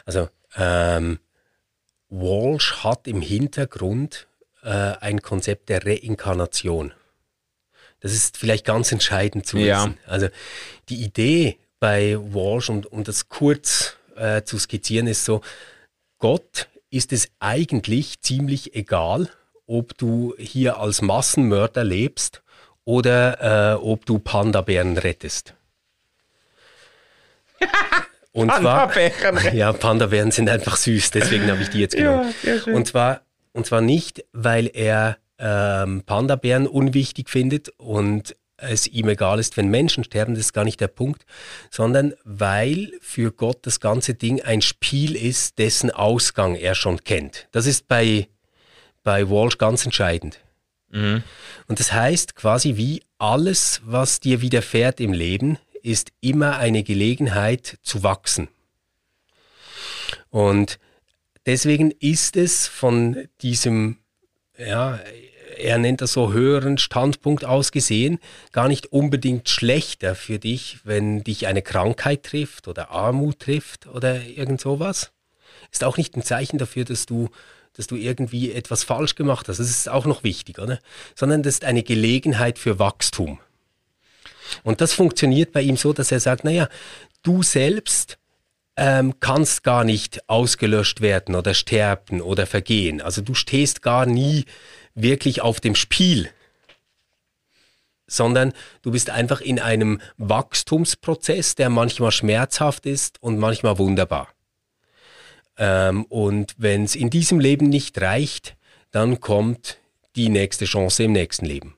Also 0.07 0.27
ähm, 0.57 1.19
Walsh 2.09 2.83
hat 2.83 3.07
im 3.07 3.21
Hintergrund 3.21 4.27
äh, 4.63 4.69
ein 4.99 5.21
Konzept 5.21 5.69
der 5.69 5.85
Reinkarnation. 5.85 6.93
Das 7.99 8.13
ist 8.13 8.37
vielleicht 8.37 8.65
ganz 8.65 8.91
entscheidend 8.91 9.45
zu 9.45 9.57
Ja. 9.57 9.79
wissen. 9.81 9.97
Also 10.07 10.27
die 10.89 11.03
Idee 11.03 11.57
bei 11.79 12.17
Walsh, 12.19 12.69
um, 12.69 12.83
um 12.85 13.03
das 13.03 13.29
kurz 13.29 13.95
äh, 14.15 14.43
zu 14.43 14.57
skizzieren, 14.59 15.07
ist 15.07 15.25
so, 15.25 15.41
Gott 16.19 16.67
ist 16.89 17.13
es 17.13 17.29
eigentlich 17.39 18.21
ziemlich 18.21 18.75
egal, 18.75 19.29
ob 19.67 19.97
du 19.97 20.35
hier 20.37 20.77
als 20.79 21.01
Massenmörder 21.01 21.83
lebst 21.83 22.41
oder 22.83 23.73
äh, 23.73 23.75
ob 23.75 24.05
du 24.05 24.19
Panda-Bären 24.19 24.97
rettest. 24.97 25.53
Und 28.33 28.51
zwar, 28.53 28.91
ja, 29.53 29.73
Panda-Bären 29.73 30.31
sind 30.31 30.49
einfach 30.49 30.77
süß, 30.77 31.11
deswegen 31.11 31.51
habe 31.51 31.61
ich 31.63 31.69
die 31.69 31.79
jetzt 31.79 31.95
genommen. 31.97 32.33
und, 32.67 32.87
zwar, 32.87 33.21
und 33.53 33.65
zwar 33.65 33.81
nicht, 33.81 34.23
weil 34.33 34.69
er 34.73 35.17
ähm, 35.37 36.03
Panda-Bären 36.05 36.67
unwichtig 36.67 37.29
findet 37.29 37.69
und 37.77 38.35
es 38.61 38.87
ihm 38.87 39.09
egal 39.09 39.39
ist, 39.39 39.57
wenn 39.57 39.69
Menschen 39.69 40.03
sterben, 40.03 40.35
das 40.35 40.45
ist 40.45 40.53
gar 40.53 40.63
nicht 40.63 40.79
der 40.79 40.87
Punkt, 40.87 41.25
sondern 41.71 42.13
weil 42.23 42.91
für 43.01 43.31
Gott 43.31 43.59
das 43.63 43.79
ganze 43.79 44.13
Ding 44.13 44.41
ein 44.41 44.61
Spiel 44.61 45.15
ist, 45.15 45.57
dessen 45.57 45.89
Ausgang 45.89 46.55
er 46.55 46.75
schon 46.75 47.03
kennt. 47.03 47.47
Das 47.51 47.65
ist 47.65 47.87
bei, 47.87 48.27
bei 49.03 49.29
Walsh 49.29 49.57
ganz 49.57 49.83
entscheidend. 49.83 50.39
Mhm. 50.89 51.23
Und 51.67 51.79
das 51.79 51.91
heißt 51.91 52.35
quasi 52.35 52.77
wie 52.77 53.01
alles, 53.17 53.81
was 53.83 54.19
dir 54.19 54.41
widerfährt 54.41 54.99
im 54.99 55.13
Leben, 55.13 55.57
ist 55.81 56.11
immer 56.21 56.57
eine 56.57 56.83
Gelegenheit 56.83 57.79
zu 57.81 58.03
wachsen. 58.03 58.47
Und 60.29 60.79
deswegen 61.45 61.91
ist 61.91 62.35
es 62.37 62.67
von 62.67 63.27
diesem, 63.41 63.97
ja, 64.57 64.99
er 65.57 65.77
nennt 65.77 66.01
das 66.01 66.13
so 66.13 66.33
höheren 66.33 66.77
Standpunkt 66.77 67.45
aus 67.45 67.71
gesehen, 67.71 68.19
gar 68.51 68.67
nicht 68.67 68.91
unbedingt 68.91 69.49
schlechter 69.49 70.15
für 70.15 70.39
dich, 70.39 70.79
wenn 70.83 71.23
dich 71.23 71.47
eine 71.47 71.61
Krankheit 71.61 72.23
trifft 72.23 72.67
oder 72.67 72.91
Armut 72.91 73.39
trifft 73.39 73.87
oder 73.87 74.23
irgend 74.23 74.61
sowas. 74.61 75.11
Ist 75.71 75.83
auch 75.83 75.97
nicht 75.97 76.15
ein 76.15 76.23
Zeichen 76.23 76.57
dafür, 76.57 76.85
dass 76.85 77.05
du 77.05 77.29
dass 77.73 77.87
du 77.87 77.95
irgendwie 77.95 78.51
etwas 78.51 78.83
falsch 78.83 79.15
gemacht 79.15 79.47
hast. 79.47 79.59
Das 79.59 79.69
ist 79.69 79.87
auch 79.87 80.05
noch 80.05 80.23
wichtig, 80.23 80.59
oder? 80.59 80.79
Sondern 81.15 81.41
das 81.41 81.55
ist 81.55 81.63
eine 81.63 81.83
Gelegenheit 81.83 82.59
für 82.59 82.79
Wachstum. 82.79 83.39
Und 84.63 84.81
das 84.81 84.93
funktioniert 84.93 85.53
bei 85.53 85.61
ihm 85.61 85.77
so, 85.77 85.93
dass 85.93 86.11
er 86.11 86.19
sagt, 86.19 86.43
naja, 86.43 86.67
du 87.23 87.43
selbst 87.43 88.17
ähm, 88.77 89.19
kannst 89.19 89.63
gar 89.63 89.83
nicht 89.83 90.29
ausgelöscht 90.29 91.01
werden 91.01 91.35
oder 91.35 91.53
sterben 91.53 92.21
oder 92.21 92.45
vergehen. 92.45 93.01
Also 93.01 93.21
du 93.21 93.33
stehst 93.33 93.81
gar 93.81 94.05
nie 94.05 94.45
wirklich 94.95 95.41
auf 95.41 95.59
dem 95.59 95.75
Spiel, 95.75 96.29
sondern 98.07 98.53
du 98.81 98.91
bist 98.91 99.09
einfach 99.09 99.41
in 99.41 99.59
einem 99.59 100.01
Wachstumsprozess, 100.17 101.55
der 101.55 101.69
manchmal 101.69 102.11
schmerzhaft 102.11 102.85
ist 102.85 103.21
und 103.21 103.39
manchmal 103.39 103.77
wunderbar. 103.77 104.27
Ähm, 105.57 106.05
und 106.05 106.55
wenn 106.57 106.83
es 106.83 106.95
in 106.95 107.09
diesem 107.09 107.39
Leben 107.39 107.69
nicht 107.69 107.99
reicht, 108.01 108.55
dann 108.91 109.19
kommt 109.19 109.77
die 110.15 110.29
nächste 110.29 110.65
Chance 110.65 111.03
im 111.03 111.13
nächsten 111.13 111.45
Leben. 111.45 111.75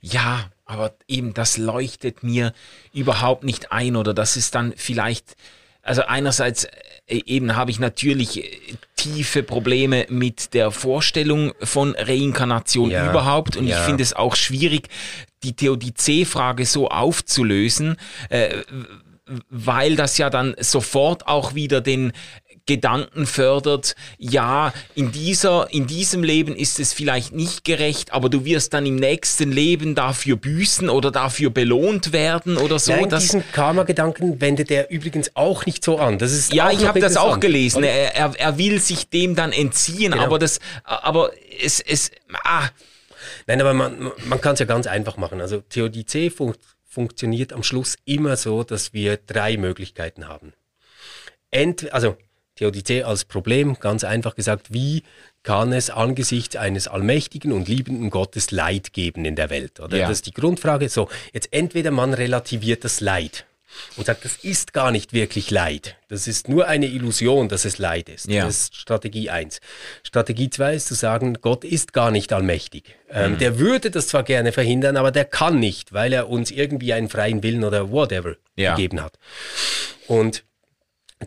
Ja, 0.00 0.50
aber 0.64 0.94
eben 1.08 1.34
das 1.34 1.56
leuchtet 1.56 2.22
mir 2.22 2.52
überhaupt 2.92 3.42
nicht 3.42 3.72
ein 3.72 3.96
oder 3.96 4.14
das 4.14 4.36
ist 4.36 4.54
dann 4.54 4.72
vielleicht, 4.76 5.34
also 5.82 6.02
einerseits 6.02 6.64
äh, 6.64 7.22
eben 7.26 7.56
habe 7.56 7.70
ich 7.70 7.78
natürlich 7.78 8.44
äh, 8.44 8.74
tiefe 8.96 9.42
Probleme 9.42 10.06
mit 10.08 10.54
der 10.54 10.70
Vorstellung 10.70 11.52
von 11.62 11.94
Reinkarnation 11.96 12.90
Ja, 12.90 13.08
überhaupt 13.08 13.56
und 13.56 13.66
ja. 13.66 13.78
ich 13.78 13.84
finde 13.84 14.02
es 14.02 14.14
auch 14.14 14.36
schwierig, 14.36 14.88
die 15.42 15.54
Theodizee-Frage 15.54 16.66
so 16.66 16.88
aufzulösen, 16.88 17.96
äh, 18.28 18.62
weil 19.50 19.94
das 19.96 20.18
ja 20.18 20.30
dann 20.30 20.54
sofort 20.58 21.26
auch 21.26 21.54
wieder 21.54 21.80
den 21.80 22.12
Gedanken 22.68 23.26
fördert, 23.26 23.96
ja, 24.18 24.72
in 24.94 25.10
dieser, 25.10 25.72
in 25.72 25.88
diesem 25.88 26.22
Leben 26.22 26.54
ist 26.54 26.78
es 26.78 26.92
vielleicht 26.92 27.32
nicht 27.32 27.64
gerecht, 27.64 28.12
aber 28.12 28.28
du 28.28 28.44
wirst 28.44 28.74
dann 28.74 28.86
im 28.86 28.96
nächsten 28.96 29.50
Leben 29.50 29.96
dafür 29.96 30.36
büßen 30.36 30.88
oder 30.88 31.10
dafür 31.10 31.50
belohnt 31.50 32.12
werden 32.12 32.58
oder 32.58 32.78
so. 32.78 32.92
Nein, 32.92 33.08
diesen 33.08 33.42
Karma-Gedanken 33.50 34.40
wendet 34.40 34.70
er 34.70 34.90
übrigens 34.90 35.32
auch 35.34 35.66
nicht 35.66 35.82
so 35.82 35.98
an. 35.98 36.18
Das 36.18 36.32
ist 36.32 36.52
ja, 36.52 36.70
ich 36.70 36.86
habe 36.86 37.00
das 37.00 37.16
auch 37.16 37.40
gelesen. 37.40 37.82
Er, 37.82 38.14
er, 38.14 38.32
er 38.38 38.58
will 38.58 38.80
sich 38.80 39.08
dem 39.08 39.34
dann 39.34 39.50
entziehen, 39.50 40.12
Genau. 40.12 40.22
aber 40.24 40.38
das, 40.38 40.60
aber 40.84 41.30
es, 41.60 41.80
es, 41.80 42.10
ah, 42.44 42.68
Nein, 43.46 43.62
aber 43.62 43.72
man, 43.72 44.12
man 44.26 44.40
kann 44.42 44.52
es 44.52 44.60
ja 44.60 44.66
ganz 44.66 44.86
einfach 44.86 45.16
machen. 45.16 45.40
Also 45.40 45.62
Theodizee 45.62 46.28
fun 46.28 46.54
funktioniert 46.84 47.52
am 47.52 47.62
Schluss 47.62 47.96
immer 48.04 48.36
so, 48.36 48.62
dass 48.62 48.92
wir 48.92 49.16
drei 49.16 49.56
Möglichkeiten 49.56 50.28
haben. 50.28 50.52
Ent 51.50 51.92
also 51.94 52.16
Theodizee 52.58 53.04
als 53.04 53.24
Problem, 53.24 53.78
ganz 53.78 54.02
einfach 54.04 54.34
gesagt, 54.34 54.72
wie 54.72 55.04
kann 55.44 55.72
es 55.72 55.90
angesichts 55.90 56.56
eines 56.56 56.88
allmächtigen 56.88 57.52
und 57.52 57.68
liebenden 57.68 58.10
Gottes 58.10 58.50
Leid 58.50 58.92
geben 58.92 59.24
in 59.24 59.36
der 59.36 59.48
Welt? 59.50 59.78
Oder? 59.80 59.96
Ja. 59.96 60.08
Das 60.08 60.18
ist 60.18 60.26
die 60.26 60.32
Grundfrage. 60.32 60.88
So, 60.88 61.08
jetzt 61.32 61.48
entweder 61.52 61.90
man 61.92 62.14
relativiert 62.14 62.84
das 62.84 63.00
Leid 63.00 63.44
und 63.96 64.06
sagt, 64.06 64.24
das 64.24 64.36
ist 64.42 64.72
gar 64.72 64.90
nicht 64.90 65.12
wirklich 65.12 65.50
Leid. 65.52 65.96
Das 66.08 66.26
ist 66.26 66.48
nur 66.48 66.66
eine 66.66 66.86
Illusion, 66.86 67.48
dass 67.48 67.64
es 67.64 67.78
Leid 67.78 68.08
ist. 68.08 68.26
Ja. 68.28 68.44
Das 68.46 68.62
ist 68.62 68.76
Strategie 68.76 69.30
1. 69.30 69.60
Strategie 70.02 70.50
2 70.50 70.74
ist 70.74 70.88
zu 70.88 70.94
sagen, 70.94 71.34
Gott 71.40 71.64
ist 71.64 71.92
gar 71.92 72.10
nicht 72.10 72.32
allmächtig. 72.32 72.96
Ähm, 73.10 73.34
Mhm. 73.34 73.38
Der 73.38 73.58
würde 73.60 73.90
das 73.92 74.08
zwar 74.08 74.24
gerne 74.24 74.50
verhindern, 74.52 74.96
aber 74.96 75.12
der 75.12 75.26
kann 75.26 75.60
nicht, 75.60 75.92
weil 75.92 76.12
er 76.12 76.28
uns 76.28 76.50
irgendwie 76.50 76.92
einen 76.92 77.08
freien 77.08 77.42
Willen 77.44 77.62
oder 77.62 77.92
whatever 77.92 78.34
Ja. 78.56 78.74
gegeben 78.74 79.00
hat. 79.00 79.18
Und 80.08 80.44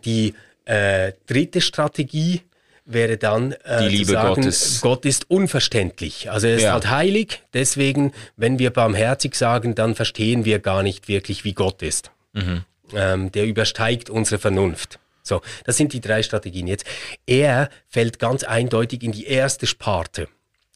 die 0.04 0.34
äh, 0.64 1.12
dritte 1.26 1.60
Strategie 1.60 2.42
wäre 2.84 3.16
dann 3.16 3.52
äh, 3.52 3.78
Die 3.82 3.84
zu 3.84 3.90
Liebe 3.90 4.12
sagen, 4.12 4.34
Gottes. 4.42 4.80
Gott 4.80 5.04
ist 5.04 5.30
unverständlich. 5.30 6.30
Also 6.30 6.48
er 6.48 6.56
ist 6.56 6.62
Ja. 6.62 6.72
halt 6.72 6.90
heilig, 6.90 7.42
deswegen, 7.54 8.12
wenn 8.36 8.58
wir 8.58 8.70
barmherzig 8.70 9.34
sagen, 9.34 9.74
dann 9.74 9.94
verstehen 9.94 10.44
wir 10.44 10.58
gar 10.58 10.82
nicht 10.82 11.06
wirklich, 11.08 11.44
wie 11.44 11.52
Gott 11.54 11.82
ist. 11.82 12.10
Mhm. 12.32 12.64
Ähm, 12.94 13.32
der 13.32 13.46
übersteigt 13.46 14.10
unsere 14.10 14.38
Vernunft. 14.40 14.98
So, 15.22 15.40
das 15.64 15.76
sind 15.76 15.92
die 15.92 16.00
drei 16.00 16.22
Strategien. 16.24 16.66
Jetzt, 16.66 16.84
er 17.26 17.70
fällt 17.88 18.18
ganz 18.18 18.42
eindeutig 18.42 19.02
in 19.04 19.12
die 19.12 19.26
erste 19.26 19.66
Sparte. 19.68 20.28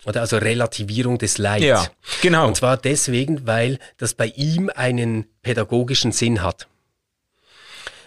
Oder 0.04 0.20
also 0.20 0.36
Relativierung 0.38 1.18
des 1.18 1.36
Leids. 1.38 1.64
Ja, 1.64 1.84
genau. 2.22 2.46
Und 2.46 2.56
zwar 2.56 2.76
deswegen, 2.76 3.44
weil 3.48 3.80
das 3.96 4.14
bei 4.14 4.26
ihm 4.28 4.70
einen 4.72 5.26
pädagogischen 5.42 6.12
Sinn 6.12 6.44
hat. 6.44 6.68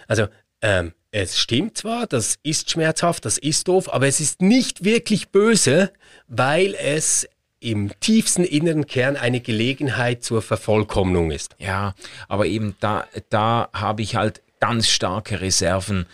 Also, 0.08 0.28
ähm, 0.62 0.94
es 1.12 1.38
stimmt 1.38 1.76
zwar, 1.76 2.06
das 2.06 2.38
ist 2.42 2.70
schmerzhaft, 2.70 3.24
das 3.24 3.38
ist 3.38 3.68
doof, 3.68 3.92
aber 3.92 4.06
es 4.06 4.20
ist 4.20 4.42
nicht 4.42 4.84
wirklich 4.84 5.30
böse, 5.30 5.92
weil 6.28 6.74
es 6.74 7.28
im 7.58 7.92
tiefsten 8.00 8.44
inneren 8.44 8.86
Kern 8.86 9.16
eine 9.16 9.40
Gelegenheit 9.40 10.24
zur 10.24 10.40
Vervollkommnung 10.40 11.30
ist. 11.30 11.56
Ja, 11.58 11.94
aber 12.28 12.46
eben 12.46 12.74
da, 12.80 13.06
da 13.28 13.68
habe 13.72 14.02
ich 14.02 14.16
halt 14.16 14.42
ganz 14.60 14.88
starke 14.88 15.40
Reserven 15.40 16.06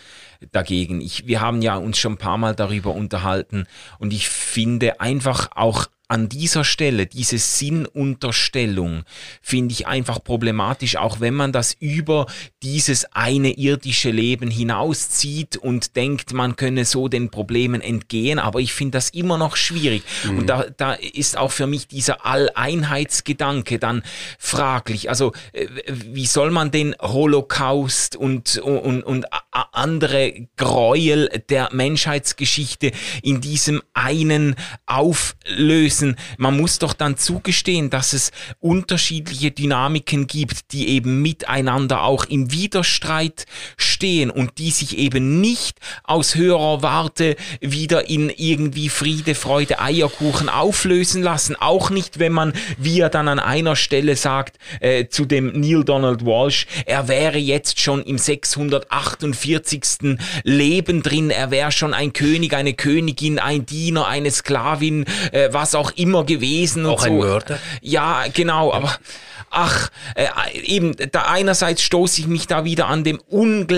dagegen. 0.51 0.99
Ich, 1.01 1.27
wir 1.27 1.41
haben 1.41 1.61
ja 1.61 1.77
uns 1.77 1.97
schon 1.97 2.13
ein 2.13 2.17
paar 2.17 2.37
Mal 2.37 2.55
darüber 2.55 2.93
unterhalten 2.93 3.65
und 3.99 4.13
ich 4.13 4.29
finde 4.29 4.99
einfach 4.99 5.49
auch 5.55 5.87
an 6.07 6.29
dieser 6.29 6.63
Stelle, 6.63 7.05
diese 7.05 7.37
Sinnunterstellung, 7.37 9.03
finde 9.41 9.73
ich 9.73 9.87
einfach 9.87 10.23
problematisch, 10.23 10.95
auch 10.95 11.19
wenn 11.19 11.33
man 11.33 11.51
das 11.51 11.73
über 11.79 12.27
dieses 12.63 13.13
eine 13.13 13.57
irdische 13.57 14.11
Leben 14.11 14.49
hinauszieht 14.49 15.57
und 15.57 15.95
denkt, 15.95 16.33
man 16.33 16.55
könne 16.55 16.85
so 16.85 17.07
den 17.07 17.29
Problemen 17.29 17.81
entgehen. 17.81 18.39
Aber 18.39 18.59
ich 18.59 18.73
finde 18.73 18.97
das 18.97 19.09
immer 19.09 19.37
noch 19.37 19.55
schwierig. 19.55 20.03
Mhm. 20.23 20.37
Und 20.37 20.47
da, 20.47 20.65
da 20.75 20.93
ist 20.93 21.37
auch 21.37 21.51
für 21.51 21.67
mich 21.67 21.87
dieser 21.87 22.25
Alleinheitsgedanke 22.25 23.79
dann 23.79 24.03
fraglich. 24.39 25.09
Also, 25.09 25.33
äh, 25.51 25.67
wie 25.87 26.25
soll 26.25 26.51
man 26.51 26.71
den 26.71 26.95
Holocaust 27.01 28.15
und, 28.15 28.57
und, 28.57 29.03
und 29.03 29.25
andere 29.71 30.47
Gräuel 30.55 31.29
der 31.49 31.69
Menschheitsgeschichte 31.73 32.91
in 33.21 33.41
diesem 33.41 33.81
einen 33.93 34.55
auflösen. 34.85 35.96
Man 36.37 36.57
muss 36.57 36.79
doch 36.79 36.93
dann 36.93 37.17
zugestehen, 37.17 37.89
dass 37.89 38.13
es 38.13 38.31
unterschiedliche 38.59 39.51
Dynamiken 39.51 40.27
gibt, 40.27 40.71
die 40.71 40.89
eben 40.89 41.21
miteinander 41.21 42.03
auch 42.03 42.25
im 42.25 42.51
Widerstreit 42.51 43.45
stehen 43.77 43.96
und 44.29 44.57
die 44.57 44.71
sich 44.71 44.97
eben 44.97 45.41
nicht 45.41 45.77
aus 46.03 46.35
höherer 46.35 46.81
Warte 46.81 47.35
wieder 47.61 48.09
in 48.09 48.29
irgendwie 48.29 48.89
Friede, 48.89 49.35
Freude, 49.35 49.79
Eierkuchen 49.79 50.49
auflösen 50.49 51.23
lassen. 51.23 51.55
Auch 51.55 51.89
nicht, 51.89 52.19
wenn 52.19 52.31
man, 52.31 52.53
wie 52.77 52.99
er 52.99 53.09
dann 53.09 53.27
an 53.27 53.39
einer 53.39 53.75
Stelle 53.75 54.15
sagt, 54.15 54.57
äh, 54.79 55.07
zu 55.07 55.25
dem 55.25 55.59
Neil 55.59 55.83
Donald 55.83 56.25
Walsh, 56.25 56.67
er 56.85 57.07
wäre 57.07 57.37
jetzt 57.37 57.79
schon 57.79 58.03
im 58.03 58.17
648. 58.17 60.17
Leben 60.43 61.01
drin, 61.01 61.29
er 61.29 61.51
wäre 61.51 61.71
schon 61.71 61.93
ein 61.93 62.13
König, 62.13 62.53
eine 62.53 62.73
Königin, 62.73 63.39
ein 63.39 63.65
Diener, 63.65 64.07
eine 64.07 64.31
Sklavin, 64.31 65.05
äh, 65.31 65.49
was 65.51 65.75
auch 65.75 65.91
immer 65.95 66.23
gewesen. 66.23 66.85
Auch 66.85 67.03
ein 67.03 67.13
so. 67.13 67.19
Mörder? 67.19 67.59
Ja, 67.81 68.25
genau, 68.33 68.73
aber 68.73 68.97
ach, 69.49 69.89
äh, 70.15 70.27
eben, 70.63 70.95
da 71.11 71.23
einerseits 71.23 71.81
stoße 71.81 72.21
ich 72.21 72.27
mich 72.27 72.47
da 72.47 72.65
wieder 72.65 72.87
an 72.87 73.03
dem 73.03 73.19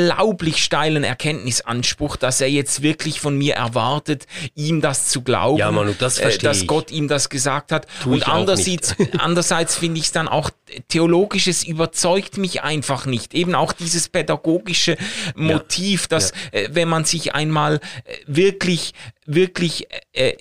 unglaublich 0.09 0.63
steilen 0.63 1.03
Erkenntnisanspruch, 1.03 2.15
dass 2.15 2.41
er 2.41 2.49
jetzt 2.49 2.81
wirklich 2.81 3.19
von 3.19 3.37
mir 3.37 3.55
erwartet, 3.55 4.25
ihm 4.55 4.81
das 4.81 5.09
zu 5.09 5.21
glauben, 5.21 5.59
ja, 5.59 5.71
Manu, 5.71 5.93
das 5.97 6.19
äh, 6.19 6.37
dass 6.37 6.67
Gott 6.67 6.91
ihm 6.91 7.07
das 7.07 7.29
gesagt 7.29 7.71
hat. 7.71 7.87
Tu 8.03 8.13
Und 8.13 8.27
andererseits, 8.27 8.95
andererseits 9.17 9.75
finde 9.75 9.99
ich 9.99 10.05
es 10.05 10.11
dann 10.11 10.27
auch 10.27 10.49
theologisches 10.87 11.63
überzeugt 11.63 12.37
mich 12.37 12.61
einfach 12.63 13.05
nicht. 13.05 13.33
Eben 13.33 13.55
auch 13.55 13.73
dieses 13.73 14.09
pädagogische 14.09 14.97
Motiv, 15.35 16.03
ja. 16.03 16.07
dass 16.09 16.31
ja. 16.31 16.59
Äh, 16.59 16.69
wenn 16.71 16.87
man 16.87 17.05
sich 17.05 17.35
einmal 17.35 17.75
äh, 17.75 18.15
wirklich, 18.25 18.93
wirklich 19.25 19.87
äh, 20.13 20.33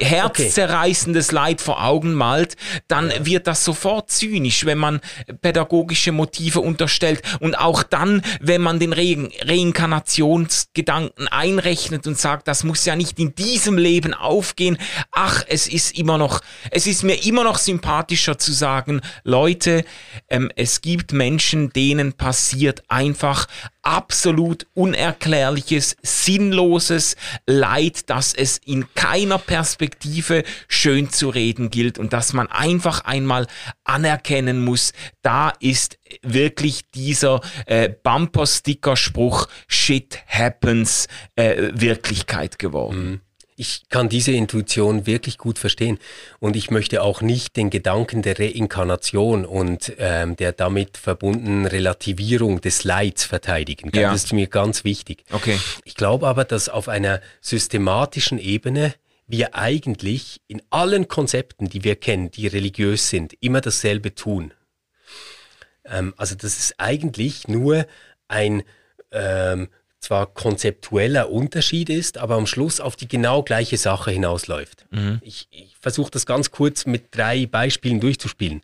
herzzerreißendes. 0.00 1.32
Leid 1.32 1.60
vor 1.60 1.84
Augen 1.84 2.14
malt, 2.14 2.56
dann 2.88 3.10
ja. 3.10 3.26
wird 3.26 3.46
das 3.46 3.64
sofort 3.64 4.10
zynisch, 4.10 4.64
wenn 4.64 4.78
man 4.78 5.00
pädagogische 5.40 6.12
Motive 6.12 6.60
unterstellt. 6.60 7.22
Und 7.40 7.58
auch 7.58 7.82
dann, 7.82 8.22
wenn 8.40 8.60
man 8.60 8.78
den 8.78 8.92
Re 8.92 9.28
Reinkarnationsgedanken 9.42 11.28
einrechnet 11.28 12.06
und 12.06 12.18
sagt, 12.18 12.48
das 12.48 12.64
muss 12.64 12.84
ja 12.84 12.94
nicht 12.96 13.18
in 13.18 13.34
diesem 13.34 13.78
Leben 13.78 14.14
aufgehen. 14.14 14.78
Ach, 15.12 15.44
es 15.48 15.66
ist 15.66 15.96
immer 15.98 16.18
noch, 16.18 16.40
es 16.70 16.86
ist 16.86 17.04
mir 17.04 17.24
immer 17.24 17.44
noch 17.44 17.58
sympathischer 17.58 18.38
zu 18.38 18.52
sagen, 18.52 19.00
Leute, 19.24 19.84
ähm, 20.28 20.50
es 20.56 20.80
gibt 20.80 21.12
Menschen, 21.12 21.70
denen 21.70 22.12
passiert 22.12 22.82
einfach 22.88 23.46
absolut 23.82 24.66
unerklärliches, 24.74 25.96
sinnloses 26.02 27.16
Leid, 27.46 28.10
das 28.10 28.34
es 28.34 28.58
in 28.58 28.86
keiner 28.94 29.38
Perspektive 29.38 30.44
schön 30.68 31.10
zu 31.10 31.28
reden 31.28 31.70
gilt 31.70 31.98
und 31.98 32.12
dass 32.12 32.32
man 32.32 32.48
einfach 32.48 33.04
einmal 33.04 33.46
anerkennen 33.84 34.64
muss, 34.64 34.92
da 35.22 35.52
ist 35.60 35.98
wirklich 36.22 36.90
dieser 36.90 37.40
äh, 37.66 37.88
Bumper-Sticker-Spruch 37.88 39.48
Shit 39.66 40.18
happens 40.26 41.08
äh, 41.36 41.70
Wirklichkeit 41.72 42.58
geworden. 42.58 43.10
Mhm 43.10 43.20
ich 43.58 43.88
kann 43.88 44.08
diese 44.08 44.30
Intuition 44.30 45.04
wirklich 45.04 45.36
gut 45.36 45.58
verstehen. 45.58 45.98
Und 46.38 46.54
ich 46.54 46.70
möchte 46.70 47.02
auch 47.02 47.20
nicht 47.20 47.56
den 47.56 47.70
Gedanken 47.70 48.22
der 48.22 48.38
Reinkarnation 48.38 49.44
und 49.44 49.92
ähm, 49.98 50.36
der 50.36 50.52
damit 50.52 50.96
verbundenen 50.96 51.66
Relativierung 51.66 52.60
des 52.60 52.84
Leids 52.84 53.24
verteidigen. 53.24 53.90
Ja. 53.92 54.12
Das 54.12 54.24
ist 54.24 54.32
mir 54.32 54.46
ganz 54.46 54.84
wichtig. 54.84 55.24
Okay. 55.32 55.58
Ich 55.84 55.96
glaube 55.96 56.28
aber, 56.28 56.44
dass 56.44 56.68
auf 56.68 56.88
einer 56.88 57.20
systematischen 57.40 58.38
Ebene 58.38 58.94
wir 59.26 59.56
eigentlich 59.56 60.40
in 60.46 60.62
allen 60.70 61.08
Konzepten, 61.08 61.68
die 61.68 61.82
wir 61.82 61.96
kennen, 61.96 62.30
die 62.30 62.46
religiös 62.46 63.10
sind, 63.10 63.34
immer 63.40 63.60
dasselbe 63.60 64.14
tun. 64.14 64.54
Ähm, 65.84 66.14
also 66.16 66.36
das 66.36 66.58
ist 66.58 66.76
eigentlich 66.78 67.48
nur 67.48 67.86
ein 68.28 68.62
ähm, 69.10 69.68
zwar 70.08 70.26
konzeptueller 70.26 71.30
Unterschied 71.30 71.90
ist, 71.90 72.16
aber 72.16 72.36
am 72.36 72.46
Schluss 72.46 72.80
auf 72.80 72.96
die 72.96 73.08
genau 73.08 73.42
gleiche 73.42 73.76
Sache 73.76 74.10
hinausläuft. 74.10 74.86
Mhm. 74.90 75.20
Ich, 75.22 75.48
ich 75.50 75.76
versuche 75.80 76.10
das 76.10 76.26
ganz 76.26 76.50
kurz 76.50 76.86
mit 76.86 77.16
drei 77.16 77.46
Beispielen 77.46 78.00
durchzuspielen. 78.00 78.62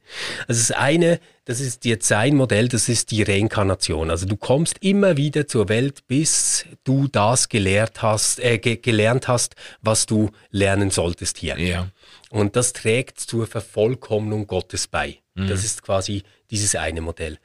Also 0.49 0.61
das 0.61 0.71
eine, 0.73 1.21
das 1.45 1.61
ist 1.61 1.85
jetzt 1.85 2.09
sein 2.09 2.37
Modell, 2.37 2.69
das 2.69 2.89
ist 2.89 3.11
die 3.11 3.23
Reinkarnation. 3.23 4.11
Also 4.11 4.27
du 4.27 4.37
kommst 4.37 4.79
immer 4.81 5.17
wieder 5.17 5.47
zur 5.47 5.69
Welt, 5.69 6.07
bis 6.07 6.67
du 6.85 7.09
das 7.09 7.49
gelehrt 7.49 8.03
hast, 8.03 8.41
äh, 8.41 8.59
ge 8.59 8.77
gelernt 8.77 9.29
hast, 9.29 9.55
was 9.81 10.07
du 10.07 10.31
lernen 10.51 10.91
solltest 10.91 11.39
hier. 11.39 11.59
Ja. 11.59 11.89
Und 12.31 12.57
das 12.57 12.73
trägt 12.73 13.21
zur 13.21 13.47
Vervollkommnung 13.47 14.47
Gottes 14.47 14.89
bei. 14.89 15.19
Mhm. 15.35 15.49
Das 15.49 15.65
ist 15.65 15.83
quasi 15.83 16.23
dieses 16.51 16.77
eine 16.77 17.01
Modell. 17.01 17.39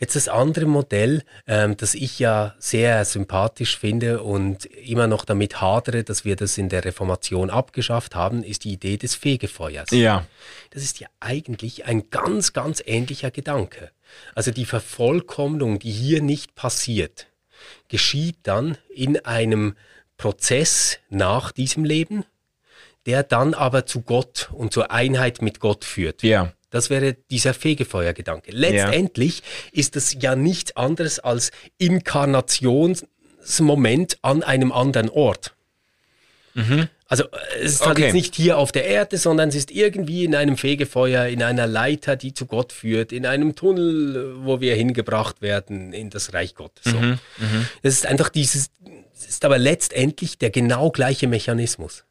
Jetzt 0.00 0.16
das 0.16 0.28
andere 0.28 0.66
Modell, 0.66 1.22
ähm, 1.46 1.76
das 1.76 1.94
ich 1.94 2.18
ja 2.18 2.54
sehr 2.58 3.04
sympathisch 3.04 3.78
finde 3.78 4.22
und 4.22 4.64
immer 4.66 5.06
noch 5.06 5.24
damit 5.24 5.60
hadere, 5.60 6.04
dass 6.04 6.24
wir 6.24 6.36
das 6.36 6.56
in 6.56 6.68
der 6.68 6.84
Reformation 6.84 7.50
abgeschafft 7.50 8.14
haben, 8.14 8.42
ist 8.42 8.64
die 8.64 8.72
Idee 8.72 8.96
des 8.96 9.14
Fegefeuers. 9.16 9.90
Ja. 9.90 10.26
Das 10.70 10.82
ist 10.82 11.00
ja 11.00 11.08
eigentlich 11.20 11.86
ein 11.86 12.10
ganz, 12.10 12.52
ganz 12.52 12.82
ähnlicher 12.84 13.30
Gedanke. 13.30 13.90
Also 14.34 14.50
die 14.50 14.66
Vervollkommnung, 14.66 15.78
die 15.78 15.90
hier 15.90 16.22
nicht 16.22 16.54
passiert, 16.54 17.26
geschieht 17.88 18.36
dann 18.42 18.76
in 18.88 19.24
einem 19.24 19.76
Prozess 20.16 20.98
nach 21.08 21.52
diesem 21.52 21.84
Leben, 21.84 22.24
der 23.06 23.22
dann 23.22 23.54
aber 23.54 23.86
zu 23.86 24.02
Gott 24.02 24.50
und 24.52 24.72
zur 24.72 24.90
Einheit 24.90 25.40
mit 25.42 25.60
Gott 25.60 25.84
führt. 25.84 26.22
Ja. 26.22 26.52
Das 26.70 26.90
wäre 26.90 27.14
dieser 27.30 27.54
Fegefeuergedanke. 27.54 28.50
Letztendlich 28.50 29.38
ja. 29.38 29.44
ist 29.72 29.94
es 29.96 30.16
ja 30.20 30.34
nichts 30.34 30.76
anderes 30.76 31.20
als 31.20 31.52
Inkarnationsmoment 31.78 34.18
an 34.22 34.42
einem 34.42 34.72
anderen 34.72 35.08
Ort. 35.08 35.54
Mhm. 36.54 36.88
Also 37.08 37.24
es 37.60 37.74
ist 37.74 37.86
halt 37.86 37.98
okay. 37.98 38.06
jetzt 38.06 38.14
nicht 38.14 38.34
hier 38.34 38.58
auf 38.58 38.72
der 38.72 38.84
Erde, 38.84 39.16
sondern 39.16 39.50
es 39.50 39.54
ist 39.54 39.70
irgendwie 39.70 40.24
in 40.24 40.34
einem 40.34 40.56
Fegefeuer, 40.56 41.26
in 41.26 41.40
einer 41.42 41.68
Leiter, 41.68 42.16
die 42.16 42.34
zu 42.34 42.46
Gott 42.46 42.72
führt, 42.72 43.12
in 43.12 43.26
einem 43.26 43.54
Tunnel, 43.54 44.44
wo 44.44 44.60
wir 44.60 44.74
hingebracht 44.74 45.40
werden 45.40 45.92
in 45.92 46.10
das 46.10 46.32
Reich 46.32 46.56
Gottes. 46.56 46.84
So. 46.84 46.98
Mhm. 46.98 47.18
Mhm. 47.38 47.68
Das 47.82 47.94
ist 47.94 48.06
einfach 48.06 48.28
dieses, 48.28 48.70
es 49.16 49.26
ist 49.26 49.44
aber 49.44 49.58
letztendlich 49.58 50.38
der 50.38 50.50
genau 50.50 50.90
gleiche 50.90 51.28
Mechanismus. 51.28 52.04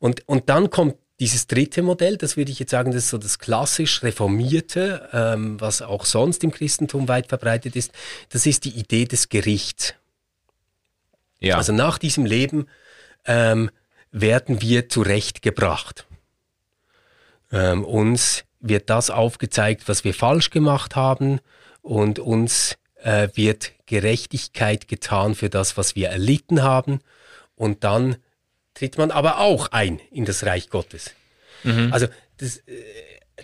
Und, 0.00 0.26
und 0.26 0.48
dann 0.48 0.70
kommt 0.70 0.96
dieses 1.20 1.46
dritte 1.46 1.82
Modell, 1.82 2.16
das 2.16 2.36
würde 2.36 2.50
ich 2.50 2.58
jetzt 2.58 2.70
sagen, 2.70 2.92
das 2.92 3.04
ist 3.04 3.10
so 3.10 3.18
das 3.18 3.38
klassisch 3.38 4.02
reformierte, 4.02 5.08
ähm, 5.12 5.60
was 5.60 5.82
auch 5.82 6.04
sonst 6.04 6.44
im 6.44 6.52
Christentum 6.52 7.08
weit 7.08 7.28
verbreitet 7.28 7.74
ist. 7.76 7.92
Das 8.30 8.46
ist 8.46 8.64
die 8.64 8.70
Idee 8.70 9.04
des 9.04 9.28
Gerichts. 9.28 9.94
Ja. 11.40 11.56
Also 11.56 11.72
nach 11.72 11.98
diesem 11.98 12.24
Leben 12.24 12.66
ähm, 13.28 13.70
werden 14.10 14.60
wir 14.60 14.88
zurechtgebracht. 14.88 16.06
Ähm, 17.52 17.84
uns 17.84 18.44
wird 18.58 18.90
das 18.90 19.10
aufgezeigt, 19.10 19.88
was 19.88 20.02
wir 20.02 20.14
falsch 20.14 20.50
gemacht 20.50 20.96
haben 20.96 21.38
und 21.82 22.18
uns 22.18 22.76
äh, 22.96 23.28
wird 23.34 23.72
Gerechtigkeit 23.86 24.88
getan 24.88 25.36
für 25.36 25.48
das, 25.48 25.76
was 25.76 25.94
wir 25.94 26.08
erlitten 26.08 26.62
haben 26.62 27.00
und 27.54 27.84
dann 27.84 28.16
tritt 28.74 28.98
man 28.98 29.10
aber 29.10 29.38
auch 29.38 29.72
ein 29.72 30.00
in 30.10 30.24
das 30.24 30.44
Reich 30.44 30.70
Gottes. 30.70 31.12
Mhm. 31.64 31.92
Also 31.92 32.08
das, 32.38 32.58
äh, 32.58 32.82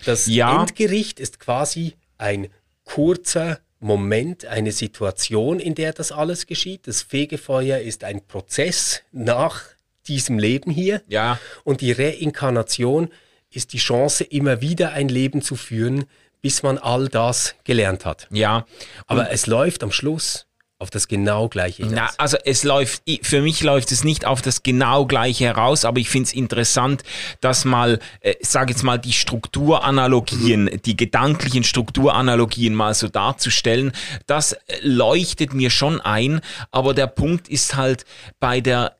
das 0.04 0.26
ja. 0.26 0.60
Endgericht 0.62 1.20
ist 1.20 1.40
quasi 1.40 1.94
ein 2.18 2.48
kurzer 2.84 3.60
Moment, 3.80 4.46
eine 4.46 4.72
Situation, 4.72 5.60
in 5.60 5.74
der 5.74 5.92
das 5.92 6.10
alles 6.10 6.46
geschieht. 6.46 6.86
Das 6.86 7.02
Fegefeuer 7.02 7.78
ist 7.78 8.02
ein 8.02 8.26
Prozess 8.26 9.02
nach 9.12 9.73
diesem 10.08 10.38
Leben 10.38 10.70
hier. 10.70 11.02
Ja. 11.08 11.38
Und 11.64 11.80
die 11.80 11.92
Reinkarnation 11.92 13.08
ist 13.50 13.72
die 13.72 13.78
Chance, 13.78 14.24
immer 14.24 14.60
wieder 14.60 14.92
ein 14.92 15.08
Leben 15.08 15.42
zu 15.42 15.56
führen, 15.56 16.04
bis 16.42 16.62
man 16.62 16.78
all 16.78 17.08
das 17.08 17.54
gelernt 17.64 18.04
hat. 18.04 18.26
Ja. 18.30 18.66
Aber 19.06 19.30
es 19.30 19.46
läuft 19.46 19.82
am 19.82 19.92
Schluss 19.92 20.46
auf 20.78 20.90
das 20.90 21.08
genau 21.08 21.48
gleiche 21.48 21.84
hinaus? 21.84 22.14
Na, 22.16 22.22
also 22.22 22.36
es 22.44 22.64
läuft, 22.64 23.02
für 23.22 23.40
mich 23.40 23.62
läuft 23.62 23.92
es 23.92 24.04
nicht 24.04 24.26
auf 24.26 24.42
das 24.42 24.62
genau 24.62 25.06
gleiche 25.06 25.44
heraus, 25.44 25.84
aber 25.84 25.98
ich 25.98 26.10
finde 26.10 26.26
es 26.26 26.34
interessant, 26.34 27.02
dass 27.40 27.64
mal, 27.64 28.00
äh, 28.20 28.34
sage 28.42 28.72
jetzt 28.72 28.82
mal, 28.82 28.98
die 28.98 29.12
Strukturanalogien, 29.12 30.64
mhm. 30.64 30.82
die 30.82 30.96
gedanklichen 30.96 31.64
Strukturanalogien 31.64 32.74
mal 32.74 32.92
so 32.92 33.08
darzustellen, 33.08 33.92
das 34.26 34.56
leuchtet 34.82 35.54
mir 35.54 35.70
schon 35.70 36.00
ein, 36.00 36.40
aber 36.70 36.92
der 36.92 37.06
Punkt 37.06 37.48
ist 37.48 37.76
halt 37.76 38.04
bei 38.38 38.60
der 38.60 38.96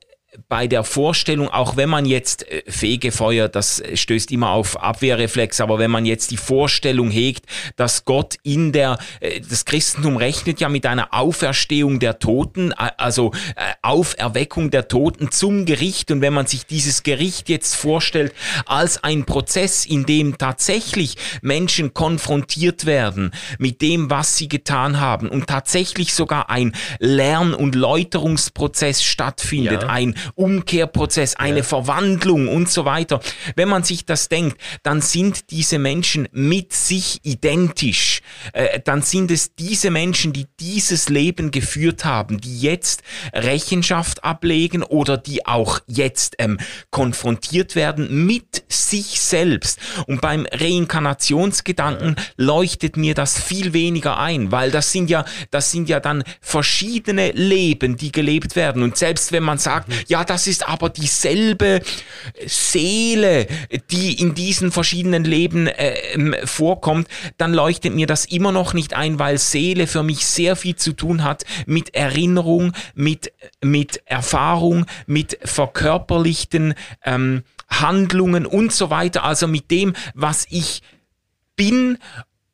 bei 0.47 0.67
der 0.67 0.83
Vorstellung, 0.83 1.49
auch 1.49 1.77
wenn 1.77 1.89
man 1.89 2.05
jetzt 2.05 2.49
äh, 2.49 2.63
Fegefeuer, 2.67 3.47
das 3.47 3.81
stößt 3.93 4.31
immer 4.31 4.49
auf 4.51 4.81
Abwehrreflex, 4.81 5.61
aber 5.61 5.79
wenn 5.79 5.91
man 5.91 6.05
jetzt 6.05 6.31
die 6.31 6.37
Vorstellung 6.37 7.09
hegt, 7.11 7.45
dass 7.75 8.05
Gott 8.05 8.35
in 8.43 8.71
der, 8.71 8.97
äh, 9.19 9.41
das 9.41 9.65
Christentum 9.65 10.17
rechnet 10.17 10.59
ja 10.59 10.69
mit 10.69 10.85
einer 10.85 11.13
Auferstehung 11.13 11.99
der 11.99 12.19
Toten, 12.19 12.73
also 12.73 13.31
äh, 13.55 13.73
Auferweckung 13.81 14.71
der 14.71 14.87
Toten 14.87 15.31
zum 15.31 15.65
Gericht 15.65 16.11
und 16.11 16.21
wenn 16.21 16.33
man 16.33 16.47
sich 16.47 16.65
dieses 16.65 17.03
Gericht 17.03 17.49
jetzt 17.49 17.75
vorstellt 17.75 18.33
als 18.65 19.03
ein 19.03 19.25
Prozess, 19.25 19.85
in 19.85 20.05
dem 20.05 20.37
tatsächlich 20.37 21.15
Menschen 21.41 21.93
konfrontiert 21.93 22.85
werden 22.85 23.31
mit 23.59 23.81
dem, 23.81 24.09
was 24.09 24.37
sie 24.37 24.47
getan 24.47 24.99
haben 24.99 25.29
und 25.29 25.47
tatsächlich 25.47 26.13
sogar 26.13 26.49
ein 26.49 26.73
Lern- 26.99 27.53
und 27.53 27.75
Läuterungsprozess 27.75 29.03
stattfindet, 29.03 29.83
ja. 29.83 29.89
ein 29.89 30.15
Umkehrprozess, 30.35 31.35
eine 31.35 31.57
ja. 31.59 31.63
Verwandlung 31.63 32.47
und 32.47 32.69
so 32.69 32.85
weiter. 32.85 33.19
Wenn 33.55 33.69
man 33.69 33.83
sich 33.83 34.05
das 34.05 34.29
denkt, 34.29 34.59
dann 34.83 35.01
sind 35.01 35.51
diese 35.51 35.79
Menschen 35.79 36.27
mit 36.31 36.73
sich 36.73 37.19
identisch. 37.23 38.21
Äh, 38.53 38.79
dann 38.83 39.01
sind 39.01 39.31
es 39.31 39.55
diese 39.55 39.91
Menschen, 39.91 40.33
die 40.33 40.47
dieses 40.59 41.09
Leben 41.09 41.51
geführt 41.51 42.05
haben, 42.05 42.41
die 42.41 42.59
jetzt 42.59 43.03
Rechenschaft 43.33 44.23
ablegen 44.23 44.83
oder 44.83 45.17
die 45.17 45.45
auch 45.45 45.79
jetzt 45.87 46.35
ähm, 46.39 46.59
konfrontiert 46.91 47.75
werden 47.75 48.25
mit 48.25 48.63
sich 48.69 49.19
selbst. 49.21 49.79
Und 50.07 50.21
beim 50.21 50.45
Reinkarnationsgedanken 50.51 52.15
leuchtet 52.37 52.97
mir 52.97 53.13
das 53.13 53.41
viel 53.41 53.73
weniger 53.73 54.17
ein, 54.17 54.51
weil 54.51 54.71
das 54.71 54.91
sind 54.91 55.09
ja, 55.09 55.25
das 55.51 55.71
sind 55.71 55.89
ja 55.89 55.99
dann 55.99 56.23
verschiedene 56.41 57.31
Leben, 57.31 57.97
die 57.97 58.11
gelebt 58.11 58.55
werden. 58.55 58.83
Und 58.83 58.97
selbst 58.97 59.31
wenn 59.31 59.43
man 59.43 59.57
sagt, 59.57 59.91
ja, 60.07 60.14
ja, 60.15 60.23
das 60.23 60.47
ist 60.47 60.65
aber 60.65 60.89
dieselbe 60.89 61.81
Seele, 62.45 63.47
die 63.91 64.13
in 64.13 64.33
diesen 64.33 64.71
verschiedenen 64.71 65.25
Leben 65.25 65.67
äh, 65.67 66.47
vorkommt, 66.47 67.09
dann 67.37 67.53
leuchtet 67.53 67.93
mir 67.93 68.07
das 68.07 68.23
immer 68.23 68.53
noch 68.53 68.73
nicht 68.73 68.93
ein, 68.93 69.19
weil 69.19 69.37
Seele 69.37 69.87
für 69.87 70.03
mich 70.03 70.25
sehr 70.25 70.55
viel 70.55 70.77
zu 70.77 70.93
tun 70.93 71.25
hat 71.25 71.43
mit 71.65 71.95
Erinnerung, 71.95 72.71
mit, 72.93 73.33
mit 73.61 74.03
Erfahrung, 74.05 74.85
mit 75.05 75.37
verkörperlichten 75.43 76.75
ähm, 77.03 77.43
Handlungen 77.67 78.45
und 78.45 78.71
so 78.71 78.89
weiter, 78.89 79.25
also 79.25 79.49
mit 79.49 79.69
dem, 79.69 79.95
was 80.13 80.47
ich 80.49 80.81
bin 81.57 81.97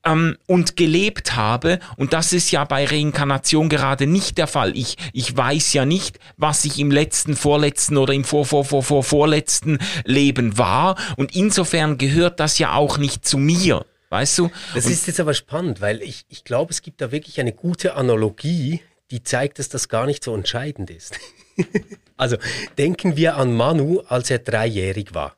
ähm, 0.05 0.37
und 0.47 0.75
gelebt 0.75 1.35
habe. 1.35 1.79
Und 1.97 2.13
das 2.13 2.33
ist 2.33 2.51
ja 2.51 2.63
bei 2.65 2.85
Reinkarnation 2.85 3.69
gerade 3.69 4.07
nicht 4.07 4.37
der 4.37 4.47
Fall. 4.47 4.75
Ich, 4.77 4.97
ich 5.13 5.35
weiß 5.35 5.73
ja 5.73 5.85
nicht, 5.85 6.19
was 6.37 6.65
ich 6.65 6.79
im 6.79 6.91
letzten, 6.91 7.35
vorletzten 7.35 7.97
oder 7.97 8.13
im 8.13 8.23
vor, 8.23 8.45
vor, 8.45 8.65
vor, 8.65 8.83
vor, 8.83 9.03
vorletzten 9.03 9.79
Leben 10.05 10.57
war. 10.57 10.97
Und 11.17 11.35
insofern 11.35 11.97
gehört 11.97 12.39
das 12.39 12.57
ja 12.59 12.73
auch 12.73 12.97
nicht 12.97 13.25
zu 13.25 13.37
mir. 13.37 13.85
Weißt 14.09 14.37
du? 14.39 14.51
Das 14.75 14.85
und 14.85 14.91
ist 14.91 15.07
jetzt 15.07 15.21
aber 15.21 15.33
spannend, 15.33 15.79
weil 15.79 16.01
ich, 16.01 16.25
ich 16.27 16.43
glaube, 16.43 16.71
es 16.71 16.81
gibt 16.81 16.99
da 16.99 17.11
wirklich 17.11 17.39
eine 17.39 17.53
gute 17.53 17.95
Analogie, 17.95 18.81
die 19.09 19.23
zeigt, 19.23 19.57
dass 19.57 19.69
das 19.69 19.87
gar 19.87 20.05
nicht 20.05 20.23
so 20.23 20.35
entscheidend 20.35 20.89
ist. 20.89 21.17
also 22.17 22.37
denken 22.77 23.15
wir 23.15 23.37
an 23.37 23.55
Manu, 23.55 24.01
als 24.01 24.29
er 24.29 24.39
dreijährig 24.39 25.13
war. 25.13 25.35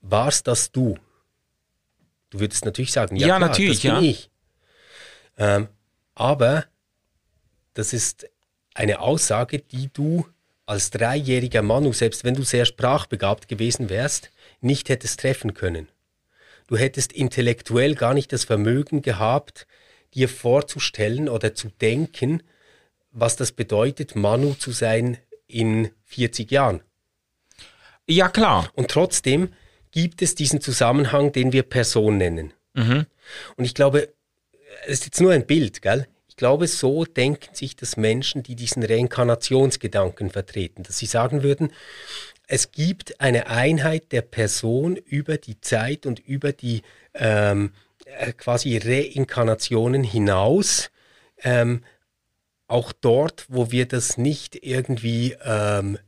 Warst 0.00 0.46
das 0.46 0.72
du? 0.72 0.96
Du 2.30 2.40
würdest 2.40 2.64
natürlich 2.64 2.92
sagen, 2.92 3.16
ja, 3.16 3.28
ja 3.28 3.36
klar, 3.36 3.48
natürlich, 3.48 3.82
das 3.82 3.92
bin 3.92 4.04
ja. 4.04 4.10
ich. 4.10 4.30
Ähm, 5.38 5.68
aber 6.14 6.66
das 7.74 7.92
ist 7.92 8.28
eine 8.74 9.00
Aussage, 9.00 9.60
die 9.60 9.90
du 9.92 10.26
als 10.66 10.90
dreijähriger 10.90 11.62
Manu, 11.62 11.92
selbst 11.92 12.24
wenn 12.24 12.34
du 12.34 12.42
sehr 12.42 12.66
sprachbegabt 12.66 13.48
gewesen 13.48 13.88
wärst, 13.88 14.30
nicht 14.60 14.88
hättest 14.88 15.20
treffen 15.20 15.54
können. 15.54 15.88
Du 16.66 16.76
hättest 16.76 17.12
intellektuell 17.12 17.94
gar 17.94 18.12
nicht 18.12 18.32
das 18.32 18.44
Vermögen 18.44 19.00
gehabt, 19.00 19.66
dir 20.14 20.28
vorzustellen 20.28 21.28
oder 21.28 21.54
zu 21.54 21.68
denken, 21.80 22.42
was 23.10 23.36
das 23.36 23.52
bedeutet, 23.52 24.16
Manu 24.16 24.54
zu 24.54 24.72
sein 24.72 25.16
in 25.46 25.90
40 26.04 26.50
Jahren. 26.50 26.82
Ja, 28.06 28.28
klar. 28.28 28.70
Und 28.74 28.90
trotzdem 28.90 29.52
gibt 29.90 30.22
es 30.22 30.34
diesen 30.34 30.60
Zusammenhang, 30.60 31.32
den 31.32 31.52
wir 31.52 31.62
Person 31.62 32.18
nennen. 32.18 32.52
Mhm. 32.74 33.06
Und 33.56 33.64
ich 33.64 33.74
glaube, 33.74 34.08
es 34.86 35.00
ist 35.00 35.06
jetzt 35.06 35.20
nur 35.20 35.32
ein 35.32 35.46
Bild, 35.46 35.82
gell? 35.82 36.06
Ich 36.28 36.36
glaube, 36.36 36.68
so 36.68 37.04
denken 37.04 37.54
sich 37.54 37.74
das 37.74 37.96
Menschen, 37.96 38.42
die 38.44 38.54
diesen 38.54 38.84
Reinkarnationsgedanken 38.84 40.30
vertreten, 40.30 40.84
dass 40.84 40.98
sie 40.98 41.06
sagen 41.06 41.42
würden, 41.42 41.72
es 42.46 42.72
gibt 42.72 43.20
eine 43.20 43.48
Einheit 43.48 44.12
der 44.12 44.22
Person 44.22 44.96
über 44.96 45.36
die 45.36 45.60
Zeit 45.60 46.06
und 46.06 46.18
über 46.20 46.52
die 46.52 46.82
ähm, 47.14 47.72
äh, 48.06 48.32
quasi 48.32 48.78
Reinkarnationen 48.78 50.02
hinaus, 50.02 50.90
ähm, 51.42 51.82
auch 52.66 52.92
dort, 52.92 53.46
wo 53.48 53.70
wir 53.70 53.86
das 53.86 54.16
nicht 54.16 54.56
irgendwie 54.64 55.36
ähm, 55.44 55.98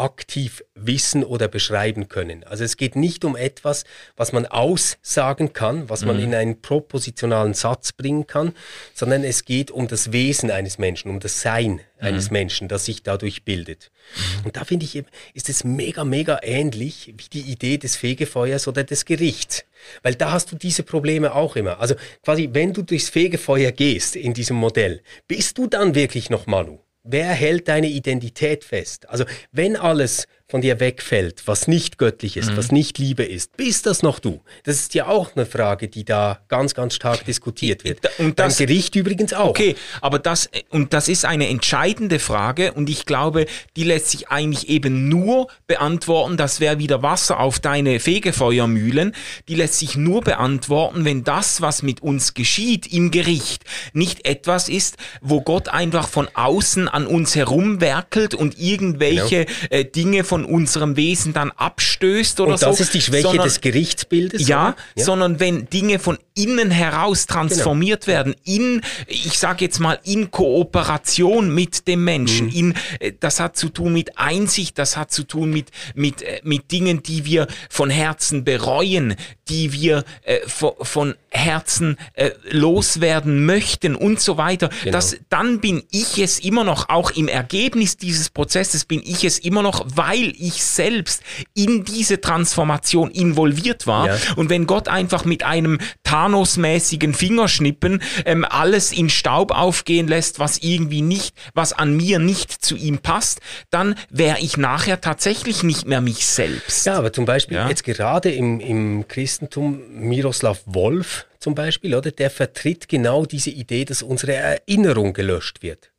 aktiv 0.00 0.64
wissen 0.74 1.24
oder 1.24 1.46
beschreiben 1.46 2.08
können. 2.08 2.42
Also 2.44 2.64
es 2.64 2.78
geht 2.78 2.96
nicht 2.96 3.24
um 3.24 3.36
etwas, 3.36 3.84
was 4.16 4.32
man 4.32 4.46
aussagen 4.46 5.52
kann, 5.52 5.90
was 5.90 6.04
man 6.04 6.16
mhm. 6.16 6.22
in 6.22 6.34
einen 6.34 6.62
propositionalen 6.62 7.52
Satz 7.52 7.92
bringen 7.92 8.26
kann, 8.26 8.54
sondern 8.94 9.24
es 9.24 9.44
geht 9.44 9.70
um 9.70 9.88
das 9.88 10.10
Wesen 10.10 10.50
eines 10.50 10.78
Menschen, 10.78 11.10
um 11.10 11.20
das 11.20 11.42
Sein 11.42 11.72
mhm. 11.72 11.80
eines 11.98 12.30
Menschen, 12.30 12.66
das 12.66 12.86
sich 12.86 13.02
dadurch 13.02 13.44
bildet. 13.44 13.90
Mhm. 14.16 14.46
Und 14.46 14.56
da 14.56 14.64
finde 14.64 14.86
ich, 14.86 15.04
ist 15.34 15.50
es 15.50 15.64
mega, 15.64 16.04
mega 16.04 16.40
ähnlich 16.42 17.12
wie 17.18 17.28
die 17.30 17.52
Idee 17.52 17.76
des 17.76 17.96
Fegefeuers 17.96 18.68
oder 18.68 18.84
des 18.84 19.04
Gerichts. 19.04 19.64
Weil 20.02 20.14
da 20.14 20.32
hast 20.32 20.50
du 20.50 20.56
diese 20.56 20.82
Probleme 20.82 21.34
auch 21.34 21.56
immer. 21.56 21.78
Also 21.80 21.94
quasi, 22.22 22.48
wenn 22.52 22.72
du 22.72 22.82
durchs 22.82 23.10
Fegefeuer 23.10 23.70
gehst 23.72 24.16
in 24.16 24.32
diesem 24.32 24.56
Modell, 24.56 25.02
bist 25.28 25.58
du 25.58 25.66
dann 25.66 25.94
wirklich 25.94 26.30
noch 26.30 26.46
Manu? 26.46 26.80
Wer 27.02 27.28
hält 27.28 27.68
deine 27.68 27.88
Identität 27.88 28.64
fest? 28.64 29.08
Also 29.08 29.24
wenn 29.52 29.76
alles 29.76 30.26
von 30.50 30.60
dir 30.60 30.80
wegfällt, 30.80 31.42
was 31.46 31.68
nicht 31.68 31.98
göttlich 31.98 32.36
ist, 32.36 32.50
mhm. 32.50 32.56
was 32.56 32.72
nicht 32.72 32.98
Liebe 32.98 33.24
ist, 33.24 33.56
bist 33.56 33.86
das 33.86 34.02
noch 34.02 34.18
du? 34.18 34.40
Das 34.64 34.76
ist 34.76 34.94
ja 34.94 35.06
auch 35.06 35.36
eine 35.36 35.46
Frage, 35.46 35.88
die 35.88 36.04
da 36.04 36.40
ganz, 36.48 36.74
ganz 36.74 36.94
stark 36.94 37.24
diskutiert 37.24 37.84
wird. 37.84 38.00
Und 38.18 38.38
das 38.38 38.58
Beim 38.58 38.66
Gericht 38.66 38.96
übrigens 38.96 39.32
auch. 39.32 39.50
Okay, 39.50 39.76
aber 40.00 40.18
das, 40.18 40.50
und 40.70 40.92
das 40.92 41.08
ist 41.08 41.24
eine 41.24 41.48
entscheidende 41.48 42.18
Frage 42.18 42.72
und 42.72 42.90
ich 42.90 43.06
glaube, 43.06 43.46
die 43.76 43.84
lässt 43.84 44.10
sich 44.10 44.28
eigentlich 44.28 44.68
eben 44.68 45.08
nur 45.08 45.48
beantworten, 45.66 46.36
das 46.36 46.60
wäre 46.60 46.78
wieder 46.78 47.02
Wasser 47.02 47.40
auf 47.40 47.58
deine 47.58 48.00
Fegefeuermühlen, 48.00 49.14
die 49.48 49.54
lässt 49.54 49.78
sich 49.78 49.96
nur 49.96 50.22
beantworten, 50.22 51.04
wenn 51.04 51.24
das, 51.24 51.60
was 51.60 51.82
mit 51.82 52.02
uns 52.02 52.34
geschieht 52.34 52.86
im 52.92 53.10
Gericht, 53.10 53.64
nicht 53.92 54.26
etwas 54.26 54.68
ist, 54.68 54.96
wo 55.20 55.40
Gott 55.40 55.68
einfach 55.68 56.08
von 56.08 56.28
außen 56.34 56.88
an 56.88 57.06
uns 57.06 57.34
herumwerkelt 57.34 58.34
und 58.34 58.58
irgendwelche 58.58 59.44
genau. 59.44 59.66
äh, 59.70 59.84
Dinge 59.84 60.24
von 60.24 60.39
von 60.40 60.44
unserem 60.44 60.96
Wesen 60.96 61.32
dann 61.32 61.50
abstößt 61.50 62.40
oder 62.40 62.52
Und 62.52 62.62
das 62.62 62.76
so. 62.76 62.82
ist 62.82 62.94
die 62.94 63.00
Schwäche 63.00 63.22
sondern, 63.28 63.44
des 63.44 63.60
Gerichtsbildes? 63.60 64.46
Ja, 64.46 64.74
ja, 64.94 65.04
sondern 65.04 65.40
wenn 65.40 65.68
Dinge 65.68 65.98
von 65.98 66.18
innen 66.34 66.70
heraus 66.70 67.26
transformiert 67.26 68.06
genau. 68.06 68.16
werden, 68.16 68.34
in, 68.44 68.80
ich 69.06 69.38
sage 69.38 69.64
jetzt 69.64 69.78
mal, 69.78 69.98
in 70.04 70.30
Kooperation 70.30 71.54
mit 71.54 71.86
dem 71.86 72.04
Menschen, 72.04 72.46
mhm. 72.46 72.52
in, 72.52 72.74
äh, 73.00 73.12
das 73.18 73.40
hat 73.40 73.56
zu 73.56 73.68
tun 73.68 73.92
mit 73.92 74.18
Einsicht, 74.18 74.78
das 74.78 74.96
hat 74.96 75.12
zu 75.12 75.24
tun 75.24 75.50
mit, 75.50 75.70
mit, 75.94 76.22
äh, 76.22 76.40
mit 76.42 76.72
Dingen, 76.72 77.02
die 77.02 77.24
wir 77.24 77.46
von 77.68 77.90
Herzen 77.90 78.44
bereuen, 78.44 79.16
die 79.48 79.72
wir 79.72 80.04
äh, 80.22 80.38
von 80.46 81.14
Herzen 81.30 81.96
äh, 82.14 82.30
loswerden 82.50 83.44
möchten 83.44 83.94
und 83.94 84.20
so 84.20 84.36
weiter. 84.36 84.70
Genau. 84.82 84.92
Das, 84.92 85.16
dann 85.28 85.60
bin 85.60 85.82
ich 85.90 86.18
es 86.18 86.38
immer 86.38 86.64
noch, 86.64 86.88
auch 86.88 87.10
im 87.10 87.28
Ergebnis 87.28 87.96
dieses 87.96 88.30
Prozesses 88.30 88.84
bin 88.84 89.02
ich 89.04 89.24
es 89.24 89.38
immer 89.38 89.62
noch, 89.62 89.84
weil 89.94 90.29
weil 90.30 90.34
ich 90.38 90.62
selbst 90.62 91.22
in 91.54 91.84
diese 91.84 92.20
Transformation 92.20 93.10
involviert 93.10 93.86
war. 93.86 94.08
Ja. 94.08 94.18
Und 94.36 94.50
wenn 94.50 94.66
Gott 94.66 94.88
einfach 94.88 95.24
mit 95.24 95.42
einem 95.42 95.78
Thanos-mäßigen 96.04 97.14
Fingerschnippen 97.14 98.02
ähm, 98.24 98.46
alles 98.48 98.92
in 98.92 99.10
Staub 99.10 99.52
aufgehen 99.52 100.08
lässt, 100.08 100.38
was 100.38 100.58
irgendwie 100.58 101.02
nicht, 101.02 101.34
was 101.54 101.72
an 101.72 101.96
mir 101.96 102.18
nicht 102.18 102.52
zu 102.52 102.76
ihm 102.76 102.98
passt, 102.98 103.40
dann 103.70 103.94
wäre 104.10 104.38
ich 104.40 104.56
nachher 104.56 105.00
tatsächlich 105.00 105.62
nicht 105.62 105.86
mehr 105.86 106.00
mich 106.00 106.26
selbst. 106.26 106.86
Ja, 106.86 106.98
aber 106.98 107.12
zum 107.12 107.24
Beispiel 107.24 107.56
ja? 107.56 107.68
jetzt 107.68 107.84
gerade 107.84 108.30
im, 108.30 108.60
im 108.60 109.08
Christentum 109.08 109.80
Miroslav 109.92 110.62
Wolf 110.66 111.26
zum 111.38 111.54
Beispiel, 111.54 111.94
oder? 111.94 112.10
Der 112.10 112.30
vertritt 112.30 112.88
genau 112.88 113.24
diese 113.24 113.50
Idee, 113.50 113.86
dass 113.86 114.02
unsere 114.02 114.34
Erinnerung 114.34 115.14
gelöscht 115.14 115.62
wird. 115.62 115.89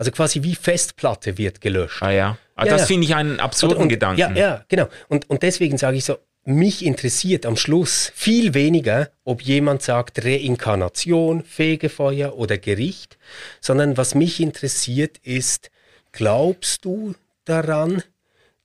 Also 0.00 0.12
quasi 0.12 0.42
wie 0.42 0.54
Festplatte 0.54 1.36
wird 1.36 1.60
gelöscht. 1.60 2.02
Ah 2.02 2.10
ja. 2.10 2.38
Ah, 2.56 2.64
ja 2.64 2.72
das 2.72 2.80
ja. 2.80 2.86
finde 2.86 3.06
ich 3.06 3.14
einen 3.14 3.38
absurden 3.38 3.76
und, 3.76 3.82
und, 3.82 3.88
Gedanken. 3.90 4.18
Ja, 4.18 4.32
ja, 4.32 4.64
genau. 4.66 4.88
Und, 5.08 5.28
und 5.28 5.42
deswegen 5.42 5.76
sage 5.76 5.98
ich 5.98 6.06
so, 6.06 6.16
mich 6.44 6.86
interessiert 6.86 7.44
am 7.44 7.54
Schluss 7.54 8.10
viel 8.14 8.54
weniger, 8.54 9.10
ob 9.24 9.42
jemand 9.42 9.82
sagt 9.82 10.24
Reinkarnation, 10.24 11.44
Fegefeuer 11.44 12.34
oder 12.34 12.56
Gericht, 12.56 13.18
sondern 13.60 13.98
was 13.98 14.14
mich 14.14 14.40
interessiert 14.40 15.18
ist, 15.18 15.70
glaubst 16.12 16.86
du 16.86 17.14
daran, 17.44 18.02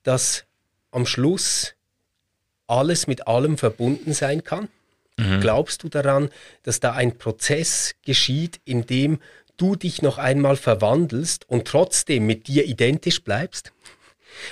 dass 0.03 0.45
am 0.91 1.05
Schluss 1.05 1.73
alles 2.65 3.07
mit 3.07 3.27
allem 3.27 3.57
verbunden 3.57 4.13
sein 4.13 4.41
kann? 4.45 4.69
Mhm. 5.17 5.41
Glaubst 5.41 5.83
du 5.83 5.89
daran, 5.89 6.29
dass 6.63 6.79
da 6.79 6.93
ein 6.93 7.17
Prozess 7.17 7.95
geschieht, 8.05 8.61
in 8.63 8.85
dem 8.85 9.19
du 9.57 9.75
dich 9.75 10.01
noch 10.01 10.17
einmal 10.17 10.55
verwandelst 10.55 11.49
und 11.49 11.65
trotzdem 11.65 12.25
mit 12.25 12.47
dir 12.47 12.65
identisch 12.65 13.23
bleibst? 13.23 13.71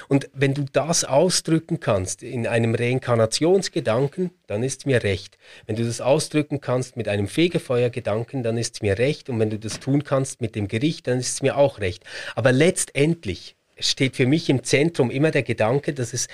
Und 0.07 0.29
wenn 0.33 0.53
du 0.53 0.65
das 0.71 1.03
ausdrücken 1.03 1.79
kannst 1.79 2.23
in 2.23 2.47
einem 2.47 2.75
Reinkarnationsgedanken, 2.75 4.31
dann 4.47 4.63
ist 4.63 4.85
mir 4.85 5.03
recht. 5.03 5.37
Wenn 5.65 5.75
du 5.75 5.83
das 5.83 6.01
ausdrücken 6.01 6.61
kannst 6.61 6.97
mit 6.97 7.07
einem 7.07 7.27
Fegefeuergedanken, 7.27 8.43
dann 8.43 8.57
ist 8.57 8.81
mir 8.81 8.97
recht. 8.97 9.29
Und 9.29 9.39
wenn 9.39 9.49
du 9.49 9.59
das 9.59 9.79
tun 9.79 10.03
kannst 10.03 10.41
mit 10.41 10.55
dem 10.55 10.67
Gericht, 10.67 11.07
dann 11.07 11.19
ist 11.19 11.43
mir 11.43 11.57
auch 11.57 11.79
recht. 11.79 12.03
Aber 12.35 12.51
letztendlich 12.51 13.55
steht 13.79 14.15
für 14.15 14.25
mich 14.25 14.49
im 14.49 14.63
Zentrum 14.63 15.11
immer 15.11 15.31
der 15.31 15.43
Gedanke, 15.43 15.93
dass 15.93 16.13
es 16.13 16.27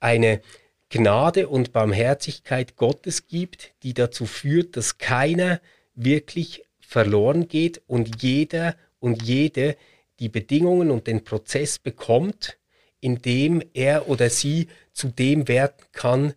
eine 0.00 0.40
Gnade 0.90 1.48
und 1.48 1.72
Barmherzigkeit 1.72 2.76
Gottes 2.76 3.26
gibt, 3.26 3.72
die 3.82 3.94
dazu 3.94 4.26
führt, 4.26 4.76
dass 4.76 4.98
keiner 4.98 5.60
wirklich 5.94 6.62
verloren 6.94 7.48
geht 7.48 7.82
und 7.88 8.22
jeder 8.22 8.76
und 9.00 9.20
jede 9.24 9.76
die 10.20 10.28
Bedingungen 10.28 10.92
und 10.92 11.08
den 11.08 11.24
Prozess 11.24 11.80
bekommt, 11.80 12.56
in 13.00 13.20
dem 13.20 13.60
er 13.74 14.08
oder 14.08 14.30
sie 14.30 14.68
zu 14.92 15.08
dem 15.08 15.48
werden 15.48 15.74
kann, 15.90 16.34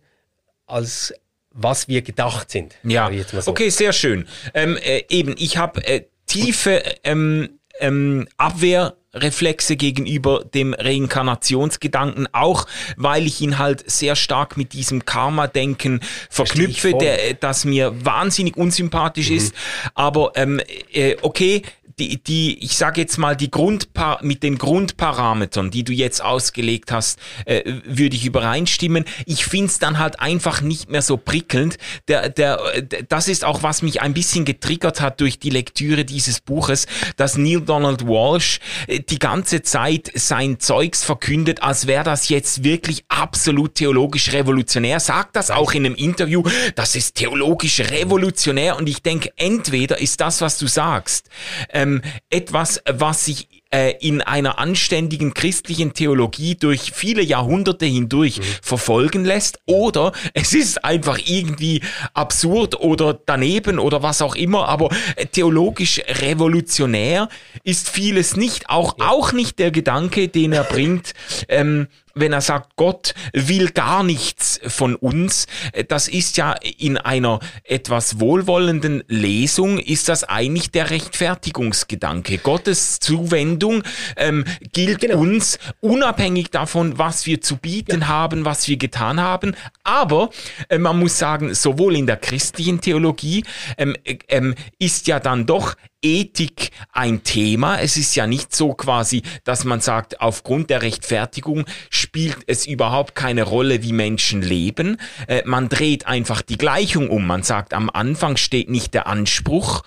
als 0.66 1.14
was 1.50 1.86
wir 1.86 2.02
gedacht 2.02 2.50
sind. 2.50 2.74
Ja, 2.82 3.08
so. 3.24 3.52
okay, 3.52 3.68
sehr 3.70 3.92
schön. 3.92 4.26
Ähm, 4.52 4.76
äh, 4.82 5.04
eben, 5.08 5.36
ich 5.38 5.58
habe 5.58 5.84
äh, 5.86 6.06
tiefe 6.26 6.82
ähm, 7.04 7.60
ähm, 7.78 8.26
Abwehr 8.36 8.96
Reflexe 9.22 9.76
gegenüber 9.76 10.44
dem 10.54 10.74
Reinkarnationsgedanken, 10.74 12.28
auch 12.32 12.66
weil 12.96 13.26
ich 13.26 13.40
ihn 13.40 13.58
halt 13.58 13.88
sehr 13.90 14.16
stark 14.16 14.56
mit 14.56 14.72
diesem 14.72 15.04
Karma-Denken 15.04 16.00
verknüpfe, 16.30 16.94
der, 16.94 17.34
das 17.34 17.64
mir 17.64 18.04
wahnsinnig 18.04 18.56
unsympathisch 18.56 19.30
mhm. 19.30 19.36
ist. 19.36 19.54
Aber 19.94 20.32
ähm, 20.36 20.60
äh, 20.92 21.16
okay, 21.22 21.62
die, 21.98 22.22
die, 22.22 22.58
ich 22.64 22.76
sage 22.76 23.00
jetzt 23.00 23.18
mal, 23.18 23.36
die 23.36 23.50
Grundpa 23.50 24.18
mit 24.22 24.42
den 24.42 24.58
Grundparametern, 24.58 25.70
die 25.70 25.84
du 25.84 25.92
jetzt 25.92 26.22
ausgelegt 26.22 26.92
hast, 26.92 27.18
äh, 27.44 27.62
würde 27.84 28.16
ich 28.16 28.24
übereinstimmen. 28.24 29.04
Ich 29.26 29.44
find's 29.44 29.78
dann 29.78 29.98
halt 29.98 30.20
einfach 30.20 30.60
nicht 30.60 30.90
mehr 30.90 31.02
so 31.02 31.16
prickelnd. 31.16 31.78
Der, 32.06 32.28
der, 32.28 32.60
das 33.08 33.28
ist 33.28 33.44
auch, 33.44 33.62
was 33.62 33.82
mich 33.82 34.00
ein 34.00 34.14
bisschen 34.14 34.44
getriggert 34.44 35.00
hat 35.00 35.20
durch 35.20 35.38
die 35.38 35.50
Lektüre 35.50 36.04
dieses 36.04 36.40
Buches, 36.40 36.86
dass 37.16 37.36
Neil 37.36 37.60
Donald 37.60 38.06
Walsh 38.06 38.60
äh, 38.86 39.00
die 39.10 39.18
ganze 39.18 39.62
Zeit 39.62 40.10
sein 40.14 40.60
Zeugs 40.60 41.04
verkündet, 41.04 41.62
als 41.62 41.86
wäre 41.86 42.04
das 42.04 42.28
jetzt 42.28 42.64
wirklich 42.64 43.04
absolut 43.08 43.74
theologisch 43.74 44.32
revolutionär. 44.32 45.00
Sagt 45.00 45.36
das 45.36 45.50
auch 45.50 45.72
in 45.72 45.86
einem 45.86 45.94
Interview, 45.94 46.42
das 46.74 46.94
ist 46.94 47.16
theologisch 47.16 47.80
revolutionär. 47.80 48.76
Und 48.76 48.88
ich 48.88 49.02
denke, 49.02 49.32
entweder 49.36 49.98
ist 49.98 50.20
das, 50.20 50.40
was 50.40 50.58
du 50.58 50.66
sagst, 50.66 51.28
ähm, 51.70 52.02
etwas, 52.30 52.82
was 52.86 53.24
sich 53.24 53.57
äh, 53.70 53.94
in 54.00 54.22
einer 54.22 54.58
anständigen 54.58 55.34
christlichen 55.34 55.92
Theologie 55.92 56.54
durch 56.54 56.92
viele 56.94 57.22
Jahrhunderte 57.22 57.86
hindurch 57.86 58.38
mhm. 58.38 58.44
verfolgen 58.62 59.24
lässt 59.24 59.58
oder 59.66 60.12
es 60.34 60.54
ist 60.54 60.84
einfach 60.84 61.18
irgendwie 61.26 61.82
absurd 62.14 62.80
oder 62.80 63.12
daneben 63.26 63.78
oder 63.78 64.02
was 64.02 64.22
auch 64.22 64.34
immer, 64.34 64.68
aber 64.68 64.88
äh, 65.16 65.26
theologisch 65.26 66.00
revolutionär 66.22 67.28
ist 67.62 67.88
vieles 67.90 68.36
nicht, 68.36 68.70
auch, 68.70 68.96
ja. 68.98 69.10
auch 69.10 69.32
nicht 69.32 69.58
der 69.58 69.70
Gedanke, 69.70 70.28
den 70.28 70.52
er 70.52 70.64
bringt, 70.64 71.12
ähm, 71.48 71.88
wenn 72.20 72.32
er 72.32 72.40
sagt, 72.40 72.76
Gott 72.76 73.14
will 73.32 73.70
gar 73.70 74.02
nichts 74.02 74.60
von 74.66 74.94
uns, 74.94 75.46
äh, 75.72 75.84
das 75.84 76.08
ist 76.08 76.36
ja 76.36 76.54
in 76.78 76.96
einer 76.96 77.40
etwas 77.64 78.20
wohlwollenden 78.20 79.04
Lesung, 79.08 79.78
ist 79.78 80.08
das 80.08 80.24
eigentlich 80.24 80.70
der 80.70 80.90
Rechtfertigungsgedanke. 80.90 82.38
Gottes 82.38 83.00
Zuwendung 83.00 83.82
ähm, 84.16 84.44
gilt 84.72 85.00
genau. 85.00 85.18
uns 85.18 85.58
unabhängig 85.80 86.50
davon, 86.50 86.98
was 86.98 87.26
wir 87.26 87.40
zu 87.40 87.56
bieten 87.56 88.02
ja. 88.02 88.08
haben, 88.08 88.44
was 88.44 88.68
wir 88.68 88.76
getan 88.76 89.20
haben. 89.20 89.54
Aber 89.84 90.30
äh, 90.68 90.78
man 90.78 90.98
muss 90.98 91.18
sagen, 91.18 91.54
sowohl 91.54 91.96
in 91.96 92.06
der 92.06 92.16
christlichen 92.16 92.80
Theologie 92.80 93.44
ähm, 93.76 93.94
äh, 94.04 94.18
ähm, 94.28 94.54
ist 94.78 95.06
ja 95.06 95.20
dann 95.20 95.46
doch 95.46 95.74
Ethik 96.02 96.70
ein 96.92 97.24
Thema. 97.24 97.80
Es 97.80 97.96
ist 97.96 98.14
ja 98.14 98.26
nicht 98.26 98.54
so 98.54 98.74
quasi, 98.74 99.22
dass 99.44 99.64
man 99.64 99.80
sagt, 99.80 100.20
aufgrund 100.20 100.70
der 100.70 100.82
Rechtfertigung 100.82 101.64
spielt 101.90 102.38
es 102.46 102.66
überhaupt 102.66 103.14
keine 103.14 103.42
Rolle, 103.42 103.82
wie 103.82 103.92
Menschen 103.92 104.42
leben. 104.42 104.98
Äh, 105.26 105.42
man 105.44 105.68
dreht 105.68 106.06
einfach 106.06 106.42
die 106.42 106.58
Gleichung 106.58 107.10
um. 107.10 107.26
Man 107.26 107.42
sagt, 107.42 107.74
am 107.74 107.90
Anfang 107.90 108.36
steht 108.36 108.70
nicht 108.70 108.94
der 108.94 109.06
Anspruch 109.08 109.82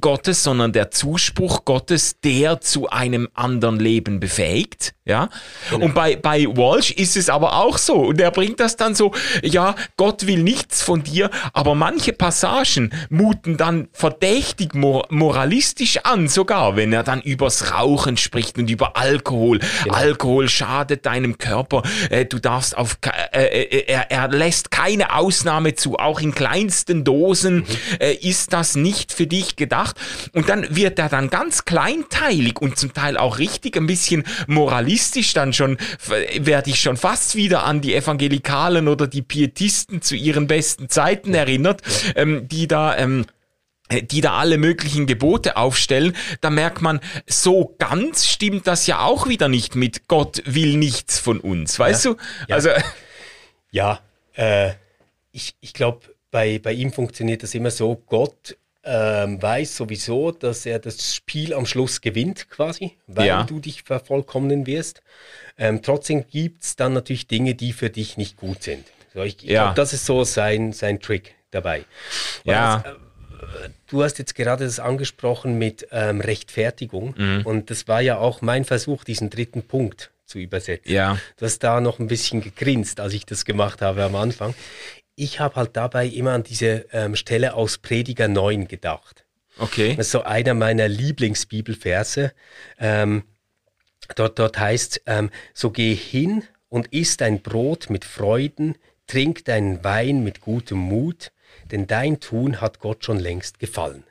Gottes, 0.00 0.42
sondern 0.42 0.72
der 0.72 0.90
Zuspruch 0.90 1.64
Gottes, 1.64 2.20
der 2.20 2.60
zu 2.60 2.90
einem 2.90 3.28
anderen 3.34 3.80
Leben 3.80 4.20
befähigt. 4.20 4.94
Ja. 5.06 5.28
Genau. 5.68 5.84
Und 5.84 5.94
bei, 5.94 6.16
bei 6.16 6.46
Walsh 6.46 6.90
ist 6.90 7.18
es 7.18 7.28
aber 7.28 7.56
auch 7.56 7.76
so. 7.76 7.94
Und 7.94 8.20
er 8.22 8.30
bringt 8.30 8.58
das 8.58 8.76
dann 8.76 8.94
so, 8.94 9.12
ja, 9.42 9.74
Gott 9.98 10.26
will 10.26 10.42
nichts 10.42 10.80
von 10.80 11.02
dir, 11.02 11.30
aber 11.52 11.74
manche 11.74 12.14
Passagen 12.14 12.90
muten 13.10 13.58
dann 13.58 13.88
verdächtig 13.92 14.74
mor 14.74 15.06
moralistisch 15.10 15.98
an, 16.04 16.28
sogar 16.28 16.76
wenn 16.76 16.90
er 16.94 17.02
dann 17.02 17.20
übers 17.20 17.74
Rauchen 17.74 18.16
spricht 18.16 18.56
und 18.56 18.70
über 18.70 18.96
Alkohol. 18.96 19.60
Genau. 19.82 19.94
Alkohol 19.94 20.48
schadet 20.48 21.04
deinem 21.04 21.36
Körper. 21.36 21.82
Äh, 22.08 22.24
du 22.24 22.38
darfst 22.38 22.74
auf, 22.74 22.96
äh, 23.32 23.44
äh, 23.44 23.84
er, 23.86 24.10
er 24.10 24.28
lässt 24.28 24.70
keine 24.70 25.14
Ausnahme 25.14 25.74
zu. 25.74 25.96
Auch 25.96 26.20
in 26.20 26.34
kleinsten 26.34 27.04
Dosen 27.04 27.56
mhm. 27.56 27.66
äh, 28.00 28.14
ist 28.14 28.54
das 28.54 28.74
nicht 28.74 29.12
für 29.12 29.26
dich 29.26 29.56
gedacht. 29.56 29.96
Und 30.32 30.48
dann 30.48 30.74
wird 30.74 30.98
er 30.98 31.10
dann 31.10 31.28
ganz 31.28 31.66
kleinteilig 31.66 32.58
und 32.62 32.78
zum 32.78 32.94
Teil 32.94 33.18
auch 33.18 33.38
richtig 33.38 33.76
ein 33.76 33.86
bisschen 33.86 34.24
moralistisch 34.46 34.93
dann 35.32 35.52
schon, 35.52 35.78
werde 36.38 36.70
ich 36.70 36.80
schon 36.80 36.96
fast 36.96 37.34
wieder 37.36 37.64
an 37.64 37.80
die 37.80 37.94
Evangelikalen 37.94 38.88
oder 38.88 39.06
die 39.06 39.22
Pietisten 39.22 40.02
zu 40.02 40.14
ihren 40.14 40.46
besten 40.46 40.88
Zeiten 40.88 41.34
erinnert, 41.34 41.82
ja. 42.06 42.22
ähm, 42.22 42.48
die 42.48 42.68
da, 42.68 42.96
ähm, 42.96 43.26
äh, 43.88 44.02
die 44.02 44.20
da 44.20 44.38
alle 44.38 44.58
möglichen 44.58 45.06
Gebote 45.06 45.56
aufstellen, 45.56 46.16
da 46.40 46.50
merkt 46.50 46.82
man, 46.82 47.00
so 47.26 47.74
ganz 47.78 48.26
stimmt 48.26 48.66
das 48.66 48.86
ja 48.86 49.00
auch 49.00 49.28
wieder 49.28 49.48
nicht 49.48 49.74
mit 49.74 50.08
Gott 50.08 50.42
will 50.46 50.76
nichts 50.76 51.18
von 51.18 51.40
uns, 51.40 51.78
weißt 51.78 52.04
ja, 52.04 52.12
du? 52.12 52.18
Ja. 52.48 52.54
Also 52.54 52.70
ja, 53.70 54.00
äh, 54.34 54.72
ich, 55.32 55.56
ich 55.60 55.74
glaube, 55.74 56.00
bei, 56.30 56.58
bei 56.58 56.72
ihm 56.72 56.92
funktioniert 56.92 57.42
das 57.42 57.54
immer 57.54 57.70
so, 57.70 57.96
Gott 58.06 58.56
ähm, 58.84 59.40
weiß 59.40 59.76
sowieso, 59.76 60.30
dass 60.30 60.66
er 60.66 60.78
das 60.78 61.14
Spiel 61.14 61.54
am 61.54 61.66
Schluss 61.66 62.00
gewinnt 62.00 62.50
quasi, 62.50 62.92
weil 63.06 63.26
ja. 63.26 63.42
du 63.44 63.60
dich 63.60 63.82
vervollkommnen 63.82 64.66
wirst. 64.66 65.02
Ähm, 65.56 65.82
trotzdem 65.82 66.26
gibt 66.26 66.64
es 66.64 66.76
dann 66.76 66.92
natürlich 66.92 67.26
Dinge, 67.26 67.54
die 67.54 67.72
für 67.72 67.90
dich 67.90 68.16
nicht 68.16 68.36
gut 68.36 68.62
sind. 68.62 68.84
So, 69.12 69.22
ich 69.22 69.42
ich 69.42 69.50
glaube, 69.50 69.74
das 69.74 69.92
ist 69.92 70.06
so 70.06 70.24
sein, 70.24 70.72
sein 70.72 71.00
Trick 71.00 71.34
dabei. 71.50 71.84
ja. 72.44 72.82
Das, 72.84 72.92
äh, 72.92 73.68
du 73.88 74.02
hast 74.02 74.18
jetzt 74.18 74.34
gerade 74.34 74.64
das 74.64 74.80
angesprochen 74.80 75.58
mit 75.58 75.86
ähm, 75.92 76.20
Rechtfertigung 76.20 77.14
mhm. 77.16 77.42
und 77.44 77.70
das 77.70 77.86
war 77.88 78.00
ja 78.00 78.18
auch 78.18 78.42
mein 78.42 78.64
Versuch, 78.64 79.04
diesen 79.04 79.30
dritten 79.30 79.62
Punkt 79.62 80.10
zu 80.24 80.38
übersetzen. 80.38 80.92
Ja. 80.92 81.18
Du 81.36 81.44
hast 81.44 81.60
da 81.60 81.80
noch 81.80 81.98
ein 81.98 82.08
bisschen 82.08 82.40
gegrinst, 82.40 83.00
als 83.00 83.12
ich 83.12 83.26
das 83.26 83.44
gemacht 83.44 83.82
habe 83.82 84.02
am 84.02 84.16
Anfang. 84.16 84.54
Ich 85.16 85.40
habe 85.40 85.56
halt 85.56 85.76
dabei 85.76 86.06
immer 86.06 86.32
an 86.32 86.42
diese 86.42 86.86
ähm, 86.92 87.16
Stelle 87.16 87.54
aus 87.54 87.78
Prediger 87.78 88.28
9 88.28 88.68
gedacht. 88.68 89.24
Okay. 89.58 89.94
Das 89.96 90.06
ist 90.06 90.12
so 90.12 90.22
einer 90.22 90.54
meiner 90.54 90.88
Lieblingsbibelverse. 90.88 92.32
Ähm, 92.78 93.22
dort, 94.16 94.38
dort 94.38 94.58
heißt 94.58 95.02
ähm, 95.06 95.30
so 95.52 95.70
geh 95.70 95.94
hin 95.94 96.42
und 96.68 96.88
isst 96.88 97.20
dein 97.20 97.40
Brot 97.40 97.90
mit 97.90 98.04
Freuden, 98.04 98.76
trink 99.06 99.44
deinen 99.44 99.84
Wein 99.84 100.24
mit 100.24 100.40
gutem 100.40 100.78
Mut, 100.78 101.30
denn 101.70 101.86
dein 101.86 102.20
Tun 102.20 102.60
hat 102.60 102.80
Gott 102.80 103.04
schon 103.04 103.18
längst 103.18 103.58
gefallen. 103.58 104.04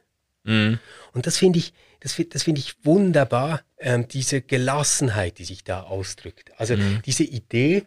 Mhm. 0.43 0.79
Und 1.13 1.27
das 1.27 1.37
finde 1.37 1.59
ich, 1.59 1.73
das, 1.99 2.19
das 2.29 2.43
finde 2.43 2.59
ich 2.59 2.75
wunderbar, 2.83 3.61
ähm, 3.79 4.07
diese 4.07 4.41
Gelassenheit, 4.41 5.39
die 5.39 5.45
sich 5.45 5.63
da 5.63 5.83
ausdrückt. 5.83 6.51
Also 6.57 6.77
mhm. 6.77 7.01
diese 7.05 7.23
Idee, 7.23 7.85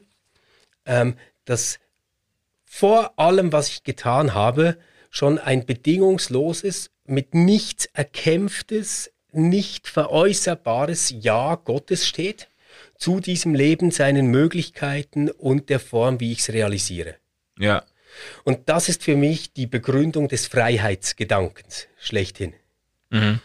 ähm, 0.85 1.17
dass 1.45 1.79
vor 2.79 3.19
allem, 3.19 3.53
was 3.53 3.71
ich 3.71 3.85
getan 3.85 4.35
habe, 4.35 4.77
schon 5.09 5.39
ein 5.39 5.65
bedingungsloses, 5.65 6.91
mit 7.07 7.35
nichts 7.35 7.87
erkämpftes, 7.95 9.11
nicht 9.33 9.89
veräußerbares 9.89 11.11
Ja 11.19 11.55
Gottes 11.55 12.07
steht 12.07 12.51
zu 12.99 13.21
diesem 13.21 13.55
Leben, 13.55 13.93
seinen 13.93 14.27
Möglichkeiten 14.27 15.31
und 15.31 15.71
der 15.71 15.81
Form, 15.81 16.21
wie 16.21 16.33
ich 16.33 16.41
es 16.41 16.53
realisiere. 16.53 17.17
Ja. 17.59 17.83
Und 18.45 18.69
das 18.69 18.91
ist 18.91 19.05
für 19.05 19.17
mich 19.17 19.55
die 19.55 19.67
Begründung 19.67 20.29
des 20.29 20.47
Freiheitsgedankens 20.47 21.87
schlechthin. 21.99 22.53
Mhm. 23.09 23.41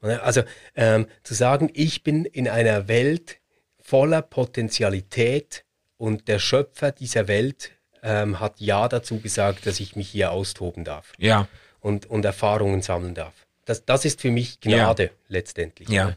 Also 0.00 0.44
ähm, 0.76 1.08
zu 1.24 1.34
sagen, 1.34 1.70
ich 1.74 2.04
bin 2.04 2.24
in 2.24 2.48
einer 2.48 2.86
Welt 2.86 3.38
voller 3.80 4.22
Potentialität 4.22 5.64
und 5.96 6.28
der 6.28 6.38
Schöpfer 6.38 6.92
dieser 6.92 7.26
Welt 7.26 7.72
ähm, 8.06 8.38
hat 8.38 8.60
Ja 8.60 8.88
dazu 8.88 9.18
gesagt, 9.18 9.66
dass 9.66 9.80
ich 9.80 9.96
mich 9.96 10.08
hier 10.08 10.30
austoben 10.30 10.84
darf. 10.84 11.12
Ja. 11.18 11.48
Und, 11.80 12.06
und 12.06 12.24
Erfahrungen 12.24 12.80
sammeln 12.80 13.14
darf. 13.14 13.34
Das, 13.64 13.84
das 13.84 14.04
ist 14.04 14.20
für 14.20 14.30
mich 14.30 14.60
Gnade 14.60 15.02
ja. 15.04 15.10
letztendlich. 15.28 15.88
Ja. 15.88 16.16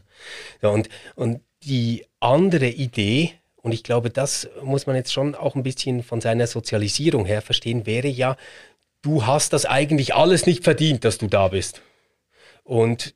ja. 0.62 0.68
Und, 0.68 0.88
und 1.16 1.40
die 1.64 2.06
andere 2.20 2.68
Idee, 2.68 3.34
und 3.56 3.72
ich 3.72 3.82
glaube, 3.82 4.10
das 4.10 4.48
muss 4.62 4.86
man 4.86 4.94
jetzt 4.96 5.12
schon 5.12 5.34
auch 5.34 5.56
ein 5.56 5.64
bisschen 5.64 6.02
von 6.02 6.20
seiner 6.20 6.46
Sozialisierung 6.46 7.26
her 7.26 7.42
verstehen, 7.42 7.86
wäre 7.86 8.08
ja, 8.08 8.36
du 9.02 9.26
hast 9.26 9.52
das 9.52 9.66
eigentlich 9.66 10.14
alles 10.14 10.46
nicht 10.46 10.62
verdient, 10.62 11.04
dass 11.04 11.18
du 11.18 11.26
da 11.26 11.48
bist. 11.48 11.82
Und 12.62 13.14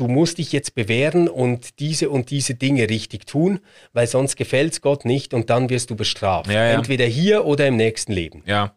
du 0.00 0.08
musst 0.08 0.38
dich 0.38 0.50
jetzt 0.50 0.74
bewähren 0.74 1.28
und 1.28 1.78
diese 1.78 2.08
und 2.08 2.30
diese 2.30 2.54
Dinge 2.54 2.88
richtig 2.88 3.26
tun, 3.26 3.60
weil 3.92 4.06
sonst 4.06 4.36
gefällt 4.36 4.72
es 4.72 4.80
Gott 4.80 5.04
nicht 5.04 5.34
und 5.34 5.50
dann 5.50 5.68
wirst 5.68 5.90
du 5.90 5.96
bestraft. 5.96 6.50
Ja, 6.50 6.68
ja. 6.68 6.72
Entweder 6.72 7.04
hier 7.04 7.44
oder 7.44 7.66
im 7.66 7.76
nächsten 7.76 8.12
Leben. 8.12 8.42
Ja. 8.46 8.74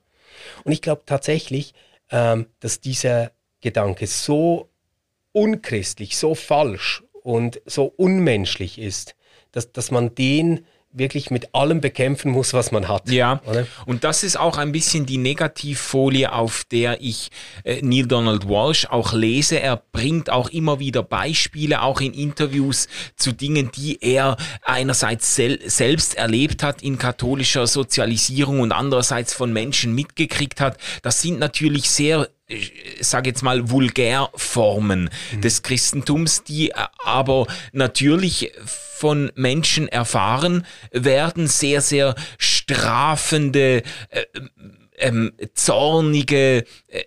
Und 0.66 0.74
ich 0.74 0.82
glaube 0.82 1.04
tatsächlich, 1.06 1.74
ähm, 2.12 2.48
dass 2.60 2.82
dieser 2.82 3.32
Gedanke 3.62 4.06
so 4.06 4.70
unchristlich, 5.32 6.18
so 6.18 6.36
falsch 6.36 7.04
und 7.22 7.62
so 7.66 7.86
unmenschlich 7.86 8.78
ist, 8.78 9.16
dass, 9.54 9.72
dass 9.72 9.92
man 9.92 10.14
den 10.16 10.66
wirklich 10.94 11.32
mit 11.32 11.54
allem 11.54 11.82
bekämpfen 11.82 12.32
muss, 12.32 12.54
was 12.54 12.72
man 12.72 12.88
hat. 12.88 13.10
Ja, 13.10 13.42
oder? 13.46 13.68
und 13.86 14.04
das 14.04 14.24
ist 14.24 14.40
auch 14.40 14.58
ein 14.58 14.72
bisschen 14.72 15.06
die 15.06 15.18
Negativfolie, 15.18 16.32
auf 16.32 16.64
der 16.72 17.02
ich 17.02 17.30
äh, 17.64 17.82
Neil 17.82 18.08
Donald 18.08 18.48
Walsh 18.48 18.86
auch 18.86 19.14
lese. 19.14 19.60
Er 19.60 19.82
bringt 19.92 20.30
auch 20.30 20.50
immer 20.50 20.80
wieder 20.80 21.04
Beispiele, 21.04 21.82
auch 21.82 22.00
in 22.00 22.14
Interviews 22.14 22.88
zu 23.16 23.32
Dingen, 23.32 23.72
die 23.76 24.02
er 24.02 24.38
einerseits 24.62 25.36
sel 25.36 25.60
selbst 25.66 26.16
erlebt 26.16 26.64
hat 26.64 26.82
in 26.82 26.98
katholischer 26.98 27.68
Sozialisierung 27.68 28.60
und 28.60 28.72
andererseits 28.72 29.34
von 29.34 29.52
Menschen 29.52 29.94
mitgekriegt 29.96 30.62
hat. 30.62 30.78
Das 31.02 31.22
sind 31.22 31.40
natürlich 31.40 31.90
sehr 31.90 32.30
ich 32.48 32.74
sage 33.02 33.30
jetzt 33.30 33.42
mal, 33.42 33.70
Vulgärformen 33.70 35.10
mhm. 35.32 35.42
des 35.42 35.64
Christentums, 35.64 36.44
die 36.44 36.72
äh, 36.72 36.76
aber 37.04 37.48
natürlich 37.72 38.52
von 38.98 39.32
Menschen 39.36 39.88
erfahren 39.88 40.66
werden, 40.92 41.48
sehr, 41.48 41.82
sehr 41.82 42.16
strafende, 42.38 43.84
äh, 44.10 44.26
äh, 44.98 45.32
zornige, 45.54 46.66
äh, 46.88 47.04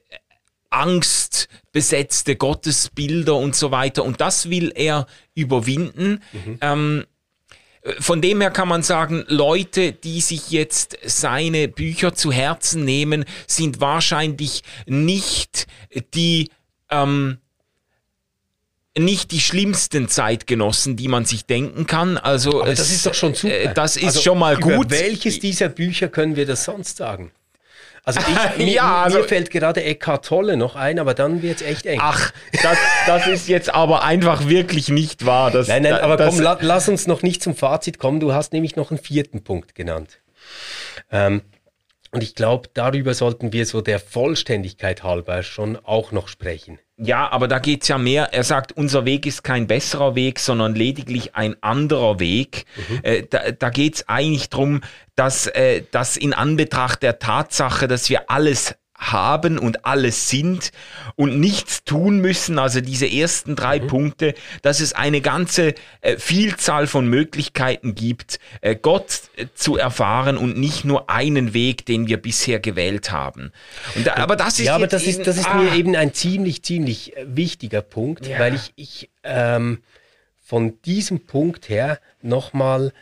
angstbesetzte 0.70 2.36
Gottesbilder 2.36 3.36
und 3.36 3.56
so 3.56 3.70
weiter. 3.70 4.04
Und 4.04 4.20
das 4.20 4.50
will 4.50 4.72
er 4.74 5.06
überwinden. 5.34 6.22
Mhm. 6.32 6.58
Ähm, 6.60 7.04
von 7.98 8.20
dem 8.20 8.40
her 8.40 8.50
kann 8.50 8.68
man 8.68 8.82
sagen, 8.82 9.24
Leute, 9.28 9.92
die 9.92 10.20
sich 10.20 10.50
jetzt 10.50 10.98
seine 11.04 11.68
Bücher 11.68 12.14
zu 12.14 12.32
Herzen 12.32 12.84
nehmen, 12.84 13.24
sind 13.46 13.80
wahrscheinlich 13.80 14.62
nicht 14.86 15.66
die 16.14 16.50
ähm, 16.90 17.38
nicht 18.98 19.30
die 19.30 19.40
schlimmsten 19.40 20.08
Zeitgenossen, 20.08 20.96
die 20.96 21.08
man 21.08 21.24
sich 21.26 21.44
denken 21.44 21.86
kann. 21.86 22.16
Also 22.16 22.62
Aber 22.62 22.70
es, 22.70 22.78
das 22.78 22.90
ist 22.90 23.06
doch 23.06 23.14
schon 23.14 23.34
super. 23.34 23.54
Äh, 23.54 23.74
das 23.74 23.96
ist 23.96 24.04
also 24.04 24.20
schon 24.20 24.38
mal 24.38 24.56
gut. 24.56 24.90
welches 24.90 25.38
dieser 25.38 25.68
Bücher 25.68 26.08
können 26.08 26.36
wir 26.36 26.46
das 26.46 26.64
sonst 26.64 26.96
sagen? 26.96 27.30
Also 28.06 28.20
ich, 28.20 28.58
mir, 28.64 28.72
ja, 28.72 29.02
also, 29.02 29.18
mir 29.18 29.24
fällt 29.24 29.50
gerade 29.50 29.82
Eckhart 29.82 30.24
Tolle 30.24 30.56
noch 30.56 30.76
ein, 30.76 31.00
aber 31.00 31.12
dann 31.12 31.42
wird 31.42 31.56
es 31.56 31.66
echt 31.66 31.86
eng. 31.86 31.98
Ach, 32.00 32.32
das, 32.62 32.78
das 33.06 33.26
ist 33.26 33.48
jetzt 33.48 33.74
aber 33.74 34.04
einfach 34.04 34.48
wirklich 34.48 34.88
nicht 34.88 35.26
wahr. 35.26 35.50
Das, 35.50 35.68
nein, 35.68 35.82
nein, 35.82 35.94
aber 35.94 36.16
komm, 36.16 36.40
la, 36.40 36.56
lass 36.60 36.88
uns 36.88 37.06
noch 37.08 37.22
nicht 37.22 37.42
zum 37.42 37.56
Fazit 37.56 37.98
kommen. 37.98 38.20
Du 38.20 38.32
hast 38.32 38.52
nämlich 38.52 38.76
noch 38.76 38.90
einen 38.90 38.98
vierten 39.00 39.42
Punkt 39.42 39.74
genannt. 39.74 40.20
Ähm, 41.10 41.42
und 42.16 42.22
ich 42.22 42.34
glaube, 42.34 42.70
darüber 42.72 43.12
sollten 43.12 43.52
wir 43.52 43.66
so 43.66 43.82
der 43.82 44.00
Vollständigkeit 44.00 45.02
halber 45.02 45.42
schon 45.42 45.76
auch 45.76 46.12
noch 46.12 46.28
sprechen. 46.28 46.78
Ja, 46.96 47.30
aber 47.30 47.46
da 47.46 47.58
geht's 47.58 47.88
ja 47.88 47.98
mehr. 47.98 48.32
Er 48.32 48.42
sagt, 48.42 48.72
unser 48.72 49.04
Weg 49.04 49.26
ist 49.26 49.44
kein 49.44 49.66
besserer 49.66 50.14
Weg, 50.14 50.38
sondern 50.38 50.74
lediglich 50.74 51.34
ein 51.34 51.62
anderer 51.62 52.18
Weg. 52.18 52.64
Mhm. 52.88 53.00
Äh, 53.02 53.22
da 53.28 53.50
da 53.50 53.68
geht's 53.68 54.08
eigentlich 54.08 54.48
drum, 54.48 54.80
dass, 55.14 55.46
äh, 55.48 55.82
dass 55.90 56.16
in 56.16 56.32
Anbetracht 56.32 57.02
der 57.02 57.18
Tatsache, 57.18 57.86
dass 57.86 58.08
wir 58.08 58.30
alles 58.30 58.76
haben 58.98 59.58
und 59.58 59.84
alles 59.84 60.28
sind 60.28 60.72
und 61.16 61.38
nichts 61.38 61.84
tun 61.84 62.20
müssen, 62.20 62.58
also 62.58 62.80
diese 62.80 63.10
ersten 63.10 63.56
drei 63.56 63.80
mhm. 63.80 63.86
Punkte, 63.88 64.34
dass 64.62 64.80
es 64.80 64.92
eine 64.92 65.20
ganze 65.20 65.74
äh, 66.00 66.16
Vielzahl 66.16 66.86
von 66.86 67.06
Möglichkeiten 67.06 67.94
gibt, 67.94 68.38
äh, 68.60 68.74
Gott 68.74 69.22
äh, 69.36 69.46
zu 69.54 69.76
erfahren 69.76 70.36
und 70.36 70.58
nicht 70.58 70.84
nur 70.84 71.10
einen 71.10 71.52
Weg, 71.52 71.84
den 71.86 72.06
wir 72.06 72.16
bisher 72.16 72.58
gewählt 72.58 73.10
haben. 73.10 73.52
Und, 73.94 74.08
aber 74.16 74.36
das 74.36 74.58
ist 74.58 74.66
ja, 74.66 74.74
aber 74.74 74.86
das 74.86 75.02
eben, 75.02 75.18
ist, 75.18 75.26
das 75.26 75.36
ist 75.36 75.48
ah, 75.48 75.54
mir 75.54 75.74
eben 75.74 75.94
ein 75.94 76.14
ziemlich, 76.14 76.62
ziemlich 76.62 77.16
äh, 77.16 77.24
wichtiger 77.28 77.82
Punkt, 77.82 78.26
ja. 78.26 78.38
weil 78.38 78.54
ich, 78.54 78.72
ich 78.76 79.10
ähm, 79.24 79.82
von 80.42 80.80
diesem 80.82 81.26
Punkt 81.26 81.68
her 81.68 82.00
nochmal 82.22 82.92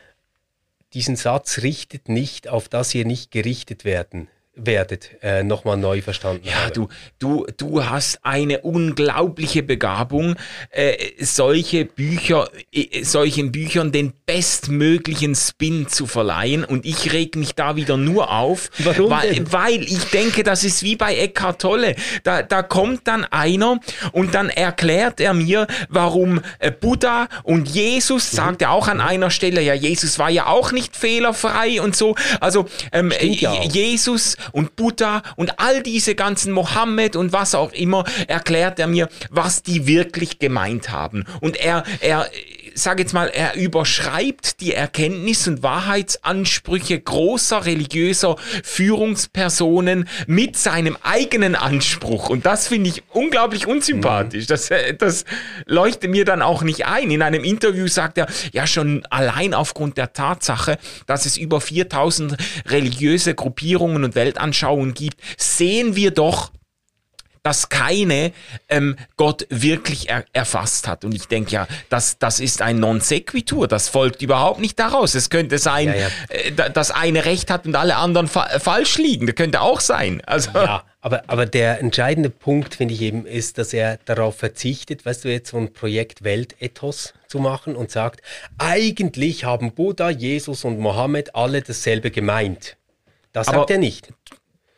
diesen 0.92 1.16
Satz 1.16 1.58
richtet 1.62 2.08
nicht, 2.08 2.48
auf 2.48 2.68
das 2.68 2.94
ihr 2.94 3.04
nicht 3.04 3.30
gerichtet 3.30 3.84
werden 3.84 4.28
werdet, 4.56 5.10
äh, 5.22 5.42
nochmal 5.42 5.76
neu 5.76 6.00
verstanden 6.00 6.46
ja, 6.46 6.64
habe. 6.64 6.72
du, 6.72 6.88
du, 7.18 7.46
du 7.56 7.84
hast 7.84 8.20
eine 8.22 8.60
unglaubliche 8.60 9.62
Begabung, 9.62 10.36
äh, 10.70 10.96
solche 11.20 11.84
Bücher, 11.84 12.48
äh, 12.72 13.02
solchen 13.02 13.50
Büchern 13.50 13.90
den 13.90 14.12
bestmöglichen 14.26 15.34
Spin 15.34 15.88
zu 15.88 16.06
verleihen 16.06 16.64
und 16.64 16.86
ich 16.86 17.12
reg 17.12 17.36
mich 17.36 17.54
da 17.54 17.76
wieder 17.76 17.96
nur 17.96 18.30
auf, 18.30 18.70
Warum 18.78 19.10
weil, 19.10 19.34
denn? 19.34 19.52
weil 19.52 19.82
ich 19.82 20.04
denke, 20.10 20.44
das 20.44 20.62
ist 20.62 20.82
wie 20.82 20.96
bei 20.96 21.16
Eckhart 21.16 21.60
Tolle. 21.60 21.96
Da, 22.22 22.42
da 22.42 22.62
kommt 22.62 23.08
dann 23.08 23.24
einer 23.24 23.80
und 24.12 24.34
dann 24.34 24.50
erklärt 24.50 25.20
er 25.20 25.34
mir, 25.34 25.66
warum 25.88 26.40
äh, 26.58 26.70
Buddha 26.70 27.28
und 27.42 27.68
Jesus, 27.68 28.32
mhm. 28.32 28.36
sagt 28.36 28.62
er 28.62 28.70
auch 28.70 28.86
an 28.88 29.00
einer 29.00 29.30
Stelle, 29.30 29.62
ja, 29.62 29.74
Jesus 29.74 30.18
war 30.18 30.30
ja 30.30 30.46
auch 30.46 30.70
nicht 30.72 30.96
fehlerfrei 30.96 31.80
und 31.80 31.96
so. 31.96 32.14
Also 32.40 32.66
ähm, 32.92 33.12
ja. 33.20 33.62
Jesus 33.64 34.36
und 34.52 34.76
Buddha 34.76 35.22
und 35.36 35.58
all 35.60 35.82
diese 35.82 36.14
ganzen 36.14 36.52
Mohammed 36.52 37.16
und 37.16 37.32
was 37.32 37.54
auch 37.54 37.72
immer, 37.72 38.04
erklärt 38.26 38.78
er 38.78 38.86
mir, 38.86 39.08
was 39.30 39.62
die 39.62 39.86
wirklich 39.86 40.38
gemeint 40.38 40.90
haben. 40.90 41.24
Und 41.40 41.56
er, 41.56 41.84
er, 42.00 42.28
sage 42.74 43.02
jetzt 43.02 43.12
mal, 43.12 43.28
er 43.28 43.54
überschreibt 43.54 44.60
die 44.60 44.74
Erkenntnis 44.74 45.46
und 45.48 45.62
Wahrheitsansprüche 45.62 47.00
großer 47.00 47.64
religiöser 47.64 48.36
Führungspersonen 48.62 50.08
mit 50.26 50.56
seinem 50.56 50.96
eigenen 51.02 51.54
Anspruch. 51.54 52.28
Und 52.28 52.46
das 52.46 52.68
finde 52.68 52.90
ich 52.90 53.02
unglaublich 53.12 53.66
unsympathisch. 53.66 54.46
Das, 54.46 54.70
äh, 54.70 54.94
das 54.94 55.24
leuchtet 55.66 56.10
mir 56.10 56.24
dann 56.24 56.42
auch 56.42 56.62
nicht 56.62 56.86
ein. 56.86 57.10
In 57.10 57.22
einem 57.22 57.44
Interview 57.44 57.86
sagt 57.86 58.18
er, 58.18 58.26
ja 58.52 58.66
schon 58.66 59.04
allein 59.10 59.54
aufgrund 59.54 59.96
der 59.96 60.12
Tatsache, 60.12 60.78
dass 61.06 61.26
es 61.26 61.36
über 61.36 61.60
4000 61.60 62.36
religiöse 62.66 63.34
Gruppierungen 63.34 64.04
und 64.04 64.14
Weltanschauungen 64.14 64.94
gibt, 64.94 65.16
sehen 65.36 65.96
wir 65.96 66.10
doch, 66.10 66.52
dass 67.44 67.68
keine 67.68 68.32
ähm, 68.68 68.96
Gott 69.16 69.46
wirklich 69.50 70.08
er 70.08 70.24
erfasst 70.32 70.88
hat. 70.88 71.04
Und 71.04 71.14
ich 71.14 71.28
denke 71.28 71.52
ja, 71.52 71.68
das, 71.90 72.18
das 72.18 72.40
ist 72.40 72.62
ein 72.62 72.80
Non 72.80 73.00
sequitur, 73.00 73.68
das 73.68 73.88
folgt 73.88 74.22
überhaupt 74.22 74.58
nicht 74.60 74.78
daraus. 74.78 75.14
Es 75.14 75.30
könnte 75.30 75.58
sein, 75.58 75.88
ja, 75.88 75.94
ja. 75.94 76.08
Äh, 76.30 76.70
dass 76.72 76.90
eine 76.90 77.26
Recht 77.26 77.50
hat 77.50 77.66
und 77.66 77.76
alle 77.76 77.96
anderen 77.96 78.26
fa 78.26 78.58
falsch 78.58 78.98
liegen. 78.98 79.26
Das 79.26 79.36
könnte 79.36 79.60
auch 79.60 79.80
sein. 79.80 80.22
Also 80.24 80.50
ja, 80.54 80.84
Aber, 81.04 81.22
aber 81.26 81.44
der 81.44 81.80
entscheidende 81.80 82.30
Punkt, 82.30 82.76
finde 82.76 82.94
ich 82.94 83.02
eben, 83.02 83.26
ist, 83.26 83.58
dass 83.58 83.74
er 83.74 83.98
darauf 84.06 84.38
verzichtet, 84.38 85.04
weißt 85.04 85.26
du, 85.26 85.28
jetzt 85.28 85.50
so 85.50 85.58
ein 85.58 85.70
Projekt 85.74 86.24
Weltethos 86.24 87.12
zu 87.28 87.40
machen 87.40 87.76
und 87.76 87.90
sagt, 87.90 88.22
eigentlich 88.56 89.44
haben 89.44 89.72
Buddha, 89.72 90.08
Jesus 90.08 90.64
und 90.64 90.78
Mohammed 90.78 91.36
alle 91.36 91.60
dasselbe 91.60 92.10
gemeint. 92.10 92.78
Das 93.34 93.48
sagt 93.48 93.70
er 93.70 93.78
nicht. 93.78 94.14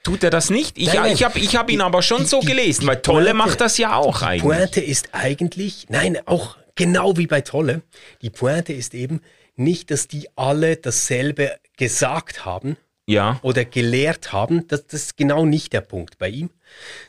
Tut 0.07 0.23
er 0.23 0.31
das 0.31 0.51
nicht? 0.51 0.79
Ich, 0.79 0.95
ich 0.95 1.25
habe 1.25 1.37
ich 1.37 1.57
hab 1.57 1.69
ihn 1.69 1.81
aber 1.81 2.01
schon 2.01 2.23
die, 2.23 2.27
so 2.27 2.39
gelesen, 2.39 2.87
weil 2.87 3.03
Tolle 3.03 3.31
Pointe, 3.31 3.35
macht 3.35 3.61
das 3.61 3.77
ja 3.77 3.97
auch 3.97 4.23
eigentlich. 4.23 4.43
Die 4.43 4.49
Pointe 4.49 4.81
ist 4.81 5.09
eigentlich, 5.11 5.87
nein, 5.89 6.17
auch 6.27 6.57
genau 6.77 7.17
wie 7.17 7.27
bei 7.27 7.41
Tolle, 7.41 7.83
die 8.23 8.31
Pointe 8.31 8.73
ist 8.73 8.95
eben 8.95 9.21
nicht, 9.57 9.91
dass 9.91 10.07
die 10.07 10.29
alle 10.37 10.77
dasselbe 10.77 11.57
gesagt 11.77 12.45
haben, 12.45 12.77
ja. 13.07 13.41
oder 13.43 13.65
gelehrt 13.65 14.33
haben, 14.33 14.69
das, 14.69 14.87
das 14.87 15.03
ist 15.03 15.17
genau 15.17 15.45
nicht 15.45 15.73
der 15.73 15.81
Punkt 15.81 16.19
bei 16.19 16.29
ihm, 16.29 16.51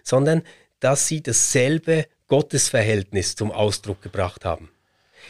sondern 0.01 0.41
dass 0.79 1.07
sie 1.07 1.21
dasselbe 1.21 2.07
Gottesverhältnis 2.27 3.35
zum 3.35 3.51
Ausdruck 3.51 4.01
gebracht 4.01 4.43
haben. 4.43 4.71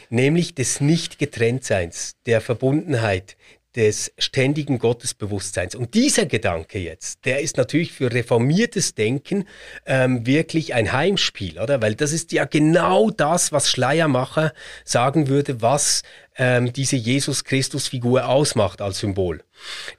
Nämlich 0.08 0.54
des 0.54 0.80
Nicht-Getrenntseins, 0.80 2.16
der 2.24 2.40
Verbundenheit, 2.40 3.36
des 3.78 4.12
ständigen 4.18 4.80
Gottesbewusstseins. 4.80 5.76
Und 5.76 5.94
dieser 5.94 6.26
Gedanke 6.26 6.80
jetzt, 6.80 7.24
der 7.24 7.40
ist 7.40 7.56
natürlich 7.56 7.92
für 7.92 8.12
reformiertes 8.12 8.96
Denken 8.96 9.44
ähm, 9.86 10.26
wirklich 10.26 10.74
ein 10.74 10.92
Heimspiel, 10.92 11.60
oder? 11.60 11.80
Weil 11.80 11.94
das 11.94 12.10
ist 12.10 12.32
ja 12.32 12.44
genau 12.44 13.10
das, 13.10 13.52
was 13.52 13.70
Schleiermacher 13.70 14.52
sagen 14.84 15.28
würde, 15.28 15.62
was 15.62 16.02
ähm, 16.36 16.72
diese 16.72 16.96
Jesus-Christus-Figur 16.96 18.28
ausmacht 18.28 18.82
als 18.82 18.98
Symbol. 18.98 19.44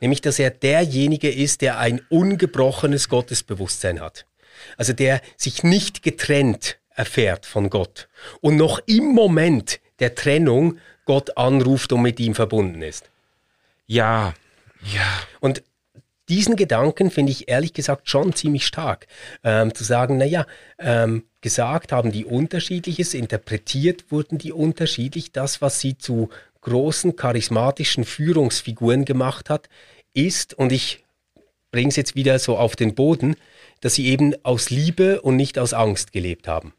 Nämlich, 0.01 0.19
dass 0.19 0.39
er 0.39 0.49
derjenige 0.49 1.32
ist, 1.32 1.61
der 1.61 1.80
ein 1.80 2.01
ungebrochenes 2.09 3.07
Gottesbewusstsein 3.07 4.01
hat. 4.01 4.25
Also 4.75 4.91
der 4.91 5.21
sich 5.38 5.63
nicht 5.63 6.03
getrennt 6.03 6.80
erfährt 6.93 7.45
von 7.45 7.69
Gott 7.69 8.09
und 8.41 8.57
noch 8.57 8.82
im 8.88 9.05
Moment 9.13 9.80
der 9.99 10.15
Trennung 10.15 10.80
Gott 11.05 11.38
anruft 11.38 11.93
und 11.93 12.01
mit 12.01 12.19
ihm 12.19 12.36
verbunden 12.36 12.82
ist. 12.82 13.09
Ja, 13.89 14.35
ja. 14.93 15.19
Und 15.39 15.63
diesen 16.29 16.55
Gedanken 16.55 17.09
finde 17.09 17.31
ich 17.31 17.49
ehrlich 17.49 17.73
gesagt 17.73 18.07
schon 18.07 18.33
ziemlich 18.33 18.67
stark. 18.67 19.07
Ähm, 19.43 19.73
zu 19.73 19.83
sagen, 19.83 20.17
naja, 20.17 20.45
ähm, 20.77 21.23
gesagt 21.41 21.91
haben 21.91 22.11
die 22.11 22.23
unterschiedliches, 22.23 23.15
interpretiert 23.15 24.11
wurden 24.11 24.37
die 24.37 24.51
unterschiedlich. 24.51 25.31
Das, 25.31 25.59
was 25.63 25.79
sie 25.79 25.97
zu 25.97 26.29
großen 26.61 27.15
charismatischen 27.15 28.03
Führungsfiguren 28.03 29.05
gemacht 29.05 29.49
hat, 29.49 29.69
ist, 30.13 30.53
und 30.53 30.71
ich 30.71 31.03
bringe 31.71 31.89
es 31.89 31.95
jetzt 31.95 32.15
wieder 32.15 32.37
so 32.37 32.57
auf 32.57 32.75
den 32.75 32.93
Boden, 32.93 33.37
dass 33.81 33.95
sie 33.95 34.05
eben 34.05 34.35
aus 34.43 34.69
Liebe 34.69 35.19
und 35.21 35.35
nicht 35.35 35.57
aus 35.57 35.73
Angst 35.73 36.11
gelebt 36.11 36.47
haben. 36.47 36.73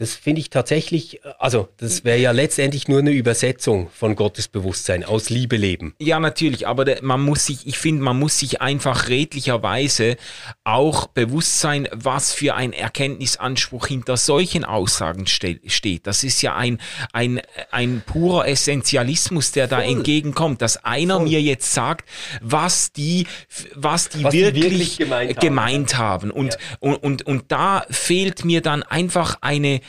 Das 0.00 0.14
finde 0.14 0.40
ich 0.40 0.48
tatsächlich, 0.48 1.20
also 1.38 1.68
das 1.76 2.04
wäre 2.04 2.16
ja 2.16 2.30
letztendlich 2.30 2.88
nur 2.88 3.00
eine 3.00 3.10
Übersetzung 3.10 3.90
von 3.94 4.16
Gottesbewusstsein 4.16 5.04
aus 5.04 5.28
Liebe 5.28 5.58
leben. 5.58 5.94
Ja, 5.98 6.18
natürlich, 6.18 6.66
aber 6.66 6.86
der, 6.86 7.02
man 7.02 7.20
muss 7.20 7.44
sich, 7.44 7.66
ich 7.66 7.76
finde, 7.76 8.02
man 8.02 8.18
muss 8.18 8.38
sich 8.38 8.62
einfach 8.62 9.10
redlicherweise 9.10 10.16
auch 10.64 11.08
bewusst 11.08 11.60
sein, 11.60 11.86
was 11.92 12.32
für 12.32 12.54
ein 12.54 12.72
Erkenntnisanspruch 12.72 13.88
hinter 13.88 14.16
solchen 14.16 14.64
Aussagen 14.64 15.26
ste 15.26 15.60
steht. 15.66 16.06
Das 16.06 16.24
ist 16.24 16.40
ja 16.40 16.56
ein, 16.56 16.78
ein, 17.12 17.42
ein 17.70 18.02
purer 18.06 18.48
Essentialismus, 18.48 19.52
der 19.52 19.68
Voll. 19.68 19.80
da 19.80 19.84
entgegenkommt, 19.84 20.62
dass 20.62 20.82
einer 20.82 21.16
Voll. 21.16 21.28
mir 21.28 21.42
jetzt 21.42 21.74
sagt, 21.74 22.08
was 22.40 22.92
die, 22.92 23.26
was 23.74 24.08
die, 24.08 24.24
was 24.24 24.32
wirklich, 24.32 24.54
die 24.54 24.62
wirklich, 24.62 24.96
gemeint, 24.96 25.40
gemeint 25.40 25.98
haben. 25.98 26.30
Und, 26.30 26.54
ja. 26.54 26.58
und, 26.78 26.94
und, 26.94 27.26
und 27.26 27.52
da 27.52 27.84
fehlt 27.90 28.46
mir 28.46 28.62
dann 28.62 28.82
einfach 28.82 29.36
eine, 29.42 29.74
äh, 29.74 29.80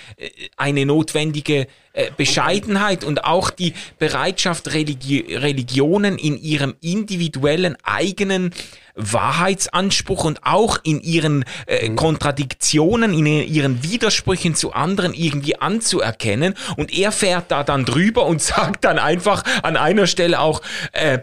eine 0.58 0.86
notwendige 0.86 1.68
äh, 1.94 2.10
Bescheidenheit 2.16 3.04
und 3.04 3.26
auch 3.26 3.50
die 3.50 3.74
Bereitschaft, 4.00 4.74
Religi 4.74 5.36
Religionen 5.36 6.18
in 6.18 6.38
ihrem 6.38 6.76
individuellen 6.80 7.76
eigenen 7.84 8.52
Wahrheitsanspruch 8.96 10.24
und 10.24 10.46
auch 10.46 10.80
in 10.84 11.02
ihren 11.02 11.44
äh, 11.68 11.90
mhm. 11.90 11.98
Kontradiktionen, 11.98 13.14
in 13.14 13.26
ihren 13.26 13.84
Widersprüchen 13.84 14.56
zu 14.56 14.72
anderen 14.72 15.14
irgendwie 15.14 15.58
anzuerkennen. 15.58 16.56
Und 16.78 16.94
er 16.94 17.12
fährt 17.12 17.52
da 17.52 17.64
dann 17.64 17.84
drüber 17.84 18.26
und 18.26 18.42
sagt 18.42 18.86
dann 18.86 18.98
einfach 18.98 19.44
an 19.62 19.76
einer 19.76 20.08
Stelle 20.08 20.40
auch, 20.40 20.62
äh, 20.94 21.20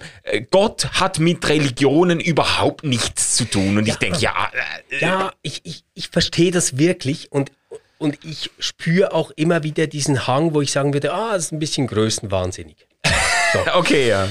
Gott 0.51 1.01
hat 1.01 1.19
mit 1.19 1.49
Religionen 1.49 2.21
überhaupt 2.21 2.85
nichts 2.85 3.37
zu 3.37 3.45
tun. 3.47 3.79
Und 3.79 3.87
ja, 3.87 3.95
ich 3.95 3.99
denke, 3.99 4.19
ja. 4.19 4.51
Äh, 4.91 5.01
ja, 5.01 5.33
ich, 5.43 5.63
ich, 5.65 5.85
ich 5.95 6.09
verstehe 6.09 6.51
das 6.51 6.77
wirklich 6.77 7.33
und 7.33 7.51
und 7.99 8.25
ich 8.25 8.51
spüre 8.59 9.13
auch 9.13 9.31
immer 9.33 9.63
wieder 9.63 9.87
diesen 9.87 10.27
Hang, 10.27 10.55
wo 10.55 10.61
ich 10.61 10.73
sagen 10.73 10.93
würde, 10.93 11.13
ah, 11.13 11.35
das 11.35 11.47
ist 11.47 11.53
ein 11.53 11.59
bisschen 11.59 11.87
größenwahnsinnig. 11.87 12.77
So. 13.51 13.61
okay, 13.77 14.11
ja. 14.11 14.29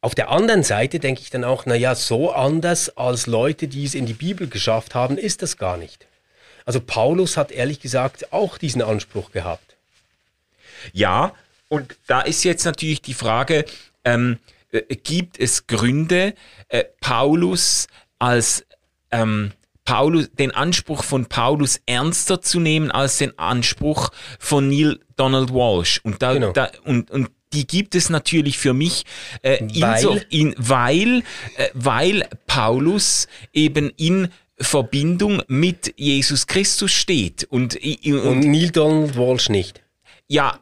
Auf 0.00 0.14
der 0.14 0.30
anderen 0.30 0.62
Seite 0.62 0.98
denke 0.98 1.20
ich 1.20 1.28
dann 1.28 1.44
auch, 1.44 1.66
naja, 1.66 1.94
so 1.94 2.32
anders 2.32 2.96
als 2.96 3.26
Leute, 3.26 3.68
die 3.68 3.84
es 3.84 3.94
in 3.94 4.06
die 4.06 4.14
Bibel 4.14 4.48
geschafft 4.48 4.94
haben, 4.94 5.18
ist 5.18 5.42
das 5.42 5.58
gar 5.58 5.76
nicht. 5.76 6.06
Also 6.64 6.80
Paulus 6.80 7.36
hat 7.36 7.52
ehrlich 7.52 7.80
gesagt 7.80 8.32
auch 8.32 8.56
diesen 8.56 8.80
Anspruch 8.80 9.32
gehabt. 9.32 9.76
Ja, 10.92 11.34
und 11.68 11.94
da 12.06 12.22
ist 12.22 12.42
jetzt 12.42 12.64
natürlich 12.64 13.02
die 13.02 13.14
Frage, 13.14 13.66
ähm, 14.04 14.38
äh, 14.72 14.82
gibt 14.96 15.38
es 15.38 15.66
Gründe, 15.66 16.34
äh, 16.68 16.84
Paulus 17.00 17.86
als 18.18 18.64
ähm, 19.10 19.52
Paulus, 19.84 20.30
den 20.38 20.52
Anspruch 20.52 21.02
von 21.02 21.26
Paulus 21.26 21.80
ernster 21.86 22.40
zu 22.40 22.60
nehmen 22.60 22.90
als 22.90 23.18
den 23.18 23.38
Anspruch 23.38 24.10
von 24.38 24.68
Neil 24.68 25.00
Donald 25.16 25.52
Walsh. 25.52 26.00
Und 26.04 26.22
da, 26.22 26.34
genau. 26.34 26.52
da 26.52 26.70
und, 26.84 27.10
und 27.10 27.30
die 27.52 27.66
gibt 27.66 27.94
es 27.94 28.08
natürlich 28.08 28.58
für 28.58 28.72
mich, 28.72 29.04
äh, 29.42 29.58
weil, 29.74 30.00
so, 30.00 30.18
in, 30.30 30.54
weil, 30.56 31.22
äh, 31.56 31.68
weil 31.74 32.28
Paulus 32.46 33.28
eben 33.52 33.90
in 33.96 34.28
Verbindung 34.58 35.42
mit 35.48 35.94
Jesus 35.96 36.46
Christus 36.46 36.92
steht. 36.92 37.44
Und, 37.44 37.76
und, 37.76 38.18
und 38.20 38.40
Neil 38.40 38.70
Donald 38.70 39.16
Walsh 39.16 39.48
nicht. 39.48 39.82
Ja, 40.28 40.60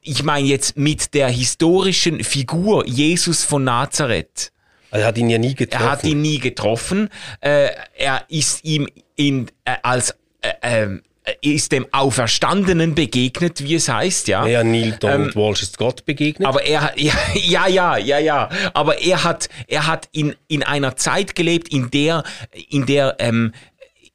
ich 0.00 0.22
meine 0.22 0.46
jetzt 0.46 0.76
mit 0.76 1.14
der 1.14 1.28
historischen 1.28 2.22
Figur 2.22 2.86
Jesus 2.86 3.42
von 3.44 3.64
Nazareth. 3.64 4.52
Also 4.92 5.04
er 5.04 5.08
hat 5.08 5.18
ihn 5.18 5.30
ja 5.30 5.38
nie 5.38 5.54
getroffen. 5.54 5.84
Er 5.84 5.90
hat 5.90 6.04
ihn 6.04 6.20
nie 6.20 6.38
getroffen. 6.38 7.08
Äh, 7.40 7.70
er 7.96 8.24
ist 8.28 8.62
ihm 8.64 8.88
in, 9.16 9.48
äh, 9.64 9.76
als 9.82 10.14
äh, 10.42 10.52
ähm, 10.62 11.02
ist 11.40 11.72
dem 11.72 11.86
Auferstandenen 11.92 12.94
begegnet, 12.94 13.62
wie 13.62 13.76
es 13.76 13.88
heißt, 13.88 14.28
ja. 14.28 14.46
Ja, 14.46 14.64
Neil 14.64 14.96
Donald 14.98 15.34
ähm, 15.34 15.42
Walsh 15.42 15.62
ist 15.62 15.78
Gott 15.78 16.04
begegnet. 16.04 16.46
Aber 16.46 16.62
er, 16.64 16.92
ja, 16.96 17.14
ja, 17.36 17.66
ja, 17.66 17.96
ja, 17.96 18.18
ja. 18.18 18.50
Aber 18.74 19.00
er 19.00 19.24
hat, 19.24 19.48
er 19.66 19.86
hat 19.86 20.08
in, 20.12 20.34
in 20.48 20.62
einer 20.62 20.96
Zeit 20.96 21.34
gelebt, 21.34 21.72
in 21.72 21.90
der, 21.90 22.24
in 22.68 22.86
der, 22.86 23.16
ähm, 23.18 23.52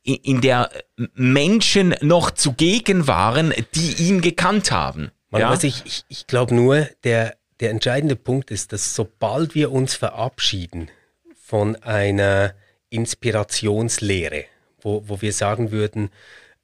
in 0.04 0.42
der 0.42 0.70
Menschen 1.16 1.96
noch 2.02 2.32
zugegen 2.32 3.08
waren, 3.08 3.54
die 3.74 4.04
ihn 4.04 4.22
gekannt 4.22 4.72
haben. 4.72 5.12
Man, 5.30 5.42
ja? 5.42 5.50
also 5.50 5.68
ich, 5.68 5.82
ich, 5.86 6.04
ich 6.08 6.28
glaube 6.28 6.56
nur, 6.56 6.88
der, 7.04 7.37
der 7.60 7.72
entscheidende 7.72 8.16
Punkt 8.16 8.52
ist, 8.52 8.74
dass 8.74 8.96
sobald 8.96 9.56
wir 9.56 9.72
uns 9.72 9.96
verabschieden 9.96 10.90
von 11.36 11.76
einer 11.78 12.54
Inspirationslehre, 12.90 14.46
wo, 14.82 15.04
wo 15.08 15.22
wir 15.22 15.34
sagen 15.34 15.72
würden, 15.72 16.10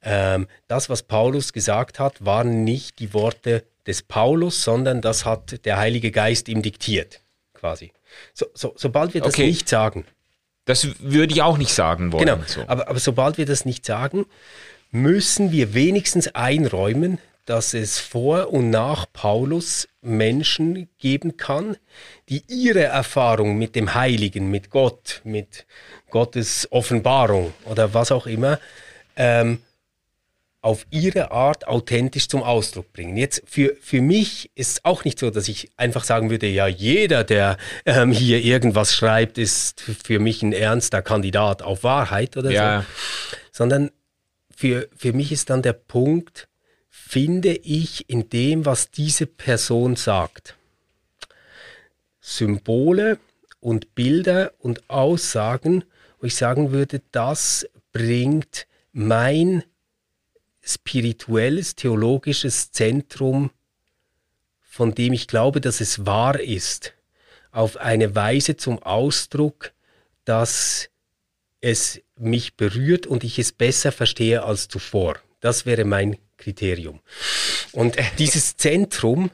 ähm, 0.02 0.46
das, 0.68 0.88
was 0.90 1.02
Paulus 1.02 1.52
gesagt 1.52 1.98
hat, 1.98 2.24
waren 2.24 2.64
nicht 2.64 2.98
die 2.98 3.14
Worte 3.14 3.64
des 3.86 4.02
Paulus, 4.02 4.62
sondern 4.62 5.00
das 5.00 5.24
hat 5.24 5.64
der 5.64 5.78
Heilige 5.78 6.10
Geist 6.10 6.48
ihm 6.48 6.62
diktiert, 6.62 7.20
quasi. 7.54 7.92
So, 8.32 8.46
so, 8.54 8.74
sobald 8.76 9.14
wir 9.14 9.20
das 9.20 9.34
okay. 9.34 9.46
nicht 9.46 9.68
sagen. 9.68 10.04
Das 10.66 11.00
würde 11.00 11.34
ich 11.34 11.42
auch 11.42 11.58
nicht 11.58 11.74
sagen 11.74 12.12
wollen. 12.12 12.26
Genau, 12.26 12.42
so. 12.46 12.62
aber, 12.66 12.88
aber 12.88 12.98
sobald 12.98 13.36
wir 13.36 13.44
das 13.44 13.64
nicht 13.64 13.84
sagen, 13.84 14.24
müssen 14.90 15.52
wir 15.52 15.74
wenigstens 15.74 16.34
einräumen, 16.34 17.18
dass 17.44 17.74
es 17.74 17.98
vor 17.98 18.52
und 18.52 18.70
nach 18.70 19.06
Paulus 19.12 19.88
Menschen 20.00 20.88
geben 20.98 21.36
kann, 21.36 21.76
die 22.28 22.42
ihre 22.48 22.84
Erfahrung 22.84 23.58
mit 23.58 23.76
dem 23.76 23.94
Heiligen, 23.94 24.50
mit 24.50 24.70
Gott, 24.70 25.20
mit 25.24 25.66
Gottes 26.10 26.68
Offenbarung 26.70 27.52
oder 27.64 27.92
was 27.92 28.12
auch 28.12 28.26
immer, 28.26 28.58
ähm, 29.16 29.58
auf 30.64 30.86
ihre 30.90 31.30
Art 31.30 31.68
authentisch 31.68 32.26
zum 32.26 32.42
Ausdruck 32.42 32.90
bringen. 32.94 33.18
Jetzt 33.18 33.42
für, 33.44 33.76
für 33.82 34.00
mich 34.00 34.50
ist 34.54 34.70
es 34.70 34.84
auch 34.86 35.04
nicht 35.04 35.18
so, 35.18 35.28
dass 35.28 35.46
ich 35.46 35.70
einfach 35.76 36.04
sagen 36.04 36.30
würde, 36.30 36.46
ja, 36.46 36.66
jeder, 36.66 37.22
der 37.22 37.58
ähm, 37.84 38.12
hier 38.12 38.42
irgendwas 38.42 38.94
schreibt, 38.94 39.36
ist 39.36 39.82
für 39.82 40.18
mich 40.18 40.42
ein 40.42 40.54
ernster 40.54 41.02
Kandidat 41.02 41.60
auf 41.60 41.84
Wahrheit 41.84 42.38
oder 42.38 42.50
ja. 42.50 42.80
so. 42.80 43.36
Sondern 43.52 43.90
für, 44.56 44.88
für 44.96 45.12
mich 45.12 45.32
ist 45.32 45.50
dann 45.50 45.60
der 45.60 45.74
Punkt, 45.74 46.48
finde 46.96 47.56
ich 47.56 48.08
in 48.08 48.30
dem, 48.30 48.66
was 48.66 48.92
diese 48.92 49.26
Person 49.26 49.96
sagt. 49.96 50.56
Symbole 52.20 53.18
und 53.58 53.96
Bilder 53.96 54.52
und 54.60 54.88
Aussagen, 54.88 55.84
wo 56.20 56.26
ich 56.28 56.36
sagen 56.36 56.70
würde, 56.70 57.02
das 57.10 57.66
bringt 57.92 58.68
mein 58.92 59.64
spirituelles, 60.62 61.74
theologisches 61.74 62.70
Zentrum, 62.70 63.50
von 64.60 64.94
dem 64.94 65.12
ich 65.12 65.26
glaube, 65.26 65.60
dass 65.60 65.80
es 65.80 66.06
wahr 66.06 66.38
ist, 66.38 66.94
auf 67.50 67.76
eine 67.76 68.14
Weise 68.14 68.56
zum 68.56 68.80
Ausdruck, 68.80 69.72
dass 70.24 70.90
es 71.60 72.00
mich 72.16 72.54
berührt 72.54 73.08
und 73.08 73.24
ich 73.24 73.40
es 73.40 73.50
besser 73.50 73.90
verstehe 73.90 74.44
als 74.44 74.68
zuvor. 74.68 75.16
Das 75.40 75.66
wäre 75.66 75.84
mein 75.84 76.18
Kriterium. 76.44 77.00
Und 77.72 77.96
dieses 78.18 78.56
Zentrum, 78.56 79.30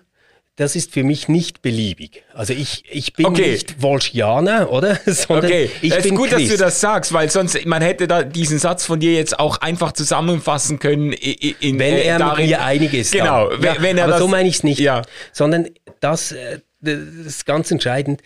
das 0.57 0.77
ist 0.77 0.93
für 0.93 1.03
mich 1.03 1.29
nicht 1.29 1.63
beliebig. 1.63 2.23
Also 2.35 2.53
ich, 2.53 2.85
ich 2.91 3.15
bin 3.15 3.27
okay. 3.27 3.53
nicht 3.53 3.83
Wolschianer, 3.83 4.71
oder? 4.71 4.99
Sondern 5.07 5.47
okay, 5.47 5.71
ich 5.83 5.93
es 5.93 6.05
ist 6.05 6.15
gut, 6.15 6.29
Christ. 6.29 6.51
dass 6.51 6.59
du 6.59 6.65
das 6.65 6.81
sagst, 6.81 7.13
weil 7.13 7.31
sonst, 7.31 7.65
man 7.67 7.83
hätte 7.83 8.07
da 8.07 8.23
diesen 8.23 8.59
Satz 8.59 8.85
von 8.85 9.01
dir 9.01 9.15
jetzt 9.15 9.39
auch 9.39 9.59
einfach 9.59 9.93
zusammenfassen 9.93 10.79
können. 10.79 11.13
In, 11.13 11.79
wenn 11.79 11.97
er 11.97 12.19
darin, 12.19 12.37
mit 12.43 12.51
mir 12.51 12.63
einig 12.63 12.95
ist. 12.95 13.13
Genau, 13.13 13.51
ja, 13.53 13.77
wenn 13.81 13.99
er 13.99 14.05
aber 14.05 14.13
das, 14.13 14.21
so 14.21 14.29
meine 14.29 14.49
ich 14.49 14.57
es 14.57 14.63
nicht. 14.63 14.81
Ja. 14.81 15.03
Sondern 15.33 15.69
das, 16.01 16.33
äh, 16.33 16.61
das 16.81 16.99
ist 17.27 17.47
ganz 17.47 17.71
entscheidend 17.71 18.23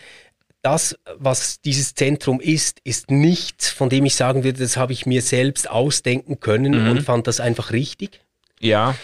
das, 0.65 0.97
was 1.19 1.61
dieses 1.61 1.93
Zentrum 1.93 2.41
ist, 2.41 2.79
ist 2.83 3.11
nichts, 3.11 3.69
von 3.69 3.87
dem 3.87 4.03
ich 4.03 4.15
sagen 4.15 4.43
würde, 4.43 4.57
das 4.57 4.77
habe 4.77 4.93
ich 4.93 5.05
mir 5.05 5.21
selbst 5.21 5.69
ausdenken 5.69 6.39
können 6.39 6.85
mhm. 6.85 6.89
und 6.89 7.01
fand 7.03 7.27
das 7.27 7.39
einfach 7.39 7.71
richtig. 7.71 8.24
Ja. 8.59 8.95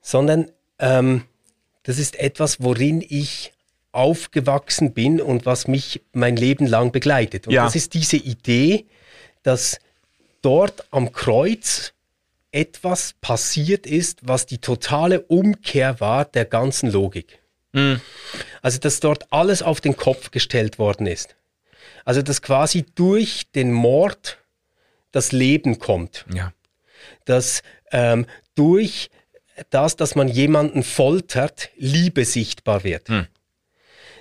Sondern 0.00 0.50
ähm, 0.78 1.24
das 1.82 1.98
ist 1.98 2.18
etwas, 2.18 2.62
worin 2.62 3.04
ich 3.06 3.52
aufgewachsen 3.92 4.92
bin 4.92 5.20
und 5.20 5.46
was 5.46 5.68
mich 5.68 6.02
mein 6.12 6.36
Leben 6.36 6.66
lang 6.66 6.92
begleitet. 6.92 7.46
Und 7.46 7.54
ja. 7.54 7.64
das 7.64 7.74
ist 7.74 7.94
diese 7.94 8.16
Idee, 8.16 8.86
dass 9.42 9.78
dort 10.42 10.84
am 10.90 11.12
Kreuz 11.12 11.92
etwas 12.52 13.14
passiert 13.20 13.86
ist, 13.86 14.20
was 14.22 14.46
die 14.46 14.58
totale 14.58 15.20
Umkehr 15.22 16.00
war 16.00 16.24
der 16.24 16.44
ganzen 16.44 16.90
Logik. 16.90 17.38
Mhm. 17.72 18.00
Also, 18.62 18.78
dass 18.78 19.00
dort 19.00 19.32
alles 19.32 19.62
auf 19.62 19.80
den 19.80 19.96
Kopf 19.96 20.30
gestellt 20.30 20.78
worden 20.78 21.06
ist. 21.06 21.36
Also, 22.04 22.22
dass 22.22 22.42
quasi 22.42 22.84
durch 22.94 23.46
den 23.54 23.72
Mord 23.72 24.38
das 25.12 25.32
Leben 25.32 25.78
kommt. 25.78 26.24
Ja. 26.32 26.52
Dass 27.24 27.62
ähm, 27.92 28.26
durch 28.56 29.10
das, 29.70 29.96
dass 29.96 30.16
man 30.16 30.28
jemanden 30.28 30.82
foltert, 30.82 31.70
Liebe 31.76 32.24
sichtbar 32.24 32.82
wird. 32.84 33.08
Mhm. 33.08 33.26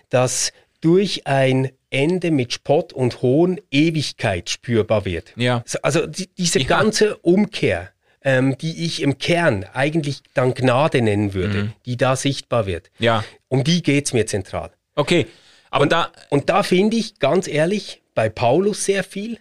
Dass 0.09 0.53
durch 0.81 1.25
ein 1.25 1.71
Ende 1.89 2.29
mit 2.29 2.53
Spott 2.53 2.93
und 2.93 3.21
Hohn 3.21 3.59
Ewigkeit 3.71 4.49
spürbar 4.49 5.05
wird. 5.05 5.33
Ja. 5.35 5.63
Also 5.81 6.05
die, 6.05 6.27
diese 6.37 6.59
ja. 6.59 6.67
ganze 6.67 7.17
Umkehr 7.17 7.91
ähm, 8.25 8.57
die 8.57 8.83
ich 8.83 9.01
im 9.01 9.19
Kern 9.19 9.65
eigentlich 9.71 10.21
dann 10.33 10.55
Gnade 10.55 11.01
nennen 11.01 11.33
würde, 11.33 11.63
mhm. 11.65 11.73
die 11.85 11.95
da 11.95 12.15
sichtbar 12.15 12.65
wird. 12.65 12.89
Ja. 12.97 13.23
Um 13.47 13.63
die 13.63 13.83
geht 13.83 14.07
es 14.07 14.13
mir 14.13 14.25
zentral. 14.25 14.71
Okay. 14.95 15.27
Aber 15.69 15.83
und, 15.83 15.91
da. 15.91 16.11
Und 16.29 16.49
da 16.49 16.63
finde 16.63 16.97
ich, 16.97 17.19
ganz 17.19 17.47
ehrlich, 17.47 18.01
bei 18.15 18.29
Paulus 18.29 18.83
sehr 18.83 19.03
viel, 19.03 19.37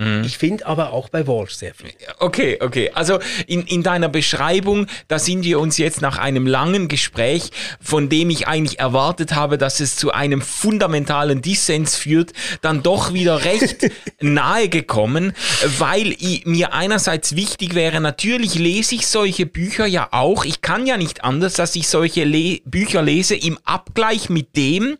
Mhm. 0.00 0.24
Ich 0.24 0.38
finde 0.38 0.64
aber 0.66 0.92
auch 0.94 1.10
bei 1.10 1.26
Walsh 1.26 1.52
sehr 1.52 1.74
viel. 1.74 1.90
Okay, 2.18 2.58
okay. 2.60 2.90
Also 2.94 3.18
in, 3.46 3.66
in 3.66 3.82
deiner 3.82 4.08
Beschreibung, 4.08 4.86
da 5.08 5.18
sind 5.18 5.44
wir 5.44 5.60
uns 5.60 5.76
jetzt 5.76 6.00
nach 6.00 6.16
einem 6.16 6.46
langen 6.46 6.88
Gespräch, 6.88 7.50
von 7.82 8.08
dem 8.08 8.30
ich 8.30 8.48
eigentlich 8.48 8.78
erwartet 8.78 9.34
habe, 9.34 9.58
dass 9.58 9.78
es 9.78 9.96
zu 9.96 10.10
einem 10.10 10.40
fundamentalen 10.40 11.42
Dissens 11.42 11.96
führt, 11.96 12.32
dann 12.62 12.82
doch 12.82 13.12
wieder 13.12 13.44
recht 13.44 13.90
nahe 14.20 14.70
gekommen, 14.70 15.34
weil 15.78 16.12
ich, 16.12 16.46
mir 16.46 16.72
einerseits 16.72 17.36
wichtig 17.36 17.74
wäre, 17.74 18.00
natürlich 18.00 18.54
lese 18.54 18.94
ich 18.94 19.06
solche 19.06 19.44
Bücher 19.44 19.84
ja 19.84 20.08
auch. 20.12 20.46
Ich 20.46 20.62
kann 20.62 20.86
ja 20.86 20.96
nicht 20.96 21.24
anders, 21.24 21.54
dass 21.54 21.76
ich 21.76 21.88
solche 21.88 22.24
Le 22.24 22.60
Bücher 22.64 23.02
lese 23.02 23.34
im 23.34 23.58
Abgleich 23.64 24.30
mit 24.30 24.56
dem, 24.56 24.96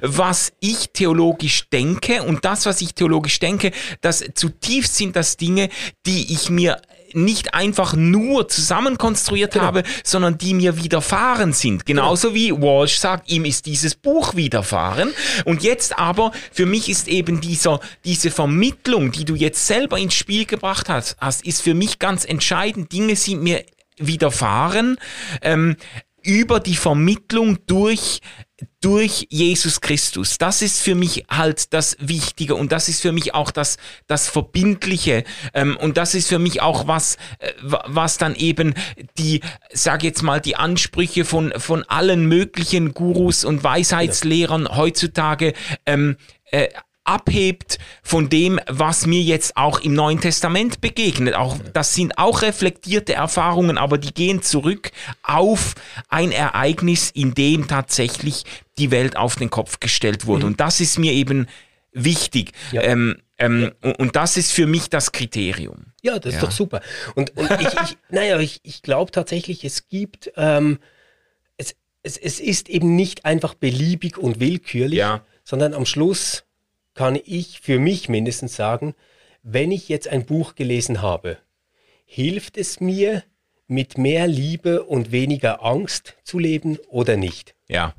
was 0.00 0.52
ich 0.60 0.90
theologisch 0.92 1.68
denke 1.70 2.22
und 2.22 2.44
das, 2.44 2.66
was 2.66 2.80
ich 2.80 2.94
theologisch 2.94 3.38
denke, 3.38 3.72
das 4.00 4.24
zutiefst 4.34 4.96
sind 4.96 5.16
das 5.16 5.36
Dinge, 5.36 5.68
die 6.06 6.32
ich 6.32 6.50
mir 6.50 6.80
nicht 7.14 7.54
einfach 7.54 7.94
nur 7.94 8.48
zusammenkonstruiert 8.48 9.52
genau. 9.52 9.64
habe, 9.66 9.82
sondern 10.02 10.38
die 10.38 10.54
mir 10.54 10.76
widerfahren 10.82 11.52
sind. 11.52 11.86
Genauso 11.86 12.32
genau. 12.32 12.40
wie 12.40 12.62
Walsh 12.62 12.98
sagt, 12.98 13.30
ihm 13.30 13.44
ist 13.44 13.66
dieses 13.66 13.94
Buch 13.94 14.34
widerfahren. 14.34 15.12
Und 15.44 15.62
jetzt 15.62 15.98
aber, 15.98 16.32
für 16.52 16.66
mich 16.66 16.88
ist 16.88 17.08
eben 17.08 17.40
dieser, 17.40 17.80
diese 18.04 18.30
Vermittlung, 18.30 19.12
die 19.12 19.24
du 19.24 19.34
jetzt 19.34 19.66
selber 19.66 19.98
ins 19.98 20.14
Spiel 20.14 20.44
gebracht 20.44 20.88
hast, 20.88 21.16
hast 21.20 21.44
ist 21.44 21.62
für 21.62 21.74
mich 21.74 21.98
ganz 21.98 22.24
entscheidend. 22.24 22.92
Dinge 22.92 23.16
sind 23.16 23.42
mir 23.42 23.64
widerfahren 23.96 24.96
ähm, 25.40 25.76
über 26.24 26.60
die 26.60 26.76
Vermittlung 26.76 27.58
durch 27.66 28.20
durch 28.80 29.26
Jesus 29.30 29.80
Christus. 29.80 30.38
Das 30.38 30.62
ist 30.62 30.80
für 30.80 30.94
mich 30.94 31.24
halt 31.28 31.72
das 31.72 31.96
Wichtige 32.00 32.54
und 32.54 32.70
das 32.70 32.88
ist 32.88 33.00
für 33.00 33.12
mich 33.12 33.34
auch 33.34 33.50
das, 33.50 33.78
das 34.06 34.28
Verbindliche 34.28 35.24
ähm, 35.54 35.76
und 35.76 35.96
das 35.96 36.14
ist 36.14 36.28
für 36.28 36.38
mich 36.38 36.62
auch 36.62 36.86
was, 36.86 37.16
äh, 37.38 37.52
was 37.62 38.18
dann 38.18 38.34
eben 38.34 38.74
die, 39.18 39.40
sag 39.72 40.04
jetzt 40.04 40.22
mal, 40.22 40.40
die 40.40 40.56
Ansprüche 40.56 41.24
von, 41.24 41.52
von 41.56 41.82
allen 41.84 42.26
möglichen 42.26 42.94
Gurus 42.94 43.44
und 43.44 43.64
Weisheitslehrern 43.64 44.68
heutzutage 44.76 45.54
ähm, 45.86 46.16
äh, 46.50 46.68
abhebt 47.04 47.78
von 48.02 48.28
dem, 48.28 48.58
was 48.66 49.06
mir 49.06 49.20
jetzt 49.20 49.56
auch 49.56 49.80
im 49.80 49.94
Neuen 49.94 50.20
Testament 50.20 50.80
begegnet. 50.80 51.34
Auch, 51.34 51.58
das 51.72 51.94
sind 51.94 52.18
auch 52.18 52.42
reflektierte 52.42 53.14
Erfahrungen, 53.14 53.78
aber 53.78 53.98
die 53.98 54.12
gehen 54.12 54.42
zurück 54.42 54.90
auf 55.22 55.74
ein 56.08 56.32
Ereignis, 56.32 57.10
in 57.10 57.34
dem 57.34 57.68
tatsächlich 57.68 58.44
die 58.78 58.90
Welt 58.90 59.16
auf 59.16 59.36
den 59.36 59.50
Kopf 59.50 59.80
gestellt 59.80 60.26
wurde. 60.26 60.44
Mhm. 60.44 60.52
Und 60.52 60.60
das 60.60 60.80
ist 60.80 60.98
mir 60.98 61.12
eben 61.12 61.46
wichtig. 61.92 62.52
Ja. 62.72 62.82
Ähm, 62.82 63.16
ähm, 63.38 63.72
und 63.98 64.16
das 64.16 64.36
ist 64.36 64.52
für 64.52 64.66
mich 64.66 64.90
das 64.90 65.12
Kriterium. 65.12 65.86
Ja, 66.02 66.18
das 66.18 66.34
ist 66.34 66.40
ja. 66.40 66.46
doch 66.46 66.52
super. 66.52 66.80
Und, 67.14 67.36
und 67.36 67.50
ich, 67.50 67.66
ich, 67.66 67.96
naja, 68.10 68.38
ich, 68.38 68.60
ich 68.62 68.82
glaube 68.82 69.10
tatsächlich, 69.10 69.64
es 69.64 69.88
gibt, 69.88 70.32
ähm, 70.36 70.78
es, 71.56 71.74
es, 72.02 72.16
es 72.16 72.40
ist 72.40 72.68
eben 72.68 72.94
nicht 72.94 73.24
einfach 73.24 73.54
beliebig 73.54 74.18
und 74.18 74.40
willkürlich, 74.40 74.98
ja. 74.98 75.24
sondern 75.42 75.74
am 75.74 75.86
Schluss 75.86 76.43
kann 76.94 77.18
ich 77.24 77.60
für 77.60 77.78
mich 77.78 78.08
mindestens 78.08 78.56
sagen, 78.56 78.94
wenn 79.42 79.72
ich 79.72 79.88
jetzt 79.88 80.08
ein 80.08 80.24
Buch 80.24 80.54
gelesen 80.54 81.02
habe, 81.02 81.38
hilft 82.06 82.56
es 82.56 82.80
mir, 82.80 83.22
mit 83.66 83.96
mehr 83.96 84.26
Liebe 84.26 84.82
und 84.82 85.10
weniger 85.10 85.64
Angst 85.64 86.16
zu 86.22 86.38
leben 86.38 86.78
oder 86.88 87.16
nicht? 87.16 87.54
Ja. 87.68 87.94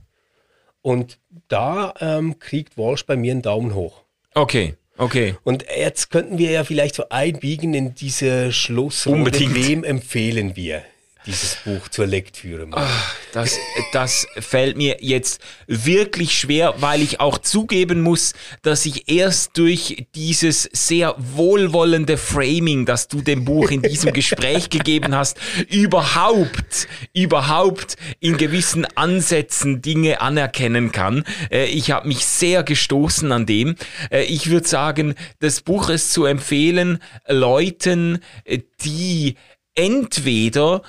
Und 0.81 1.19
da 1.47 1.93
ähm, 1.99 2.37
kriegt 2.39 2.77
Walsh 2.77 3.05
bei 3.05 3.15
mir 3.15 3.31
einen 3.31 3.41
Daumen 3.41 3.73
hoch. 3.73 4.03
Okay. 4.35 4.75
Okay. 4.97 5.35
Und 5.43 5.65
jetzt 5.75 6.09
könnten 6.09 6.37
wir 6.37 6.51
ja 6.51 6.63
vielleicht 6.63 6.95
so 6.95 7.09
einbiegen 7.09 7.73
in 7.73 7.95
diese 7.95 8.53
Schlussrunde. 8.53 9.19
Unbedingt. 9.19 9.55
Wem 9.55 9.83
empfehlen 9.83 10.55
wir? 10.55 10.83
Dieses 11.25 11.57
Buch 11.63 11.87
zur 11.89 12.07
Lektüre 12.07 12.65
machen? 12.65 12.85
Das, 13.33 13.57
das 13.91 14.27
fällt 14.37 14.77
mir 14.77 14.97
jetzt 15.01 15.41
wirklich 15.67 16.37
schwer, 16.37 16.75
weil 16.77 17.01
ich 17.01 17.19
auch 17.19 17.37
zugeben 17.37 18.01
muss, 18.01 18.33
dass 18.61 18.85
ich 18.85 19.09
erst 19.09 19.57
durch 19.57 20.07
dieses 20.15 20.63
sehr 20.71 21.15
wohlwollende 21.17 22.17
Framing, 22.17 22.85
das 22.85 23.07
du 23.07 23.21
dem 23.21 23.45
Buch 23.45 23.71
in 23.71 23.81
diesem 23.81 24.13
Gespräch 24.13 24.69
gegeben 24.69 25.15
hast, 25.15 25.37
überhaupt, 25.69 26.87
überhaupt 27.13 27.95
in 28.19 28.37
gewissen 28.37 28.85
Ansätzen 28.95 29.81
Dinge 29.81 30.21
anerkennen 30.21 30.91
kann. 30.91 31.23
Äh, 31.51 31.65
ich 31.65 31.91
habe 31.91 32.07
mich 32.07 32.25
sehr 32.25 32.63
gestoßen 32.63 33.31
an 33.31 33.45
dem. 33.45 33.75
Äh, 34.11 34.23
ich 34.23 34.49
würde 34.49 34.67
sagen, 34.67 35.15
das 35.39 35.61
Buch 35.61 35.89
ist 35.89 36.13
zu 36.13 36.25
empfehlen 36.25 36.99
Leuten, 37.27 38.19
äh, 38.43 38.59
die 38.83 39.35
entweder 39.75 40.81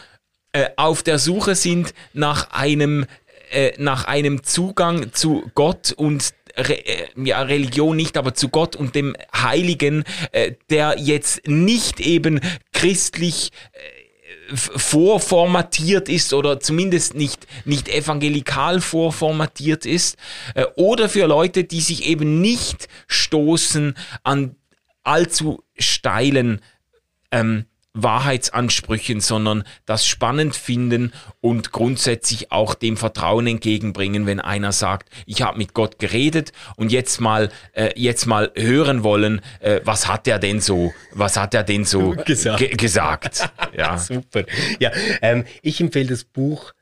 äh, 0.57 0.71
auf 0.77 1.03
der 1.03 1.19
Suche 1.19 1.55
sind 1.55 1.93
nach 2.15 2.51
einem, 2.51 3.05
äh, 3.51 3.73
nach 3.77 4.07
einem 4.07 4.43
Zugang 4.43 5.13
zu 5.13 5.51
Gott 5.55 5.93
und 5.93 6.33
Re 6.57 6.87
äh, 6.87 7.09
ja, 7.23 7.43
Religion 7.43 7.95
nicht, 7.95 8.17
aber 8.17 8.33
zu 8.33 8.49
Gott 8.49 8.75
und 8.75 8.95
dem 8.95 9.15
Heiligen, 9.35 10.05
äh, 10.33 10.53
der 10.71 10.97
jetzt 10.99 11.47
nicht 11.47 12.01
eben 12.01 12.41
christlich 12.73 13.51
äh, 13.73 14.57
vorformatiert 14.57 16.09
ist 16.09 16.33
oder 16.33 16.59
zumindest 16.59 17.15
nicht, 17.15 17.47
nicht 17.67 17.91
evangelikal 17.91 18.81
vorformatiert 18.81 19.85
ist, 19.85 20.17
oder 20.77 21.09
für 21.09 21.27
Leute, 21.27 21.65
die 21.65 21.81
sich 21.81 22.07
eben 22.07 22.41
nicht 22.41 22.89
stoßen 23.09 23.95
an 24.23 24.55
allzu 25.03 25.65
steilen 25.77 26.63
ähm, 27.33 27.67
Wahrheitsansprüchen, 27.97 29.21
sondern 29.21 29.65
das 29.87 30.07
spannend 30.07 30.55
finden 30.55 31.13
und 31.41 31.73
grundsätzlich 31.73 32.53
auch 32.53 32.75
dem 32.75 32.97
Vertrauen 32.97 33.47
entgegenbringen, 33.47 34.27
wenn 34.27 34.41
einer 34.41 34.73
sagt, 34.73 35.09
ich 35.27 35.43
habe 35.43 35.59
mit 35.59 35.75
Gott 35.75 35.99
geredet 35.99 36.53
und 36.77 36.93
jetzt 36.93 37.21
mal 37.21 37.51
äh, 37.73 37.91
jetzt 37.97 38.27
mal 38.27 38.53
hören 38.55 39.03
wollen, 39.03 39.41
äh, 39.61 39.81
was 39.85 40.07
hat 40.07 40.29
er 40.29 40.39
denn 40.39 40.61
so, 40.61 40.93
was 41.13 41.37
hat 41.37 41.55
er 41.55 41.65
denn 41.65 41.85
so 41.85 42.11
gesagt? 42.27 42.59
Ge 42.59 42.69
gesagt. 42.77 43.51
Ja. 43.77 43.99
Super. 43.99 44.45
Ja, 44.79 44.91
ähm, 45.21 45.45
ich 45.61 45.81
empfehle 45.81 46.09
das 46.09 46.25
Buch 46.25 46.73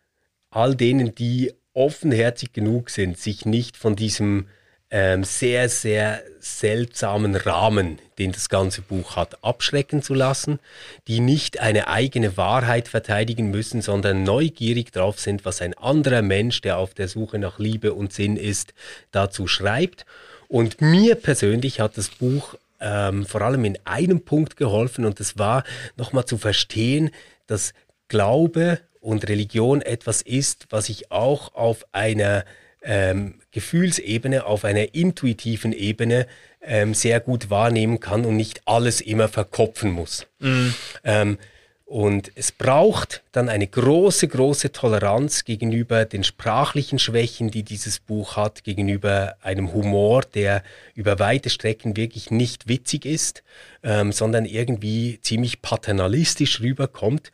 all 0.51 0.77
denen, 0.77 1.15
die 1.15 1.53
offenherzig 1.73 2.53
genug 2.53 2.91
sind, 2.91 3.19
sich 3.19 3.47
nicht 3.47 3.77
von 3.77 3.97
diesem 3.97 4.47
ähm, 4.95 5.25
sehr, 5.25 5.69
sehr 5.69 6.23
seltsamen 6.39 7.35
Rahmen, 7.35 7.99
den 8.21 8.31
das 8.31 8.49
ganze 8.49 8.81
Buch 8.81 9.17
hat, 9.17 9.43
abschrecken 9.43 10.03
zu 10.03 10.15
lassen, 10.15 10.61
die 11.09 11.19
nicht 11.19 11.59
eine 11.59 11.89
eigene 11.89 12.37
Wahrheit 12.37 12.87
verteidigen 12.87 13.51
müssen, 13.51 13.83
sondern 13.83 14.23
neugierig 14.23 14.93
drauf 14.93 15.19
sind, 15.19 15.45
was 15.45 15.61
ein 15.61 15.75
anderer 15.75 16.23
Mensch, 16.23 16.61
der 16.61 16.79
auf 16.79 16.95
der 16.95 17.09
Suche 17.09 17.41
nach 17.41 17.59
Liebe 17.59 17.93
und 17.93 18.13
Sinn 18.13 18.37
ist, 18.37 18.73
dazu 19.11 19.49
schreibt. 19.49 20.07
Und 20.47 20.81
mir 20.81 21.17
persönlich 21.17 21.81
hat 21.81 21.99
das 21.99 22.11
Buch 22.11 22.55
ähm, 22.81 23.27
vor 23.27 23.43
allem 23.43 23.65
in 23.65 23.77
einem 23.85 24.21
Punkt 24.21 24.57
geholfen 24.57 25.05
und 25.05 25.19
das 25.19 25.37
war 25.37 25.65
nochmal 25.97 26.27
zu 26.27 26.39
verstehen, 26.39 27.11
dass 27.49 27.75
Glaube 28.07 28.79
und 29.01 29.29
Religion 29.29 29.83
etwas 29.83 30.23
ist, 30.23 30.67
was 30.71 30.89
ich 30.89 31.11
auch 31.11 31.53
auf 31.57 31.85
einer 31.91 32.45
ähm, 32.85 33.35
Gefühlsebene, 33.51 34.47
auf 34.47 34.65
einer 34.65 34.95
intuitiven 34.95 35.73
Ebene 35.73 36.27
ähm, 36.61 36.95
sehr 36.95 37.21
gut 37.21 37.51
wahrnehmen 37.51 38.01
kann 38.01 38.25
und 38.25 38.37
nicht 38.37 38.63
alles 38.67 39.01
immer 39.01 39.29
verkopfen 39.29 39.91
muss. 39.91 40.27
Mhm. 40.39 40.75
Ähm, 41.03 41.39
und 41.87 42.33
es 42.35 42.51
braucht 42.51 43.23
dann 43.33 43.51
eine 43.51 43.67
große, 43.67 44.27
große 44.27 44.73
Toleranz 44.73 45.45
gegenüber 45.45 46.07
den 46.07 46.25
sprachlichen 46.25 46.99
Schwächen, 46.99 47.51
die 47.51 47.63
dieses 47.63 48.01
Buch 48.01 48.37
hat, 48.37 48.65
gegenüber 48.65 49.37
einem 49.43 49.73
Humor, 49.75 50.23
der 50.23 50.63
über 50.95 51.19
weite 51.19 51.51
Strecken 51.51 51.97
wirklich 51.97 52.31
nicht 52.31 52.69
witzig 52.69 53.05
ist, 53.05 53.43
ähm, 53.83 54.13
sondern 54.13 54.47
irgendwie 54.47 55.21
ziemlich 55.21 55.61
paternalistisch 55.61 56.61
rüberkommt. 56.61 57.31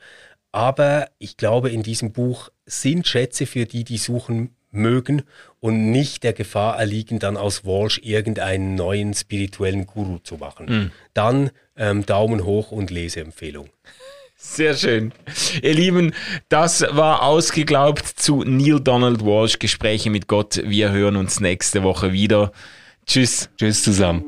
Aber 0.52 1.09
ich 1.18 1.36
glaube, 1.36 1.70
in 1.70 1.85
diesem 1.85 2.12
Buch 2.12 2.51
sind 2.66 3.06
Schätze 3.06 3.47
für 3.47 3.66
die, 3.66 3.85
die 3.85 3.98
suchen 3.98 4.56
mögen 4.70 5.22
und 5.60 5.90
nicht 5.90 6.22
der 6.24 6.32
Gefahr 6.32 6.78
erliegen, 6.78 7.18
dann 7.18 7.36
aus 7.36 7.64
Walsh 7.64 8.01
irgendeinen 8.02 8.74
neuen 8.74 9.14
spirituellen 9.14 9.86
Guru 9.86 10.18
zu 10.18 10.36
machen. 10.36 10.66
Mhm. 10.66 10.90
Dann 11.14 11.51
ähm, 11.76 12.06
Daumen 12.06 12.44
hoch 12.44 12.72
und 12.72 12.90
Leseempfehlung. 12.90 13.68
Sehr 14.36 14.74
schön. 14.74 15.12
Ihr 15.62 15.74
Lieben, 15.74 16.14
das 16.48 16.82
war 16.90 17.22
ausgeglaubt 17.22 18.06
zu 18.06 18.42
Neil 18.42 18.80
Donald 18.80 19.22
Walsh 19.22 19.59
Gespräche 19.59 20.09
mit 20.09 20.28
Gott. 20.28 20.62
Wir 20.64 20.92
hören 20.92 21.16
uns 21.16 21.40
nächste 21.40 21.82
Woche 21.82 22.12
wieder. 22.12 22.51
Tschüss. 23.05 23.51
Tschüss 23.59 23.82
zusammen. 23.82 24.24